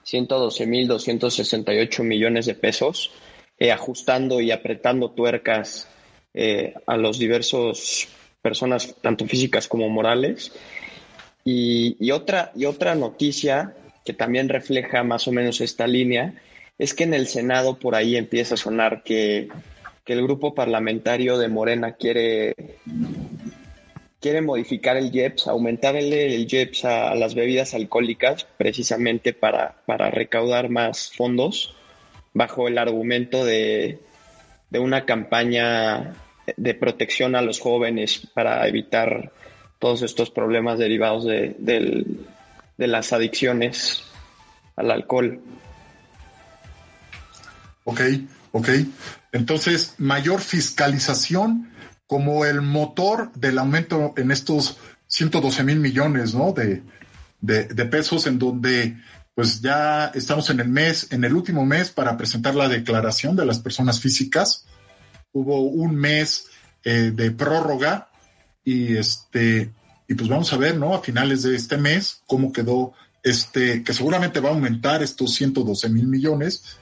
112.268 0.06 2.04
millones 2.04 2.46
de 2.46 2.54
pesos, 2.54 3.10
eh, 3.58 3.72
ajustando 3.72 4.40
y 4.40 4.52
apretando 4.52 5.10
tuercas 5.10 5.88
eh, 6.36 6.76
a 6.86 6.96
los 6.96 7.18
diversos 7.18 8.08
personas 8.40 8.96
tanto 9.02 9.26
físicas 9.26 9.68
como 9.68 9.90
morales. 9.90 10.52
Y, 11.50 12.12
otra, 12.12 12.52
y 12.58 12.66
otra 12.66 12.94
noticia 12.94 13.74
que 14.04 14.12
también 14.12 14.50
refleja 14.50 15.04
más 15.04 15.30
o 15.30 15.32
menos 15.32 15.62
esta 15.62 15.88
línea 15.88 16.34
es 16.78 16.94
que 16.94 17.06
en 17.06 17.14
el 17.14 17.26
Senado 17.28 17.80
por 17.80 17.96
ahí 17.96 18.18
empieza 18.18 18.56
a 18.56 18.58
sonar 18.58 19.02
que, 19.02 19.48
el 20.06 20.24
grupo 20.24 20.54
parlamentario 20.54 21.38
de 21.38 21.48
Morena 21.48 21.94
quiere, 21.94 22.54
quiere 24.20 24.42
modificar 24.42 24.98
el 24.98 25.12
JEPS, 25.12 25.48
aumentar 25.48 25.96
el, 25.96 26.12
el 26.12 26.48
JEPS 26.48 26.84
a, 26.84 27.16
las 27.16 27.34
bebidas 27.34 27.74
alcohólicas 27.74 28.46
precisamente 28.58 29.32
para, 29.32 29.82
para 29.86 30.12
recaudar 30.12 30.70
más 30.70 31.14
fondos 31.14 31.76
bajo 32.34 32.68
el 32.68 32.78
argumento 32.78 33.46
de, 33.46 34.00
de 34.70 34.80
una 34.80 35.06
campaña 35.06 36.14
de 36.58 36.74
protección 36.74 37.36
a 37.36 37.42
los 37.42 37.60
jóvenes 37.62 38.28
para 38.34 38.68
evitar 38.68 39.32
todos 39.80 40.02
estos 40.02 40.30
problemas 40.30 40.80
derivados 40.80 41.26
de, 41.26 41.56
de 41.60 42.88
las 42.88 43.14
adicciones 43.14 44.04
al 44.76 44.92
alcohol. 44.92 45.42
Ok, 47.84 48.02
ok. 48.52 48.70
Entonces, 49.32 49.96
mayor 49.98 50.42
fiscalización 50.42 51.72
como 52.08 52.46
el 52.46 52.62
motor 52.62 53.32
del 53.34 53.58
aumento 53.58 54.14
en 54.18 54.32
estos 54.32 54.78
112 55.08 55.64
mil 55.64 55.80
millones 55.80 56.34
¿no? 56.34 56.54
de, 56.54 56.84
de, 57.42 57.86
pesos, 57.86 58.28
en 58.28 58.40
donde 58.40 58.98
pues 59.36 59.62
ya 59.62 60.08
estamos 60.16 60.50
en 60.50 60.60
el 60.60 60.70
mes, 60.70 61.12
en 61.12 61.24
el 61.24 61.34
último 61.34 61.66
mes 61.66 61.92
para 61.92 62.18
presentar 62.18 62.56
la 62.56 62.68
declaración 62.68 63.36
de 63.36 63.46
las 63.46 63.60
personas 63.60 64.00
físicas 64.00 64.66
hubo 65.32 65.62
un 65.62 65.96
mes 65.96 66.48
eh, 66.84 67.12
de 67.14 67.32
prórroga 67.32 68.10
y 68.68 68.98
este 68.98 69.72
y 70.10 70.14
pues 70.14 70.28
vamos 70.28 70.52
a 70.52 70.58
ver, 70.58 70.76
¿no? 70.76 70.94
A 70.94 71.02
finales 71.02 71.44
de 71.44 71.56
este 71.56 71.78
mes 71.78 72.22
cómo 72.28 72.52
quedó 72.52 72.92
este 73.24 73.82
que 73.82 73.94
seguramente 73.94 74.42
va 74.42 74.50
a 74.50 74.52
aumentar 74.52 75.02
estos 75.02 75.34
112 75.36 75.88
mil 75.88 76.06
millones, 76.08 76.78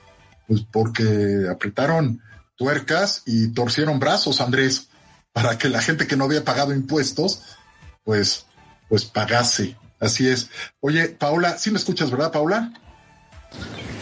pues 0.48 0.62
porque 0.72 1.46
apretaron 1.48 2.24
tuercas 2.56 3.22
y 3.28 3.50
torcieron 3.50 4.00
brazos, 4.00 4.42
Andrés, 4.42 4.88
para 5.32 5.60
que 5.60 5.70
la 5.70 5.80
gente 5.80 6.08
que 6.08 6.18
no 6.18 6.24
había 6.24 6.44
pagado 6.44 6.74
impuestos, 6.74 7.44
pues, 8.04 8.48
pues 8.90 9.06
pagase. 9.06 9.78
Así 10.00 10.28
es. 10.28 10.50
Oye, 10.80 11.10
Paula, 11.10 11.60
sí 11.60 11.70
me 11.70 11.78
escuchas, 11.78 12.10
¿verdad, 12.10 12.32
Paula? 12.32 12.74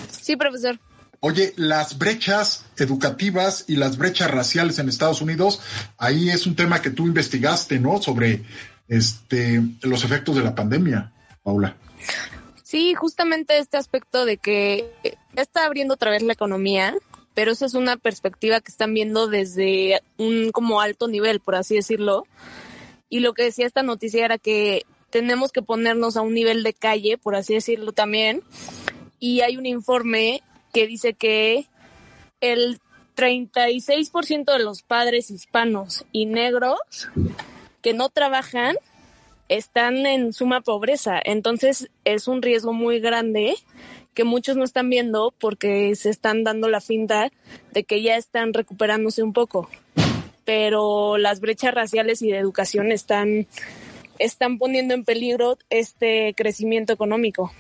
Sí, 0.10 0.38
profesor. 0.38 0.80
Oye, 1.26 1.54
las 1.56 1.98
brechas 1.98 2.66
educativas 2.76 3.64
y 3.70 3.78
las 3.78 3.98
brechas 3.98 4.30
raciales 4.30 4.78
en 4.80 4.90
Estados 4.90 5.22
Unidos, 5.22 5.62
ahí 5.98 6.30
es 6.30 6.46
un 6.46 6.54
tema 6.54 6.82
que 6.82 6.90
tú 6.90 7.08
investigaste, 7.08 7.80
¿no? 7.80 8.02
Sobre 8.02 8.44
este 8.90 9.62
los 9.84 10.04
efectos 10.04 10.36
de 10.36 10.44
la 10.44 10.54
pandemia, 10.54 11.14
Paula. 11.42 11.78
Sí, 12.62 12.94
justamente 12.94 13.58
este 13.58 13.78
aspecto 13.78 14.26
de 14.26 14.36
que 14.36 14.92
está 15.38 15.64
abriendo 15.64 15.94
otra 15.94 16.12
vez 16.12 16.24
la 16.24 16.34
economía, 16.34 16.94
pero 17.34 17.54
esa 17.54 17.68
es 17.68 17.74
una 17.74 17.96
perspectiva 17.96 18.60
que 18.60 18.74
están 18.74 18.94
viendo 18.94 19.28
desde 19.28 20.02
un 20.18 20.52
como 20.52 20.82
alto 20.82 21.08
nivel, 21.08 21.40
por 21.40 21.56
así 21.56 21.76
decirlo. 21.76 22.28
Y 23.08 23.22
lo 23.22 23.34
que 23.34 23.44
decía 23.44 23.66
esta 23.66 23.82
noticia 23.82 24.26
era 24.26 24.38
que 24.38 24.86
tenemos 25.10 25.54
que 25.54 25.62
ponernos 25.62 26.18
a 26.18 26.22
un 26.22 26.34
nivel 26.34 26.64
de 26.64 26.74
calle, 26.74 27.18
por 27.18 27.38
así 27.38 27.54
decirlo 27.54 27.94
también. 27.94 28.44
Y 29.20 29.40
hay 29.40 29.56
un 29.56 29.66
informe 29.66 30.44
que 30.74 30.88
dice 30.88 31.14
que 31.14 31.68
el 32.42 32.80
36% 33.16 34.52
de 34.52 34.64
los 34.64 34.82
padres 34.82 35.32
hispanos 35.32 36.06
y 36.12 36.26
negros 36.26 36.80
que 37.82 37.94
no 37.94 38.10
trabajan 38.10 38.76
están 39.50 40.06
en 40.06 40.34
suma 40.34 40.62
pobreza. 40.62 41.20
Entonces 41.24 41.90
es 42.06 42.28
un 42.28 42.42
riesgo 42.42 42.74
muy 42.74 43.00
grande 43.00 43.56
que 44.14 44.24
muchos 44.24 44.58
no 44.58 44.64
están 44.64 44.90
viendo 44.90 45.34
porque 45.40 45.96
se 45.96 46.10
están 46.10 46.44
dando 46.44 46.70
la 46.70 46.82
finta 46.82 47.32
de 47.72 47.84
que 47.84 48.02
ya 48.02 48.16
están 48.16 48.54
recuperándose 48.54 49.24
un 49.24 49.34
poco. 49.34 49.70
Pero 50.46 51.18
las 51.18 51.40
brechas 51.40 51.74
raciales 51.74 52.22
y 52.22 52.32
de 52.32 52.38
educación 52.38 52.92
están, 52.92 53.48
están 54.20 54.58
poniendo 54.58 54.94
en 54.94 55.06
peligro 55.06 55.58
este 55.70 56.34
crecimiento 56.36 56.94
económico. 56.94 57.52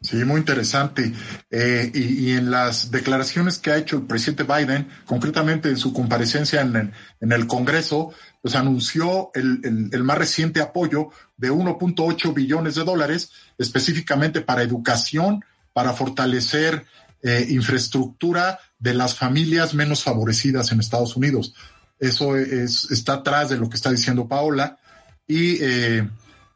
Sí, 0.00 0.16
muy 0.24 0.38
interesante. 0.38 1.12
Eh, 1.50 1.90
y, 1.92 2.32
en 2.32 2.50
las 2.50 2.90
declaraciones 2.90 3.58
que 3.58 3.70
ha 3.70 3.76
hecho 3.76 3.96
el 3.96 4.02
presidente 4.02 4.44
Biden, 4.44 4.88
concretamente 5.04 5.68
en 5.68 5.76
su 5.76 5.92
comparecencia 5.92 6.60
en, 6.60 6.92
el 7.20 7.46
Congreso, 7.46 8.12
pues 8.40 8.54
anunció 8.54 9.30
el, 9.34 9.88
el, 9.92 10.04
más 10.04 10.18
reciente 10.18 10.60
apoyo 10.60 11.08
de 11.36 11.50
1.8 11.50 12.32
billones 12.34 12.76
de 12.76 12.84
dólares 12.84 13.32
específicamente 13.58 14.42
para 14.42 14.62
educación, 14.62 15.44
para 15.72 15.92
fortalecer 15.92 16.84
eh, 17.22 17.46
infraestructura 17.48 18.60
de 18.78 18.94
las 18.94 19.16
familias 19.16 19.74
menos 19.74 20.04
favorecidas 20.04 20.70
en 20.70 20.78
Estados 20.78 21.16
Unidos. 21.16 21.54
Eso 21.98 22.36
es, 22.36 22.90
está 22.90 23.14
atrás 23.14 23.48
de 23.48 23.56
lo 23.56 23.68
que 23.68 23.76
está 23.76 23.90
diciendo 23.90 24.28
Paola. 24.28 24.78
Y 25.26 25.56
eh, 25.60 26.08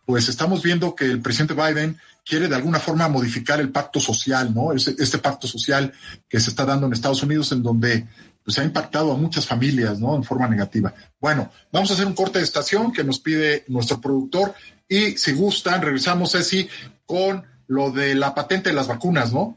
pues 0.05 0.29
estamos 0.29 0.63
viendo 0.63 0.95
que 0.95 1.07
el 1.07 1.21
presidente 1.21 1.55
Biden 1.55 1.99
quiere 2.25 2.49
de 2.49 2.55
alguna 2.57 2.79
forma 2.79 3.09
modificar 3.09 3.61
el 3.61 3.71
pacto 3.71 4.01
social, 4.01 4.55
¿no? 4.55 4.73
Este, 4.73 5.19
pacto 5.19 5.47
social 5.47 5.93
que 6.29 6.41
se 6.41 6.51
está 6.51 6.65
dando 6.65 6.87
en 6.87 6.93
Estados 6.93 7.23
Unidos 7.23 7.53
en 7.53 7.63
donde 7.63 8.07
pues, 8.45 8.59
ha 8.59 8.65
impactado 8.65 9.13
a 9.13 9.17
muchas 9.17 9.47
familias, 9.47 9.99
¿no? 10.01 10.15
En 10.17 10.25
forma 10.25 10.49
negativa. 10.49 10.93
Bueno, 11.21 11.51
vamos 11.73 11.91
a 11.91 11.95
hacer 11.95 12.07
un 12.07 12.15
corte 12.15 12.39
de 12.39 12.45
estación 12.45 12.93
que 12.93 13.05
nos 13.05 13.21
pide 13.21 13.65
nuestro 13.69 14.01
productor 14.01 14.55
y 14.89 15.17
si 15.17 15.33
gustan, 15.33 15.83
regresamos, 15.83 16.33
Ceci, 16.33 16.69
con 17.07 17.45
lo 17.69 17.91
de 17.93 18.15
la 18.15 18.35
patente 18.35 18.71
de 18.71 18.75
las 18.75 18.89
vacunas, 18.89 19.33
¿no? 19.33 19.57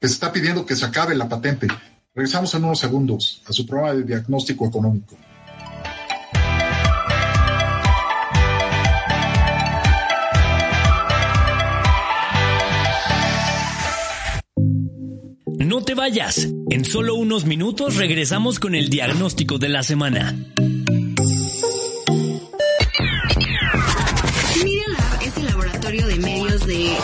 Que 0.00 0.08
se 0.08 0.14
está 0.14 0.32
pidiendo 0.32 0.64
que 0.64 0.76
se 0.76 0.86
acabe 0.86 1.14
la 1.14 1.28
patente. 1.28 1.68
Regresamos 2.14 2.54
en 2.54 2.64
unos 2.64 2.78
segundos 2.78 3.42
a 3.46 3.52
su 3.52 3.66
programa 3.66 3.94
de 3.94 4.04
diagnóstico 4.04 4.66
económico. 4.66 5.16
Vayas. 16.02 16.48
En 16.68 16.84
solo 16.84 17.14
unos 17.14 17.44
minutos 17.44 17.94
regresamos 17.94 18.58
con 18.58 18.74
el 18.74 18.88
diagnóstico 18.88 19.58
de 19.58 19.68
la 19.68 19.84
semana. 19.84 20.36
Media 24.64 24.88
Lab 24.88 25.22
es 25.22 25.36
el 25.36 25.46
laboratorio 25.46 26.04
de 26.08 26.16
medios 26.16 26.66
de... 26.66 26.96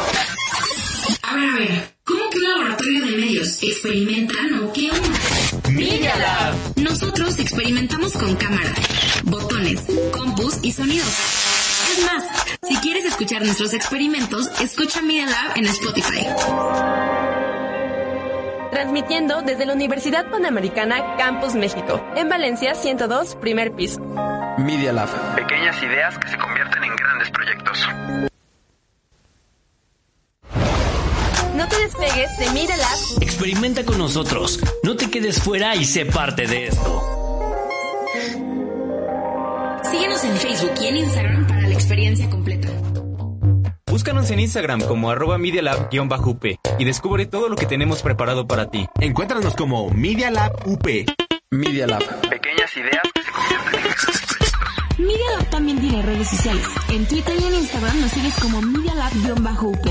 A 1.23 1.35
ver, 1.37 1.49
a 1.49 1.59
ver, 1.59 1.95
¿cómo 2.03 2.29
que 2.29 2.39
un 2.39 2.43
laboratorio 2.43 3.07
de 3.07 3.17
medios? 3.19 3.63
¿Experimentan 3.63 4.65
o 4.65 4.73
qué 4.73 4.91
onda? 4.91 5.71
Media 5.71 6.17
Lab. 6.17 6.57
Nosotros 6.75 7.39
experimentamos 7.39 8.15
con 8.15 8.35
cámara, 8.35 8.75
botones, 9.23 9.81
compus 10.11 10.59
y 10.63 10.73
sonidos. 10.73 11.15
Es 11.93 12.05
más, 12.05 12.25
si 12.69 12.75
quieres 12.79 13.05
escuchar 13.05 13.45
nuestros 13.45 13.75
experimentos, 13.75 14.51
escucha 14.61 15.03
Media 15.03 15.27
Lab 15.27 15.57
en 15.57 15.67
Spotify. 15.67 17.38
Transmitiendo 18.79 19.43
desde 19.43 19.67
la 19.67 19.73
Universidad 19.73 20.31
Panamericana 20.31 21.17
Campus 21.17 21.57
México, 21.57 22.01
en 22.15 22.29
Valencia 22.29 22.77
102, 22.77 23.35
primer 23.35 23.73
piso. 23.73 23.99
Media 24.57 24.93
Lab. 24.93 25.09
Pequeñas 25.35 25.83
ideas 25.83 26.17
que 26.17 26.29
se 26.29 26.39
convierten 26.39 26.85
en 26.85 26.95
grandes 26.95 27.29
proyectos. 27.33 27.89
No 31.57 31.69
te 31.69 31.77
despegues 31.77 32.39
de 32.39 32.51
Media 32.53 32.77
Lab. 32.77 32.99
Experimenta 33.21 33.85
con 33.85 33.99
nosotros. 33.99 34.61
No 34.85 34.95
te 34.95 35.11
quedes 35.11 35.43
fuera 35.43 35.75
y 35.75 35.85
sé 35.85 36.07
parte 36.07 36.47
de 36.47 36.69
esto. 36.69 37.03
Síguenos 39.91 40.23
en 40.23 40.37
Facebook 40.37 40.75
y 40.81 40.87
en 40.87 40.97
Instagram 40.99 41.49
para 41.49 41.63
la 41.63 41.75
experiencia 41.75 42.31
completa. 42.31 42.69
Búscanos 43.99 44.31
en 44.31 44.39
Instagram 44.39 44.81
como 44.83 45.11
arroba 45.11 45.39
up 45.39 46.59
y 46.79 46.85
descubre 46.85 47.27
todo 47.27 47.49
lo 47.49 47.57
que 47.57 47.67
tenemos 47.67 48.01
preparado 48.01 48.47
para 48.47 48.71
ti. 48.71 48.87
Encuéntranos 49.01 49.57
como 49.57 49.91
Media 49.91 50.31
Lab 50.31 50.53
UP. 50.67 50.87
Media 51.51 51.89
Lab. 51.89 52.05
Pequeñas 52.31 52.77
ideas 52.77 53.03
que 53.13 53.23
se 53.25 53.33
convierten 53.33 53.75
en 53.75 53.83
grandes 53.83 53.97
proyectos. 53.97 54.99
Media 54.99 55.31
Lab 55.37 55.51
también 55.51 55.81
tiene 55.81 56.03
redes 56.03 56.29
sociales. 56.29 56.65
En 56.91 57.07
Twitter 57.09 57.35
y 57.41 57.45
en 57.45 57.55
Instagram 57.55 58.01
nos 58.01 58.13
sigues 58.13 58.35
como 58.37 58.63
Media 58.63 58.95
Lab-UP. 58.95 59.87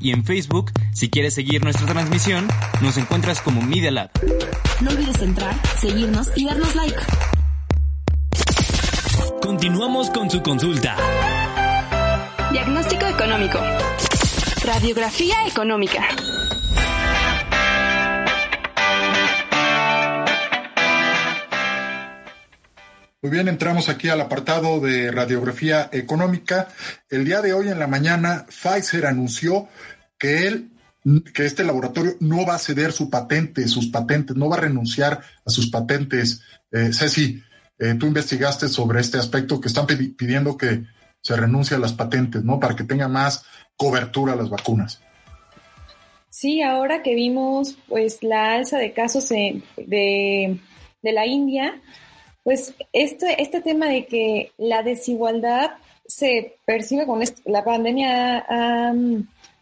Y 0.00 0.10
en 0.10 0.24
Facebook, 0.24 0.72
si 0.92 1.08
quieres 1.08 1.34
seguir 1.34 1.62
nuestra 1.62 1.86
transmisión, 1.86 2.48
nos 2.80 2.96
encuentras 2.96 3.40
como 3.40 3.62
Media 3.62 3.92
Lab. 3.92 4.10
No 4.80 4.90
olvides 4.90 5.22
entrar, 5.22 5.54
seguirnos 5.78 6.32
y 6.34 6.46
darnos 6.46 6.74
like. 6.74 6.98
Continuamos 9.40 10.10
con 10.10 10.28
su 10.28 10.42
consulta. 10.42 10.96
Diagnóstico 12.52 13.06
económico. 13.06 13.58
Radiografía 14.62 15.36
económica. 15.46 16.02
Muy 23.22 23.30
bien, 23.30 23.48
entramos 23.48 23.88
aquí 23.88 24.10
al 24.10 24.20
apartado 24.20 24.80
de 24.80 25.10
radiografía 25.10 25.88
económica. 25.92 26.68
El 27.08 27.24
día 27.24 27.40
de 27.40 27.54
hoy 27.54 27.68
en 27.68 27.78
la 27.78 27.86
mañana, 27.86 28.44
Pfizer 28.46 29.06
anunció 29.06 29.68
que 30.18 30.46
él, 30.46 30.72
que 31.32 31.46
este 31.46 31.64
laboratorio 31.64 32.16
no 32.20 32.44
va 32.44 32.56
a 32.56 32.58
ceder 32.58 32.92
su 32.92 33.08
patente, 33.08 33.66
sus 33.66 33.86
patentes, 33.86 34.36
no 34.36 34.50
va 34.50 34.56
a 34.56 34.60
renunciar 34.60 35.22
a 35.46 35.50
sus 35.50 35.70
patentes. 35.70 36.42
Eh, 36.70 36.90
Ceci, 36.92 37.42
eh, 37.78 37.94
tú 37.98 38.06
investigaste 38.06 38.68
sobre 38.68 39.00
este 39.00 39.16
aspecto 39.16 39.58
que 39.58 39.68
están 39.68 39.86
pidiendo 39.86 40.58
que 40.58 40.84
se 41.22 41.36
renuncia 41.36 41.76
a 41.76 41.80
las 41.80 41.92
patentes, 41.92 42.44
¿no? 42.44 42.60
Para 42.60 42.76
que 42.76 42.84
tenga 42.84 43.08
más 43.08 43.44
cobertura 43.76 44.36
las 44.36 44.50
vacunas. 44.50 45.00
Sí, 46.28 46.62
ahora 46.62 47.02
que 47.02 47.14
vimos 47.14 47.76
pues 47.88 48.22
la 48.22 48.54
alza 48.54 48.78
de 48.78 48.92
casos 48.92 49.28
de, 49.28 49.62
de, 49.76 50.58
la 51.12 51.26
India, 51.26 51.80
pues 52.42 52.74
este, 52.92 53.40
este 53.40 53.60
tema 53.60 53.86
de 53.86 54.06
que 54.06 54.52
la 54.58 54.82
desigualdad 54.82 55.72
se 56.06 56.56
percibe 56.64 57.06
con 57.06 57.22
la 57.44 57.64
pandemia 57.64 58.44
ha 58.48 58.94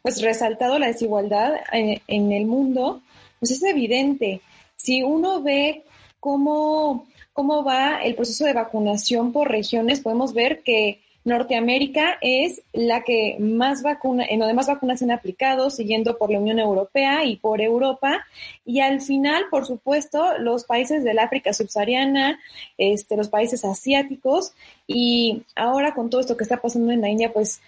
pues 0.02 0.22
resaltado 0.22 0.78
la 0.78 0.86
desigualdad 0.86 1.54
en, 1.72 2.00
en, 2.06 2.32
el 2.32 2.46
mundo, 2.46 3.02
pues 3.38 3.50
es 3.50 3.62
evidente. 3.62 4.40
Si 4.76 5.02
uno 5.02 5.42
ve 5.42 5.84
cómo, 6.20 7.06
cómo 7.32 7.62
va 7.64 8.02
el 8.02 8.14
proceso 8.14 8.44
de 8.44 8.54
vacunación 8.54 9.32
por 9.32 9.50
regiones, 9.50 10.00
podemos 10.00 10.32
ver 10.32 10.62
que 10.62 11.00
Norteamérica 11.22 12.16
es 12.22 12.62
la 12.72 13.02
que 13.02 13.36
más 13.38 13.82
vacuna, 13.82 14.24
en 14.28 14.38
donde 14.38 14.54
más 14.54 14.68
vacunas 14.68 14.98
se 14.98 15.04
han 15.04 15.10
aplicado, 15.10 15.68
siguiendo 15.68 16.16
por 16.16 16.30
la 16.30 16.38
Unión 16.38 16.58
Europea 16.58 17.24
y 17.24 17.36
por 17.36 17.60
Europa. 17.60 18.24
Y 18.64 18.80
al 18.80 19.02
final, 19.02 19.44
por 19.50 19.66
supuesto, 19.66 20.38
los 20.38 20.64
países 20.64 21.04
del 21.04 21.18
África 21.18 21.52
subsahariana, 21.52 22.40
este, 22.78 23.16
los 23.16 23.28
países 23.28 23.64
asiáticos. 23.64 24.54
Y 24.86 25.42
ahora 25.54 25.92
con 25.92 26.08
todo 26.08 26.22
esto 26.22 26.36
que 26.36 26.44
está 26.44 26.56
pasando 26.56 26.90
en 26.90 27.02
la 27.02 27.10
India, 27.10 27.32
pues 27.32 27.60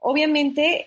obviamente 0.00 0.86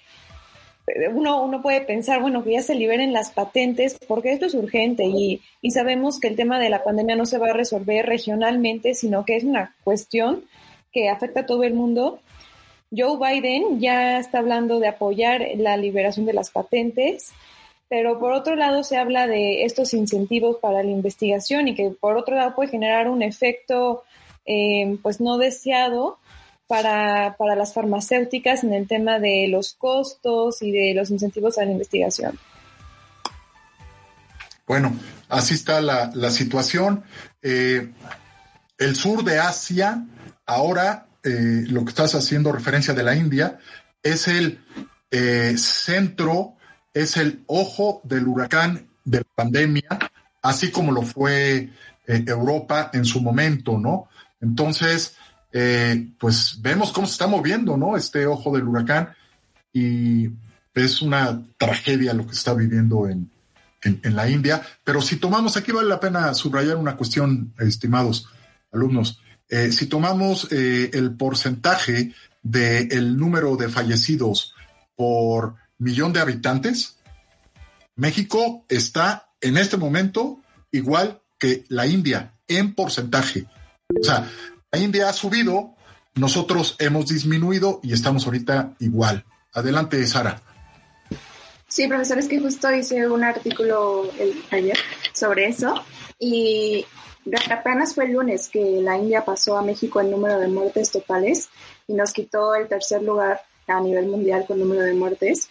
uno, 1.13 1.43
uno 1.43 1.61
puede 1.61 1.81
pensar, 1.81 2.19
bueno, 2.21 2.43
que 2.43 2.53
ya 2.53 2.61
se 2.61 2.75
liberen 2.75 3.13
las 3.13 3.31
patentes, 3.31 3.97
porque 4.07 4.31
esto 4.31 4.45
es 4.47 4.53
urgente 4.53 5.05
y, 5.05 5.41
y 5.61 5.71
sabemos 5.71 6.19
que 6.19 6.27
el 6.27 6.35
tema 6.35 6.59
de 6.59 6.69
la 6.69 6.83
pandemia 6.83 7.15
no 7.15 7.25
se 7.25 7.37
va 7.37 7.49
a 7.49 7.53
resolver 7.53 8.05
regionalmente, 8.05 8.93
sino 8.93 9.25
que 9.25 9.35
es 9.35 9.43
una 9.43 9.75
cuestión 9.83 10.43
que 10.95 11.09
afecta 11.09 11.41
a 11.41 11.45
todo 11.45 11.63
el 11.63 11.73
mundo. 11.73 12.21
Joe 12.89 13.17
Biden 13.19 13.81
ya 13.81 14.17
está 14.17 14.39
hablando 14.39 14.79
de 14.79 14.87
apoyar 14.87 15.45
la 15.57 15.75
liberación 15.75 16.25
de 16.25 16.31
las 16.31 16.51
patentes, 16.51 17.33
pero 17.89 18.17
por 18.17 18.31
otro 18.31 18.55
lado 18.55 18.81
se 18.81 18.95
habla 18.95 19.27
de 19.27 19.65
estos 19.65 19.93
incentivos 19.93 20.55
para 20.61 20.83
la 20.83 20.89
investigación 20.89 21.67
y 21.67 21.75
que 21.75 21.89
por 21.89 22.15
otro 22.15 22.37
lado 22.37 22.55
puede 22.55 22.71
generar 22.71 23.09
un 23.09 23.23
efecto 23.23 24.03
eh, 24.45 24.97
pues 25.03 25.19
no 25.19 25.37
deseado 25.37 26.17
para, 26.65 27.35
para 27.37 27.57
las 27.57 27.73
farmacéuticas 27.73 28.63
en 28.63 28.73
el 28.73 28.87
tema 28.87 29.19
de 29.19 29.49
los 29.49 29.73
costos 29.73 30.61
y 30.61 30.71
de 30.71 30.93
los 30.93 31.11
incentivos 31.11 31.57
a 31.57 31.65
la 31.65 31.73
investigación. 31.73 32.39
Bueno, 34.65 34.95
así 35.27 35.55
está 35.55 35.81
la, 35.81 36.31
situación. 36.31 37.03
Eh, 37.41 37.91
el 38.77 38.95
sur 38.95 39.25
de 39.25 39.39
Asia 39.39 40.05
Ahora, 40.45 41.07
eh, 41.23 41.63
lo 41.67 41.83
que 41.83 41.89
estás 41.89 42.13
haciendo 42.13 42.51
referencia 42.51 42.93
de 42.93 43.03
la 43.03 43.15
India 43.15 43.57
es 44.03 44.27
el 44.27 44.63
eh, 45.09 45.55
centro, 45.57 46.55
es 46.93 47.17
el 47.17 47.43
ojo 47.47 48.01
del 48.03 48.27
huracán 48.27 48.87
de 49.03 49.19
la 49.19 49.27
pandemia, 49.35 49.89
así 50.41 50.69
como 50.69 50.91
lo 50.91 51.01
fue 51.01 51.69
eh, 52.07 52.23
Europa 52.27 52.91
en 52.93 53.05
su 53.05 53.21
momento, 53.21 53.79
¿no? 53.79 54.07
Entonces, 54.39 55.15
pues 56.19 56.57
vemos 56.61 56.91
cómo 56.91 57.07
se 57.07 57.13
está 57.13 57.27
moviendo, 57.27 57.77
¿no? 57.77 57.95
Este 57.95 58.25
ojo 58.25 58.53
del 58.53 58.67
huracán 58.67 59.15
y 59.71 60.29
es 60.73 61.01
una 61.01 61.41
tragedia 61.57 62.13
lo 62.13 62.27
que 62.27 62.33
está 62.33 62.53
viviendo 62.53 63.07
en, 63.07 63.31
en, 63.81 64.15
la 64.15 64.29
India. 64.29 64.61
Pero 64.83 65.01
si 65.01 65.15
tomamos, 65.15 65.55
aquí 65.55 65.71
vale 65.71 65.87
la 65.87 65.99
pena 66.01 66.33
subrayar 66.33 66.75
una 66.75 66.97
cuestión, 66.97 67.53
estimados 67.57 68.27
alumnos. 68.73 69.21
Eh, 69.49 69.71
si 69.71 69.85
tomamos 69.87 70.51
eh, 70.51 70.89
el 70.93 71.15
porcentaje 71.15 72.13
del 72.41 73.17
número 73.17 73.55
de 73.55 73.69
fallecidos 73.69 74.53
por 74.95 75.55
millón 75.77 76.13
de 76.13 76.19
habitantes, 76.19 76.97
México 77.95 78.65
está 78.69 79.29
en 79.41 79.57
este 79.57 79.77
momento 79.77 80.41
igual 80.71 81.21
que 81.37 81.63
la 81.69 81.87
India 81.87 82.33
en 82.47 82.73
porcentaje. 82.73 83.45
O 83.99 84.03
sea, 84.03 84.29
la 84.71 84.79
India 84.79 85.09
ha 85.09 85.13
subido, 85.13 85.75
nosotros 86.15 86.75
hemos 86.79 87.07
disminuido 87.07 87.79
y 87.83 87.93
estamos 87.93 88.25
ahorita 88.25 88.73
igual. 88.79 89.25
Adelante, 89.53 90.05
Sara. 90.05 90.41
Sí, 91.67 91.87
profesor, 91.87 92.19
es 92.19 92.27
que 92.27 92.39
justo 92.39 92.71
hice 92.71 93.07
un 93.07 93.23
artículo 93.23 94.11
ayer 94.51 94.77
sobre 95.13 95.47
eso 95.47 95.83
y 96.19 96.85
apenas 97.51 97.95
fue 97.95 98.05
el 98.05 98.13
lunes 98.13 98.49
que 98.49 98.81
la 98.81 98.97
India 98.97 99.25
pasó 99.25 99.57
a 99.57 99.63
México 99.63 99.99
el 99.99 100.11
número 100.11 100.39
de 100.39 100.47
muertes 100.47 100.91
totales 100.91 101.49
y 101.87 101.93
nos 101.93 102.13
quitó 102.13 102.55
el 102.55 102.67
tercer 102.67 103.01
lugar 103.01 103.41
a 103.67 103.79
nivel 103.81 104.07
mundial 104.07 104.45
con 104.47 104.59
número 104.59 104.81
de 104.81 104.93
muertes. 104.93 105.49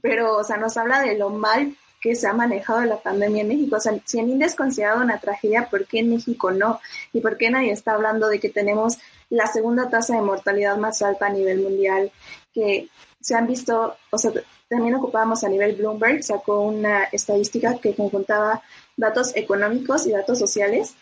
Pero, 0.00 0.38
o 0.38 0.44
sea, 0.44 0.56
nos 0.56 0.76
habla 0.76 1.00
de 1.00 1.16
lo 1.16 1.30
mal 1.30 1.76
que 2.00 2.16
se 2.16 2.26
ha 2.26 2.32
manejado 2.32 2.84
la 2.84 3.00
pandemia 3.00 3.42
en 3.42 3.48
México. 3.48 3.76
O 3.76 3.80
sea, 3.80 3.96
si 4.04 4.18
en 4.18 4.30
India 4.30 4.46
es 4.46 4.56
considerado 4.56 5.02
una 5.02 5.20
tragedia, 5.20 5.68
¿por 5.70 5.86
qué 5.86 6.00
en 6.00 6.10
México 6.10 6.50
no? 6.50 6.80
¿Y 7.12 7.20
por 7.20 7.36
qué 7.36 7.48
nadie 7.48 7.70
está 7.70 7.92
hablando 7.92 8.28
de 8.28 8.40
que 8.40 8.48
tenemos 8.48 8.98
la 9.30 9.46
segunda 9.46 9.88
tasa 9.88 10.16
de 10.16 10.22
mortalidad 10.22 10.76
más 10.76 11.00
alta 11.02 11.26
a 11.26 11.30
nivel 11.30 11.60
mundial? 11.60 12.10
Que 12.52 12.88
se 13.20 13.36
han 13.36 13.46
visto, 13.46 13.96
o 14.10 14.18
sea, 14.18 14.32
también 14.72 14.94
ocupábamos 14.94 15.44
a 15.44 15.50
nivel 15.50 15.76
Bloomberg, 15.76 16.24
sacó 16.24 16.62
una 16.62 17.04
estadística 17.04 17.78
que 17.78 17.94
conjuntaba 17.94 18.62
datos 18.96 19.36
económicos 19.36 20.06
y 20.06 20.12
datos 20.12 20.38
sociales. 20.38 20.94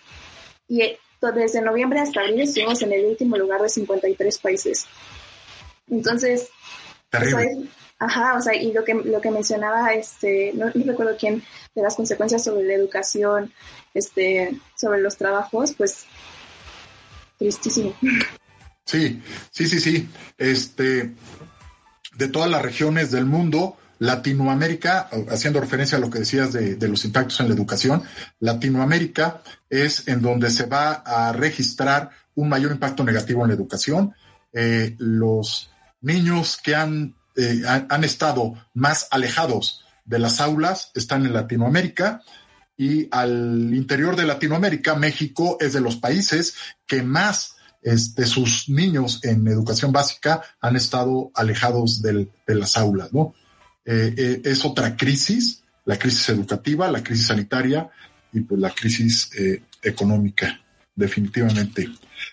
Y 0.67 0.83
eh, 0.83 0.99
desde 1.33 1.63
noviembre 1.63 2.01
hasta 2.01 2.21
abril 2.21 2.41
estuvimos 2.41 2.83
en 2.83 2.93
el 2.93 3.05
último 3.05 3.37
lugar 3.37 3.63
de 3.63 3.69
53 3.69 4.39
países. 4.39 4.87
Entonces, 5.89 6.49
ajá, 8.01 8.35
o 8.37 8.41
sea, 8.41 8.57
y 8.57 8.73
lo 8.73 8.83
que, 8.83 8.95
lo 8.95 9.21
que 9.21 9.31
mencionaba, 9.31 9.95
este, 9.95 10.53
no, 10.55 10.67
recuerdo 10.75 11.17
quién, 11.17 11.41
de 11.73 11.83
las 11.83 11.95
consecuencias 11.95 12.43
sobre 12.43 12.65
la 12.65 12.75
educación, 12.75 13.53
este, 13.95 14.59
sobre 14.75 15.01
los 15.01 15.17
trabajos, 15.17 15.75
pues, 15.77 16.07
tristísimo. 17.39 17.95
Sí, 18.85 19.23
sí, 19.53 19.69
sí, 19.69 19.79
sí. 19.79 20.09
Este, 20.37 21.13
de 22.17 22.29
todas 22.29 22.51
las 22.51 22.63
regiones 22.63 23.11
del 23.11 23.27
mundo, 23.27 23.77
Latinoamérica, 24.01 25.11
haciendo 25.29 25.61
referencia 25.61 25.99
a 25.99 26.01
lo 26.01 26.11
que 26.11 26.21
decías 26.21 26.53
de, 26.53 26.89
los 26.89 27.05
impactos 27.05 27.39
en 27.41 27.49
la 27.49 27.55
educación, 27.55 28.03
Latinoamérica 28.39 29.43
es 29.69 30.09
en 30.09 30.23
donde 30.23 30.51
se 30.51 30.65
va 30.67 31.03
a 31.05 31.33
registrar 31.33 32.11
un 32.35 32.49
mayor 32.49 32.73
impacto 32.73 33.05
negativo 33.05 33.43
en 33.43 33.49
la 33.49 33.55
educación. 33.55 34.15
Eh, 34.53 34.97
los 34.99 35.71
niños 36.01 36.59
que 36.63 36.75
han, 36.75 37.15
eh, 37.37 37.63
han, 37.67 38.03
estado 38.03 38.55
más 38.73 39.07
alejados 39.11 39.85
de 40.07 40.19
las 40.19 40.41
aulas 40.41 40.91
están 40.95 41.27
en 41.27 41.35
Latinoamérica 41.35 42.23
y 42.77 43.07
al 43.11 43.75
interior 43.75 44.17
de 44.17 44.25
Latinoamérica, 44.25 44.95
México 44.95 45.59
es 45.61 45.75
de 45.75 45.83
los 45.83 45.97
países 45.97 46.55
que 46.87 47.03
más 47.03 47.57
este, 47.83 48.27
sus 48.27 48.69
niños 48.69 49.21
en 49.25 49.47
educación 49.49 49.93
básica 49.93 50.43
han 50.61 50.77
estado 50.77 51.31
alejados 51.35 52.03
de 52.03 52.29
las 52.47 52.77
aulas, 52.77 53.13
¿no? 53.13 53.35
Eh, 53.85 54.15
eh, 54.17 54.43
es 54.45 54.65
otra 54.65 54.97
crisis, 54.97 55.65
la 55.85 55.99
crisis 55.99 56.29
educativa, 56.29 56.91
la 56.91 57.03
crisis 57.03 57.27
sanitaria 57.27 57.89
y 58.33 58.41
pues 58.41 58.61
la 58.61 58.71
crisis 58.71 59.31
eh, 59.37 59.63
económica, 59.83 60.61
definitivamente. 60.95 61.89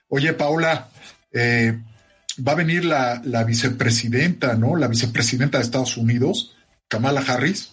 Oye, 0.09 0.33
Paula, 0.33 0.89
va 1.33 2.51
a 2.51 2.55
venir 2.55 2.85
la, 2.85 3.21
la, 3.23 3.43
vicepresidenta, 3.43 4.55
¿no? 4.55 4.75
La 4.75 4.87
vicepresidenta 4.87 5.57
de 5.57 5.63
Estados 5.63 5.97
Unidos, 5.97 6.55
Kamala 6.87 7.21
Harris, 7.21 7.71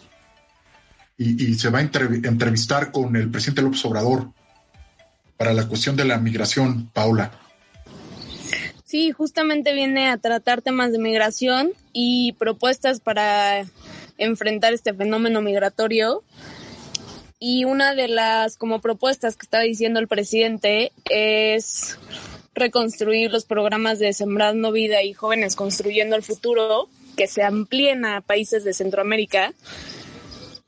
y, 1.19 1.51
y 1.51 1.55
se 1.55 1.69
va 1.71 1.81
a 1.81 1.83
entrevistar 1.83 2.91
con 2.91 3.17
el 3.17 3.31
presidente 3.31 3.63
López 3.63 3.85
Obrador 3.85 4.33
para 5.37 5.53
la 5.53 5.67
cuestión 5.69 5.97
de 5.97 6.05
la 6.05 6.19
migración, 6.19 6.91
Paula. 6.93 7.44
Sí, 8.95 9.11
justamente 9.11 9.73
viene 9.73 10.09
a 10.09 10.19
tratar 10.19 10.63
temas 10.63 10.93
de 10.93 11.01
migración 11.01 11.73
y 11.93 12.35
propuestas 12.35 13.01
para 13.01 13.67
enfrentar 14.19 14.73
este 14.73 14.95
fenómeno 14.95 15.43
migratorio. 15.43 16.23
Y 17.41 17.65
una 17.65 17.97
de 17.97 18.07
las 18.07 18.57
como 18.57 18.81
propuestas 18.81 19.35
que 19.35 19.47
estaba 19.47 19.65
diciendo 19.65 19.99
el 19.99 20.07
presidente 20.07 20.93
es 21.11 21.99
reconstruir 22.55 23.33
los 23.33 23.47
programas 23.47 23.99
de 23.99 24.13
Sembrando 24.13 24.71
Vida 24.71 25.03
y 25.03 25.13
Jóvenes 25.13 25.57
Construyendo 25.57 26.15
el 26.15 26.23
Futuro, 26.23 26.89
que 27.17 27.27
se 27.27 27.43
amplíen 27.43 28.05
a 28.05 28.21
países 28.21 28.63
de 28.63 28.75
Centroamérica. 28.75 29.55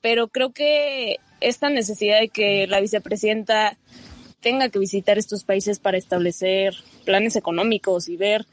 Pero 0.00 0.26
creo 0.26 0.50
que 0.50 1.20
esta 1.40 1.70
necesidad 1.70 2.18
de 2.18 2.28
que 2.28 2.66
la 2.66 2.80
vicepresidenta 2.80 3.78
tenga 4.46 4.68
que 4.68 4.78
visitar 4.78 5.18
estos 5.18 5.42
países 5.42 5.80
para 5.80 5.98
establecer 5.98 6.72
planes 7.04 7.34
económicos 7.34 8.08
y 8.08 8.16
ver 8.16 8.46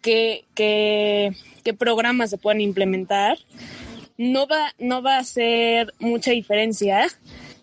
qué, 0.00 0.44
qué, 0.54 1.34
programas 1.76 2.30
se 2.30 2.38
pueden 2.38 2.60
implementar, 2.60 3.36
no 4.16 4.46
va, 4.46 4.72
no 4.78 5.02
va 5.02 5.16
a 5.16 5.22
hacer 5.22 5.92
mucha 5.98 6.30
diferencia 6.30 7.08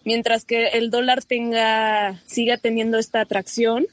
mientras 0.04 0.44
que 0.44 0.68
el 0.68 0.90
dólar 0.90 1.24
tenga, 1.24 2.22
siga 2.26 2.58
teniendo 2.58 3.00
esta 3.00 3.22
atracción 3.22 3.88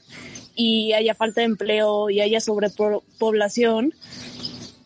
y 0.55 0.91
haya 0.91 1.15
falta 1.15 1.39
de 1.39 1.45
empleo 1.45 2.09
y 2.09 2.19
haya 2.19 2.41
sobrepoblación. 2.41 3.93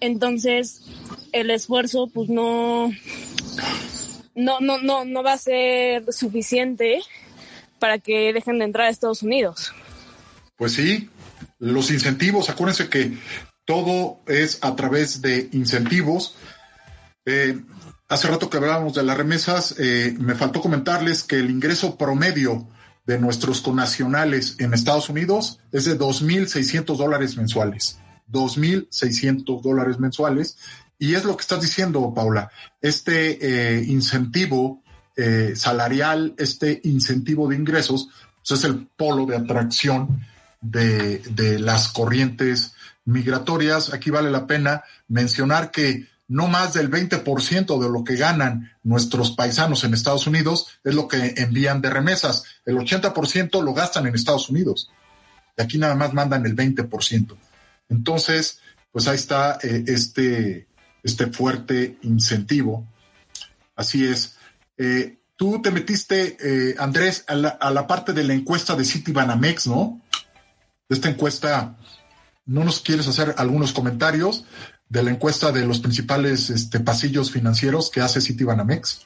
Entonces, 0.02 0.84
el 1.32 1.50
esfuerzo, 1.50 2.06
pues 2.14 2.30
no, 2.30 2.92
no, 4.36 4.60
no, 4.60 4.78
no, 4.78 5.04
no 5.04 5.24
va 5.24 5.34
a 5.34 5.38
ser 5.40 6.14
suficiente 6.14 7.02
para 7.80 8.00
que 8.00 8.34
dejen 8.34 8.60
de 8.60 8.66
entrar 8.66 8.88
a 8.88 8.90
Estados 8.90 9.24
Unidos. 9.24 9.74
Pues 10.56 10.74
sí, 10.74 11.10
los 11.60 11.92
incentivos, 11.92 12.50
acuérdense 12.50 12.90
que 12.90 13.18
todo 13.66 14.22
es 14.28 14.60
a 14.62 14.76
través 14.76 15.22
de 15.22 15.50
incentivos. 15.52 16.36
Eh, 17.26 17.60
hace 18.08 18.28
rato 18.28 18.50
que 18.50 18.58
hablábamos 18.58 18.94
de 18.94 19.04
las 19.04 19.18
remesas, 19.18 19.76
eh, 19.78 20.16
me 20.20 20.36
faltó 20.36 20.62
comentarles 20.62 21.24
que 21.24 21.38
el 21.38 21.52
ingreso 21.52 21.98
promedio 21.98 22.68
de 23.06 23.20
nuestros 23.20 23.62
conacionales 23.62 24.56
en 24.60 24.74
Estados 24.74 25.10
Unidos 25.10 25.60
es 25.72 25.86
de 25.86 25.98
2.600 25.98 26.98
dólares 26.98 27.38
mensuales. 27.38 28.00
2.600 28.30 29.62
dólares 29.62 30.00
mensuales. 30.00 30.58
Y 31.00 31.16
es 31.16 31.24
lo 31.24 31.38
que 31.38 31.42
estás 31.42 31.62
diciendo, 31.62 32.14
Paula. 32.14 32.50
Este 32.82 33.38
eh, 33.78 33.84
incentivo 33.84 34.84
eh, 35.18 35.54
salarial, 35.56 36.34
este 36.38 36.80
incentivo 36.84 37.50
de 37.50 37.56
ingresos, 37.56 38.10
pues 38.48 38.60
es 38.60 38.66
el 38.66 38.88
polo 38.88 39.26
de 39.26 39.36
atracción 39.36 40.26
de, 40.62 41.18
de 41.18 41.60
las 41.60 41.90
corrientes 41.90 42.74
migratorias. 43.06 43.94
Aquí 43.94 44.12
vale 44.12 44.32
la 44.32 44.48
pena 44.48 44.84
mencionar 45.08 45.72
que 45.72 46.08
no 46.28 46.48
más 46.48 46.74
del 46.74 46.92
20% 46.92 47.80
de 47.80 47.90
lo 47.90 48.04
que 48.04 48.16
ganan 48.16 48.72
nuestros 48.84 49.32
paisanos 49.32 49.84
en 49.84 49.94
Estados 49.94 50.28
Unidos 50.28 50.68
es 50.84 50.94
lo 50.94 51.08
que 51.08 51.34
envían 51.38 51.82
de 51.82 51.90
remesas. 51.90 52.44
El 52.66 52.78
80% 52.78 53.64
lo 53.64 53.74
gastan 53.74 54.08
en 54.08 54.16
Estados 54.16 54.50
Unidos. 54.50 54.92
Y 55.58 55.62
aquí 55.62 55.78
nada 55.78 55.96
más 55.96 56.14
mandan 56.14 56.46
el 56.46 56.56
20%. 56.56 57.36
Entonces, 57.90 58.60
pues 58.92 59.08
ahí 59.08 59.16
está 59.16 59.58
eh, 59.64 59.86
este, 59.88 60.68
este 61.02 61.28
fuerte 61.28 61.98
incentivo. 62.02 62.86
Así 63.76 64.06
es. 64.06 64.37
Eh, 64.78 65.18
tú 65.36 65.62
te 65.62 65.72
metiste, 65.72 66.38
eh, 66.40 66.76
Andrés, 66.78 67.26
a 67.28 67.36
la, 67.36 67.88
parte 67.88 68.14
de 68.14 68.24
la 68.24 68.34
encuesta 68.34 68.76
de 68.76 68.86
Citibanamex, 68.86 69.68
¿no? 69.68 70.02
De 70.88 70.96
esta 70.96 71.10
encuesta, 71.10 71.78
¿no 72.46 72.64
nos 72.64 72.80
quieres 72.82 73.08
hacer 73.08 73.36
algunos 73.38 73.74
comentarios 73.74 74.46
de 74.90 75.04
la 75.04 75.12
encuesta 75.12 75.52
de 75.52 75.66
los 75.66 75.80
principales 75.80 76.50
este, 76.50 76.80
pasillos 76.80 77.32
financieros 77.32 77.90
que 77.90 78.02
hace 78.02 78.22
Citibanamex? 78.22 79.06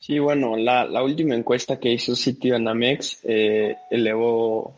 Sí, 0.00 0.18
bueno, 0.18 0.56
la, 0.56 1.02
última 1.02 1.36
encuesta 1.36 1.78
que 1.78 1.92
hizo 1.92 2.16
Citibanamex 2.16 3.20
eh, 3.22 3.76
elevó 3.90 4.74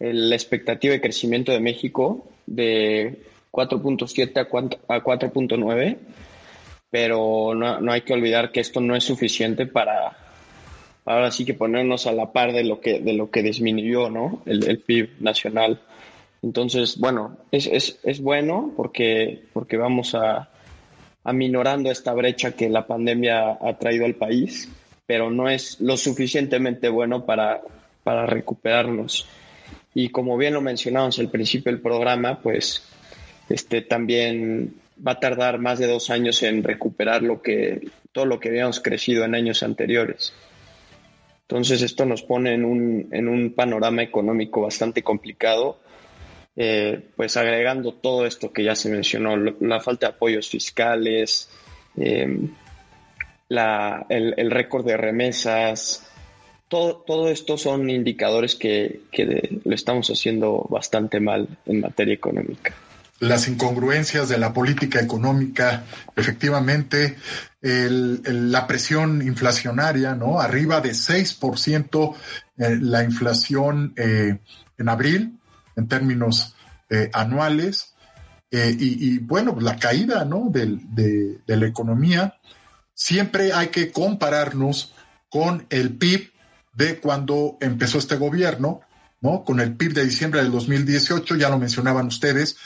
la 0.00 0.34
expectativa 0.34 0.92
de 0.92 1.00
crecimiento 1.00 1.52
de 1.52 1.60
México 1.60 2.26
de 2.46 3.22
4.7 3.52 4.76
a 4.88 5.00
4.9 5.00 5.98
pero 6.90 7.54
no, 7.54 7.80
no, 7.80 7.92
hay 7.92 8.02
que 8.02 8.14
olvidar 8.14 8.50
que 8.52 8.60
esto 8.60 8.80
no 8.80 8.96
es 8.96 9.04
suficiente 9.04 9.66
para 9.66 10.16
ahora 11.04 11.30
sí 11.30 11.44
que 11.44 11.54
ponernos 11.54 12.06
a 12.06 12.12
la 12.12 12.32
par 12.32 12.52
de 12.52 12.64
lo 12.64 12.80
que, 12.80 13.00
de 13.00 13.14
lo 13.14 13.30
que 13.30 13.42
disminuyó 13.42 14.10
¿no? 14.10 14.42
el, 14.44 14.78
PIB 14.78 15.20
nacional 15.20 15.80
Entonces, 16.42 16.98
bueno, 16.98 17.38
es, 17.50 17.66
es, 17.66 17.98
es 18.02 18.20
bueno 18.20 18.72
porque, 18.76 19.42
porque 19.52 19.76
vamos 19.76 20.14
a, 20.14 20.50
aminorando 21.28 21.90
esta 21.90 22.14
brecha 22.14 22.52
que 22.52 22.70
la 22.70 22.86
pandemia 22.86 23.58
ha 23.60 23.78
traído 23.78 24.06
al 24.06 24.14
país, 24.14 24.68
pero 25.06 25.30
no 25.30 25.48
es 25.48 25.78
lo 25.78 25.96
suficientemente 25.98 26.88
bueno 26.88 27.26
para, 27.26 27.60
para 28.02 28.24
recuperarnos. 28.24 29.28
Y 29.94 30.08
como 30.08 30.38
bien 30.38 30.54
lo 30.54 30.62
mencionamos 30.62 31.18
al 31.18 31.30
principio 31.30 31.70
del 31.70 31.82
programa, 31.82 32.40
pues 32.40 32.82
este 33.50 33.82
también 33.82 34.74
va 35.06 35.12
a 35.12 35.20
tardar 35.20 35.58
más 35.58 35.78
de 35.78 35.86
dos 35.86 36.10
años 36.10 36.42
en 36.42 36.62
recuperar 36.62 37.22
lo 37.22 37.42
que, 37.42 37.88
todo 38.12 38.26
lo 38.26 38.40
que 38.40 38.48
habíamos 38.48 38.80
crecido 38.80 39.24
en 39.24 39.34
años 39.34 39.62
anteriores. 39.62 40.32
Entonces 41.42 41.80
esto 41.82 42.04
nos 42.04 42.22
pone 42.22 42.54
en 42.54 42.64
un, 42.64 43.08
en 43.10 43.28
un 43.28 43.52
panorama 43.54 44.02
económico 44.02 44.62
bastante 44.62 45.02
complicado, 45.02 45.78
eh, 46.56 47.00
pues 47.16 47.36
agregando 47.36 47.94
todo 47.94 48.26
esto 48.26 48.52
que 48.52 48.64
ya 48.64 48.74
se 48.74 48.90
mencionó, 48.90 49.36
la 49.36 49.80
falta 49.80 50.08
de 50.08 50.12
apoyos 50.14 50.48
fiscales, 50.48 51.48
em, 51.96 52.50
la, 53.48 54.04
el, 54.10 54.34
el 54.36 54.50
récord 54.50 54.84
de 54.84 54.96
remesas, 54.96 56.10
todo, 56.68 56.96
todo 56.96 57.30
esto 57.30 57.56
son 57.56 57.88
indicadores 57.88 58.54
que, 58.54 59.00
que 59.10 59.60
lo 59.64 59.74
estamos 59.74 60.10
haciendo 60.10 60.66
bastante 60.68 61.18
mal 61.18 61.48
en 61.64 61.80
materia 61.80 62.12
económica 62.12 62.74
las 63.20 63.48
incongruencias 63.48 64.28
de 64.28 64.38
la 64.38 64.52
política 64.52 65.00
económica, 65.00 65.84
efectivamente, 66.14 67.16
la 67.60 68.66
presión 68.66 69.22
inflacionaria, 69.22 70.14
¿no? 70.14 70.40
Arriba 70.40 70.80
de 70.80 70.90
6% 70.90 72.14
eh, 72.58 72.78
la 72.80 73.02
inflación 73.02 73.94
eh, 73.96 74.38
en 74.76 74.88
abril, 74.88 75.38
en 75.76 75.88
términos 75.88 76.54
eh, 76.90 77.10
anuales, 77.12 77.94
y, 78.50 79.18
bueno, 79.18 79.58
la 79.60 79.76
caída, 79.76 80.24
¿no? 80.24 80.48
De, 80.50 80.78
de 81.46 81.56
la 81.58 81.66
economía. 81.66 82.38
Siempre 82.94 83.52
hay 83.52 83.68
que 83.68 83.92
compararnos 83.92 84.94
con 85.28 85.66
el 85.68 85.98
PIB 85.98 86.32
de 86.72 86.98
cuando 86.98 87.58
empezó 87.60 87.98
este 87.98 88.16
gobierno, 88.16 88.80
¿no? 89.20 89.44
Con 89.44 89.60
el 89.60 89.76
PIB 89.76 89.92
de 89.92 90.04
diciembre 90.06 90.40
del 90.42 90.50
2018, 90.50 91.36
ya 91.36 91.50
lo 91.50 91.58
mencionaban 91.58 92.06
ustedes, 92.06 92.56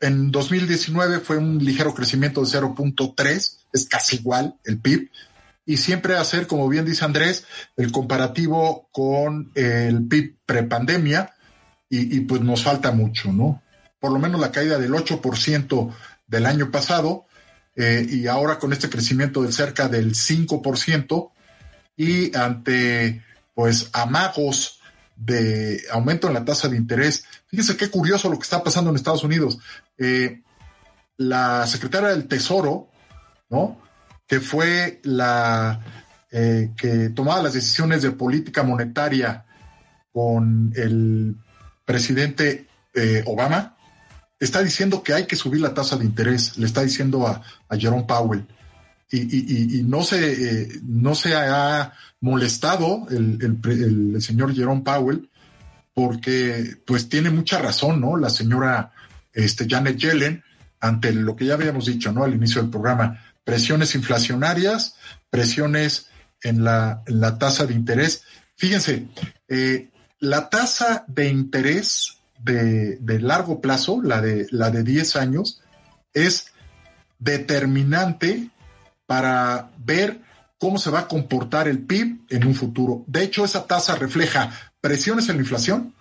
en 0.00 0.30
2019 0.30 1.20
fue 1.20 1.38
un 1.38 1.64
ligero 1.64 1.94
crecimiento 1.94 2.42
de 2.42 2.46
0.3, 2.46 3.56
es 3.72 3.86
casi 3.88 4.16
igual 4.16 4.56
el 4.64 4.78
PIB, 4.78 5.10
y 5.64 5.78
siempre 5.78 6.16
hacer, 6.16 6.46
como 6.46 6.68
bien 6.68 6.84
dice 6.84 7.04
Andrés, 7.04 7.44
el 7.76 7.90
comparativo 7.90 8.88
con 8.92 9.50
el 9.54 10.06
PIB 10.06 10.36
prepandemia, 10.46 11.34
y, 11.88 12.16
y 12.16 12.20
pues 12.20 12.40
nos 12.40 12.62
falta 12.62 12.92
mucho, 12.92 13.32
¿no? 13.32 13.62
Por 13.98 14.12
lo 14.12 14.18
menos 14.18 14.40
la 14.40 14.52
caída 14.52 14.78
del 14.78 14.92
8% 14.92 15.94
del 16.26 16.46
año 16.46 16.70
pasado, 16.70 17.26
eh, 17.74 18.06
y 18.08 18.26
ahora 18.26 18.58
con 18.58 18.72
este 18.72 18.88
crecimiento 18.88 19.42
de 19.42 19.52
cerca 19.52 19.88
del 19.88 20.14
5%, 20.14 21.30
y 21.96 22.36
ante 22.36 23.22
pues 23.54 23.88
amagos 23.92 24.75
de 25.16 25.82
aumento 25.90 26.28
en 26.28 26.34
la 26.34 26.44
tasa 26.44 26.68
de 26.68 26.76
interés. 26.76 27.24
Fíjense 27.46 27.76
qué 27.76 27.90
curioso 27.90 28.28
lo 28.28 28.38
que 28.38 28.44
está 28.44 28.62
pasando 28.62 28.90
en 28.90 28.96
Estados 28.96 29.24
Unidos. 29.24 29.58
Eh, 29.98 30.42
la 31.16 31.66
secretaria 31.66 32.10
del 32.10 32.28
Tesoro, 32.28 32.90
¿no? 33.48 33.80
Que 34.26 34.40
fue 34.40 35.00
la 35.04 35.80
eh, 36.30 36.72
que 36.76 37.10
tomaba 37.10 37.42
las 37.42 37.54
decisiones 37.54 38.02
de 38.02 38.10
política 38.10 38.62
monetaria 38.62 39.46
con 40.12 40.72
el 40.74 41.36
presidente 41.84 42.66
eh, 42.92 43.22
Obama, 43.26 43.76
está 44.38 44.62
diciendo 44.62 45.02
que 45.02 45.14
hay 45.14 45.26
que 45.26 45.36
subir 45.36 45.60
la 45.60 45.72
tasa 45.72 45.96
de 45.96 46.04
interés, 46.04 46.58
le 46.58 46.66
está 46.66 46.82
diciendo 46.82 47.26
a, 47.26 47.42
Jerome 47.76 48.04
Powell. 48.04 48.46
Y, 49.10 49.82
no, 49.84 50.02
se, 50.02 50.68
no 50.82 51.14
se 51.14 51.34
ha 51.36 51.92
molestado 52.20 53.06
el, 53.10 53.38
el 53.64 54.20
señor 54.20 54.54
Jerome 54.54 54.82
Powell 54.82 55.28
porque 55.94 56.76
pues 56.84 57.08
tiene 57.08 57.30
mucha 57.30 57.58
razón, 57.58 58.00
¿no? 58.00 58.16
La 58.16 58.28
señora 58.28 58.92
este, 59.32 59.66
Janet 59.68 59.96
Yellen 59.96 60.42
ante 60.80 61.12
lo 61.12 61.36
que 61.36 61.46
ya 61.46 61.54
habíamos 61.54 61.86
dicho 61.86 62.12
¿no? 62.12 62.24
al 62.24 62.34
inicio 62.34 62.60
del 62.60 62.70
programa, 62.70 63.22
presiones 63.44 63.94
inflacionarias, 63.94 64.96
presiones 65.30 66.08
en 66.42 66.64
la, 66.64 67.02
tasa 67.38 67.66
de 67.66 67.74
interés. 67.74 68.24
Fíjense, 68.56 69.06
eh, 69.48 69.88
la 70.20 70.48
tasa 70.48 71.04
de 71.06 71.28
interés 71.28 72.18
de, 72.38 72.98
largo 73.20 73.60
plazo, 73.60 74.02
la 74.02 74.20
de, 74.20 74.46
la 74.50 74.70
de 74.70 74.82
10 74.82 75.16
años, 75.16 75.62
es 76.12 76.52
determinante 77.18 78.50
para 79.06 79.70
ver 79.78 80.20
cómo 80.58 80.78
se 80.78 80.90
va 80.90 81.00
a 81.00 81.08
comportar 81.08 81.68
el 81.68 81.80
PIB 81.80 82.26
en 82.30 82.46
un 82.46 82.54
futuro. 82.54 83.04
De 83.06 83.22
hecho, 83.22 83.44
esa 83.44 83.66
tasa 83.66 83.94
refleja 83.94 84.50
presiones 84.80 85.28
en 85.28 85.36
la 85.36 85.42
inflación 85.42 85.94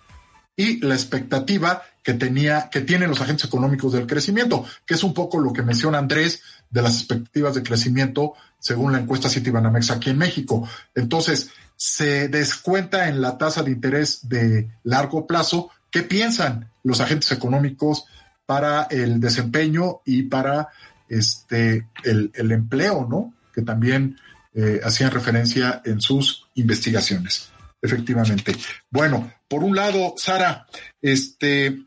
y 0.56 0.80
la 0.86 0.95
expectativa 0.95 1.84
que 2.01 2.14
tenía, 2.14 2.70
que 2.70 2.82
tienen 2.82 3.10
los 3.10 3.22
agentes 3.22 3.45
económicos 3.45 3.91
del 3.93 4.08
crecimiento, 4.08 4.66
que 4.86 4.93
es 4.93 5.03
un 5.03 5.14
poco 5.14 5.39
lo 5.39 5.51
que 5.51 5.64
menciona 5.64 5.97
Andrés 5.97 6.41
de 6.70 6.82
las 6.82 6.95
expectativas 6.99 7.56
de 7.56 7.64
crecimiento 7.64 8.34
según 8.60 8.91
la 8.91 8.99
encuesta 8.99 9.30
Citibanamex 9.30 9.91
aquí 9.91 10.12
en 10.12 10.18
México. 10.18 10.68
Entonces, 10.93 11.49
se 11.76 12.30
descuenta 12.30 13.10
en 13.10 13.22
la 13.22 13.38
tasa 13.38 13.64
de 13.64 13.72
interés 13.72 14.30
de 14.30 14.70
largo 14.84 15.28
plazo 15.28 15.72
qué 15.91 16.03
piensan 16.03 16.72
los 16.84 17.01
agentes 17.01 17.32
económicos 17.32 18.06
para 18.45 18.84
el 18.84 19.20
desempeño 19.20 20.01
y 20.06 20.24
para 20.24 20.70
este 21.10 21.88
el, 22.03 22.51
empleo, 22.51 23.08
¿no? 23.10 23.34
Que 23.53 23.62
también 23.62 24.18
eh, 24.53 24.82
hacían 24.84 25.12
referencia 25.12 25.82
en 25.86 26.01
sus 26.01 26.47
investigaciones. 26.56 27.49
Efectivamente. 27.82 28.56
Bueno, 28.89 29.32
por 29.47 29.64
un 29.64 29.76
lado, 29.76 30.16
Sara, 30.18 30.66
este, 31.01 31.86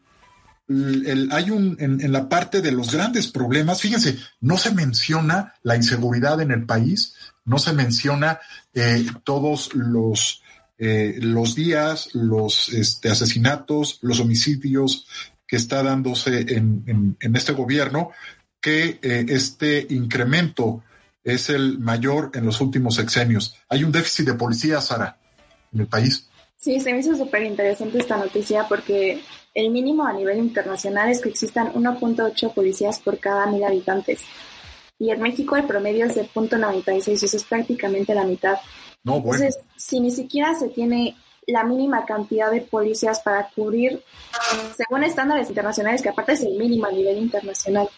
hay 1.31 1.51
un, 1.51 1.77
en, 1.81 2.13
la 2.13 2.29
parte 2.29 2.61
de 2.61 2.73
los 2.73 2.93
grandes 2.93 3.29
problemas, 3.29 3.81
fíjense, 3.81 4.19
no 4.41 4.59
se 4.59 4.73
menciona 4.73 5.55
la 5.63 5.77
inseguridad 5.77 6.41
en 6.41 6.51
el 6.51 6.67
país, 6.67 7.15
no 7.45 7.59
se 7.59 7.73
menciona 7.73 8.39
eh, 8.75 9.07
todos 9.25 9.75
los, 9.75 10.43
eh, 10.79 11.19
los 11.21 11.55
días, 11.55 12.15
los 12.15 12.69
este, 12.69 13.09
asesinatos, 13.09 13.99
los 14.03 14.21
homicidios 14.21 15.07
que 15.47 15.57
está 15.57 15.83
dándose 15.83 16.41
en, 16.55 17.17
este 17.35 17.53
gobierno, 17.53 18.11
que 18.61 18.99
eh, 19.03 19.27
este 19.29 19.87
incremento 19.91 20.83
es 21.23 21.51
el 21.51 21.79
mayor 21.79 22.31
en 22.35 22.47
los 22.47 22.61
últimos 22.61 22.97
sexenios. 22.97 23.57
Hay 23.69 23.85
un 23.85 23.93
déficit 23.93 24.27
de 24.27 24.35
policía, 24.35 24.81
Sara, 24.81 25.19
en 25.73 25.81
el 25.81 25.87
país. 25.87 26.29
Sí, 26.57 26.81
se 26.81 26.93
me 26.93 27.01
hizo 27.01 27.17
súper 27.17 27.43
interesante 27.43 27.99
esta 27.99 28.17
noticia 28.17 28.67
porque 28.69 29.23
el 29.55 29.71
mínimo 29.71 30.05
a 30.07 30.13
nivel 30.13 30.39
internacional 30.39 31.09
es 31.09 31.21
que 31.21 31.29
existan 31.29 31.73
1.8 31.73 32.53
policías 32.53 32.99
por 32.99 33.19
cada 33.19 33.47
mil 33.47 33.63
habitantes. 33.63 34.23
Y 34.99 35.11
en 35.11 35.21
México 35.21 35.57
el 35.57 35.65
promedio 35.65 36.07
es 36.07 36.17
de 36.17 36.29
.96, 36.29 37.23
eso 37.23 37.37
es 37.37 37.45
prácticamente 37.45 38.15
la 38.15 38.25
mitad. 38.25 38.57
No, 39.05 39.21
bueno. 39.21 39.45
Entonces, 39.45 39.63
si 39.77 40.01
ni 40.01 40.11
siquiera 40.11 40.55
se 40.55 40.69
tiene 40.69 41.17
la 41.47 41.65
mínima 41.65 42.05
cantidad 42.05 42.51
de 42.51 42.61
policías 42.61 43.21
para 43.21 43.49
cubrir, 43.51 44.03
según 44.77 45.05
estándares 45.05 45.49
internacionales, 45.49 46.03
que 46.03 46.11
aparte 46.11 46.33
es 46.33 46.43
el 46.43 46.59
mínimo 46.59 46.87
a 46.87 46.93
nivel 46.93 47.19
internacional, 47.19 47.89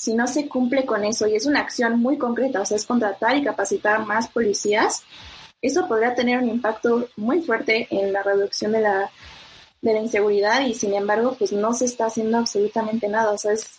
si 0.00 0.14
no 0.14 0.26
se 0.26 0.48
cumple 0.48 0.86
con 0.86 1.04
eso 1.04 1.28
y 1.28 1.34
es 1.34 1.44
una 1.44 1.60
acción 1.60 2.00
muy 2.00 2.16
concreta, 2.16 2.62
o 2.62 2.64
sea, 2.64 2.78
es 2.78 2.86
contratar 2.86 3.36
y 3.36 3.44
capacitar 3.44 4.06
más 4.06 4.28
policías, 4.28 5.02
eso 5.60 5.86
podría 5.86 6.14
tener 6.14 6.38
un 6.38 6.48
impacto 6.48 7.10
muy 7.16 7.42
fuerte 7.42 7.86
en 7.90 8.10
la 8.10 8.22
reducción 8.22 8.72
de 8.72 8.80
la, 8.80 9.10
de 9.82 9.92
la 9.92 10.00
inseguridad 10.00 10.62
y 10.62 10.72
sin 10.72 10.94
embargo 10.94 11.36
pues 11.38 11.52
no 11.52 11.74
se 11.74 11.84
está 11.84 12.06
haciendo 12.06 12.38
absolutamente 12.38 13.08
nada. 13.08 13.32
O 13.32 13.36
sea, 13.36 13.52
es, 13.52 13.72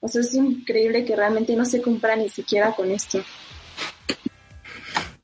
o 0.00 0.08
sea, 0.08 0.20
es 0.20 0.34
increíble 0.34 1.04
que 1.04 1.14
realmente 1.14 1.54
no 1.54 1.64
se 1.64 1.80
cumpla 1.80 2.16
ni 2.16 2.28
siquiera 2.28 2.72
con 2.72 2.90
esto. 2.90 3.22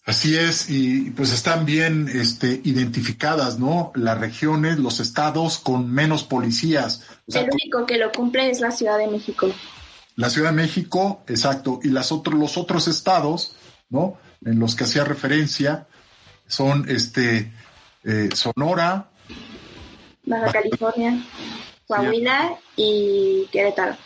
Así 0.04 0.36
es, 0.36 0.70
y 0.70 1.11
pues 1.11 1.32
están 1.32 1.66
bien 1.66 2.09
este, 2.09 2.61
identificadas, 2.62 3.59
¿no? 3.59 3.90
Las 3.96 4.20
regiones, 4.20 4.78
los 4.78 5.00
estados 5.00 5.59
con 5.59 5.90
menos 5.90 6.22
policías. 6.22 7.02
El 7.26 7.50
único 7.50 7.84
que 7.86 7.98
lo 7.98 8.12
cumple 8.12 8.48
es 8.48 8.61
la 8.61 8.70
Ciudad 8.70 8.98
de 8.98 9.09
México. 9.09 9.48
La 10.16 10.30
Ciudad 10.30 10.50
de 10.50 10.56
México, 10.56 11.22
exacto, 11.28 11.80
y 11.82 11.88
las 11.88 12.10
otros, 12.10 12.38
los 12.38 12.56
otros 12.56 12.88
estados, 12.88 13.54
¿no? 13.88 14.18
en 14.44 14.58
los 14.58 14.74
que 14.74 14.84
hacía 14.84 15.04
referencia 15.04 15.86
son 16.46 16.88
este 16.88 17.52
eh, 18.04 18.28
Sonora, 18.34 19.10
Baja 20.24 20.52
California, 20.52 21.22
Coahuila 21.86 22.56
y 22.76 23.46
Querétaro. 23.52 23.96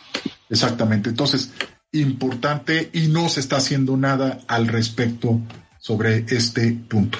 Exactamente. 0.49 1.09
Entonces, 1.09 1.51
importante 1.91 2.89
y 2.93 3.07
no 3.07 3.27
se 3.27 3.39
está 3.39 3.57
haciendo 3.57 3.97
nada 3.97 4.39
al 4.47 4.67
respecto 4.67 5.39
sobre 5.79 6.25
este 6.29 6.73
punto. 6.73 7.17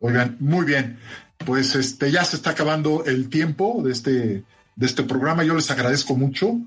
Oigan, 0.00 0.36
muy 0.40 0.66
bien. 0.66 0.98
Pues 1.44 1.74
este 1.74 2.10
ya 2.10 2.24
se 2.24 2.36
está 2.36 2.50
acabando 2.50 3.04
el 3.04 3.30
tiempo 3.30 3.80
de 3.82 3.92
este 3.92 4.44
de 4.76 4.86
este 4.86 5.02
programa. 5.02 5.44
Yo 5.44 5.54
les 5.54 5.70
agradezco 5.70 6.14
mucho. 6.16 6.58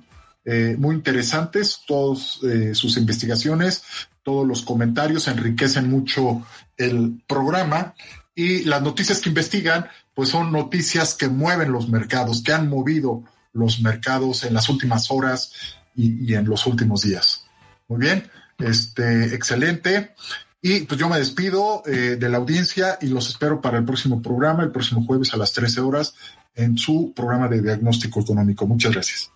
Eh, 0.43 0.75
muy 0.77 0.95
interesantes 0.95 1.81
todas 1.87 2.39
eh, 2.43 2.73
sus 2.73 2.97
investigaciones, 2.97 3.83
todos 4.23 4.47
los 4.47 4.63
comentarios 4.63 5.27
enriquecen 5.27 5.89
mucho 5.89 6.45
el 6.77 7.21
programa 7.27 7.93
y 8.33 8.63
las 8.63 8.81
noticias 8.81 9.19
que 9.19 9.29
investigan 9.29 9.87
pues 10.13 10.29
son 10.29 10.51
noticias 10.51 11.13
que 11.13 11.29
mueven 11.29 11.71
los 11.71 11.89
mercados, 11.89 12.41
que 12.43 12.53
han 12.53 12.69
movido 12.69 13.23
los 13.53 13.81
mercados 13.81 14.43
en 14.43 14.53
las 14.53 14.69
últimas 14.69 15.11
horas 15.11 15.53
y, 15.95 16.31
y 16.31 16.35
en 16.35 16.45
los 16.47 16.65
últimos 16.65 17.03
días. 17.03 17.45
Muy 17.87 17.99
bien, 17.99 18.29
este, 18.57 19.35
excelente. 19.35 20.13
Y 20.61 20.81
pues 20.81 20.99
yo 20.99 21.09
me 21.09 21.17
despido 21.17 21.81
eh, 21.85 22.17
de 22.19 22.29
la 22.29 22.37
audiencia 22.37 22.97
y 23.01 23.07
los 23.07 23.27
espero 23.29 23.59
para 23.59 23.79
el 23.79 23.85
próximo 23.85 24.21
programa, 24.21 24.63
el 24.63 24.71
próximo 24.71 25.03
jueves 25.05 25.33
a 25.33 25.37
las 25.37 25.51
13 25.53 25.81
horas, 25.81 26.13
en 26.53 26.77
su 26.77 27.13
programa 27.15 27.47
de 27.47 27.61
diagnóstico 27.61 28.21
económico. 28.21 28.67
Muchas 28.67 28.91
gracias. 28.91 29.31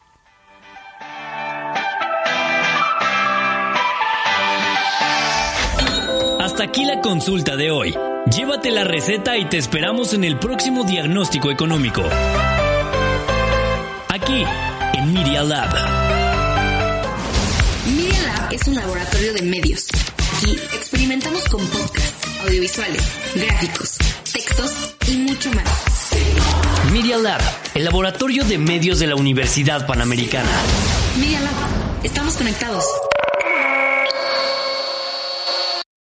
Hasta 6.56 6.70
aquí 6.70 6.86
la 6.86 7.02
consulta 7.02 7.58
de 7.58 7.70
hoy. 7.70 7.94
Llévate 8.34 8.72
la 8.72 8.86
receta 8.86 9.36
y 9.36 9.44
te 9.44 9.58
esperamos 9.58 10.14
en 10.14 10.24
el 10.24 10.40
próximo 10.40 10.86
diagnóstico 10.86 11.52
económico. 11.52 12.02
Aquí, 14.08 14.46
en 14.94 15.14
Media 15.14 15.44
Lab. 15.44 15.70
Media 17.94 18.22
Lab 18.22 18.54
es 18.54 18.66
un 18.70 18.76
laboratorio 18.76 19.34
de 19.34 19.42
medios. 19.42 19.88
Aquí 20.38 20.54
experimentamos 20.74 21.44
con 21.50 21.60
podcasts, 21.68 22.26
audiovisuales, 22.46 23.04
gráficos, 23.36 23.98
textos 24.32 24.96
y 25.10 25.18
mucho 25.18 25.52
más. 25.52 25.68
Media 26.94 27.18
Lab, 27.18 27.42
el 27.74 27.84
laboratorio 27.84 28.46
de 28.46 28.58
medios 28.60 29.00
de 29.00 29.08
la 29.08 29.16
Universidad 29.16 29.86
Panamericana. 29.86 30.50
Media 31.20 31.42
Lab, 31.42 32.06
estamos 32.06 32.36
conectados. 32.38 32.86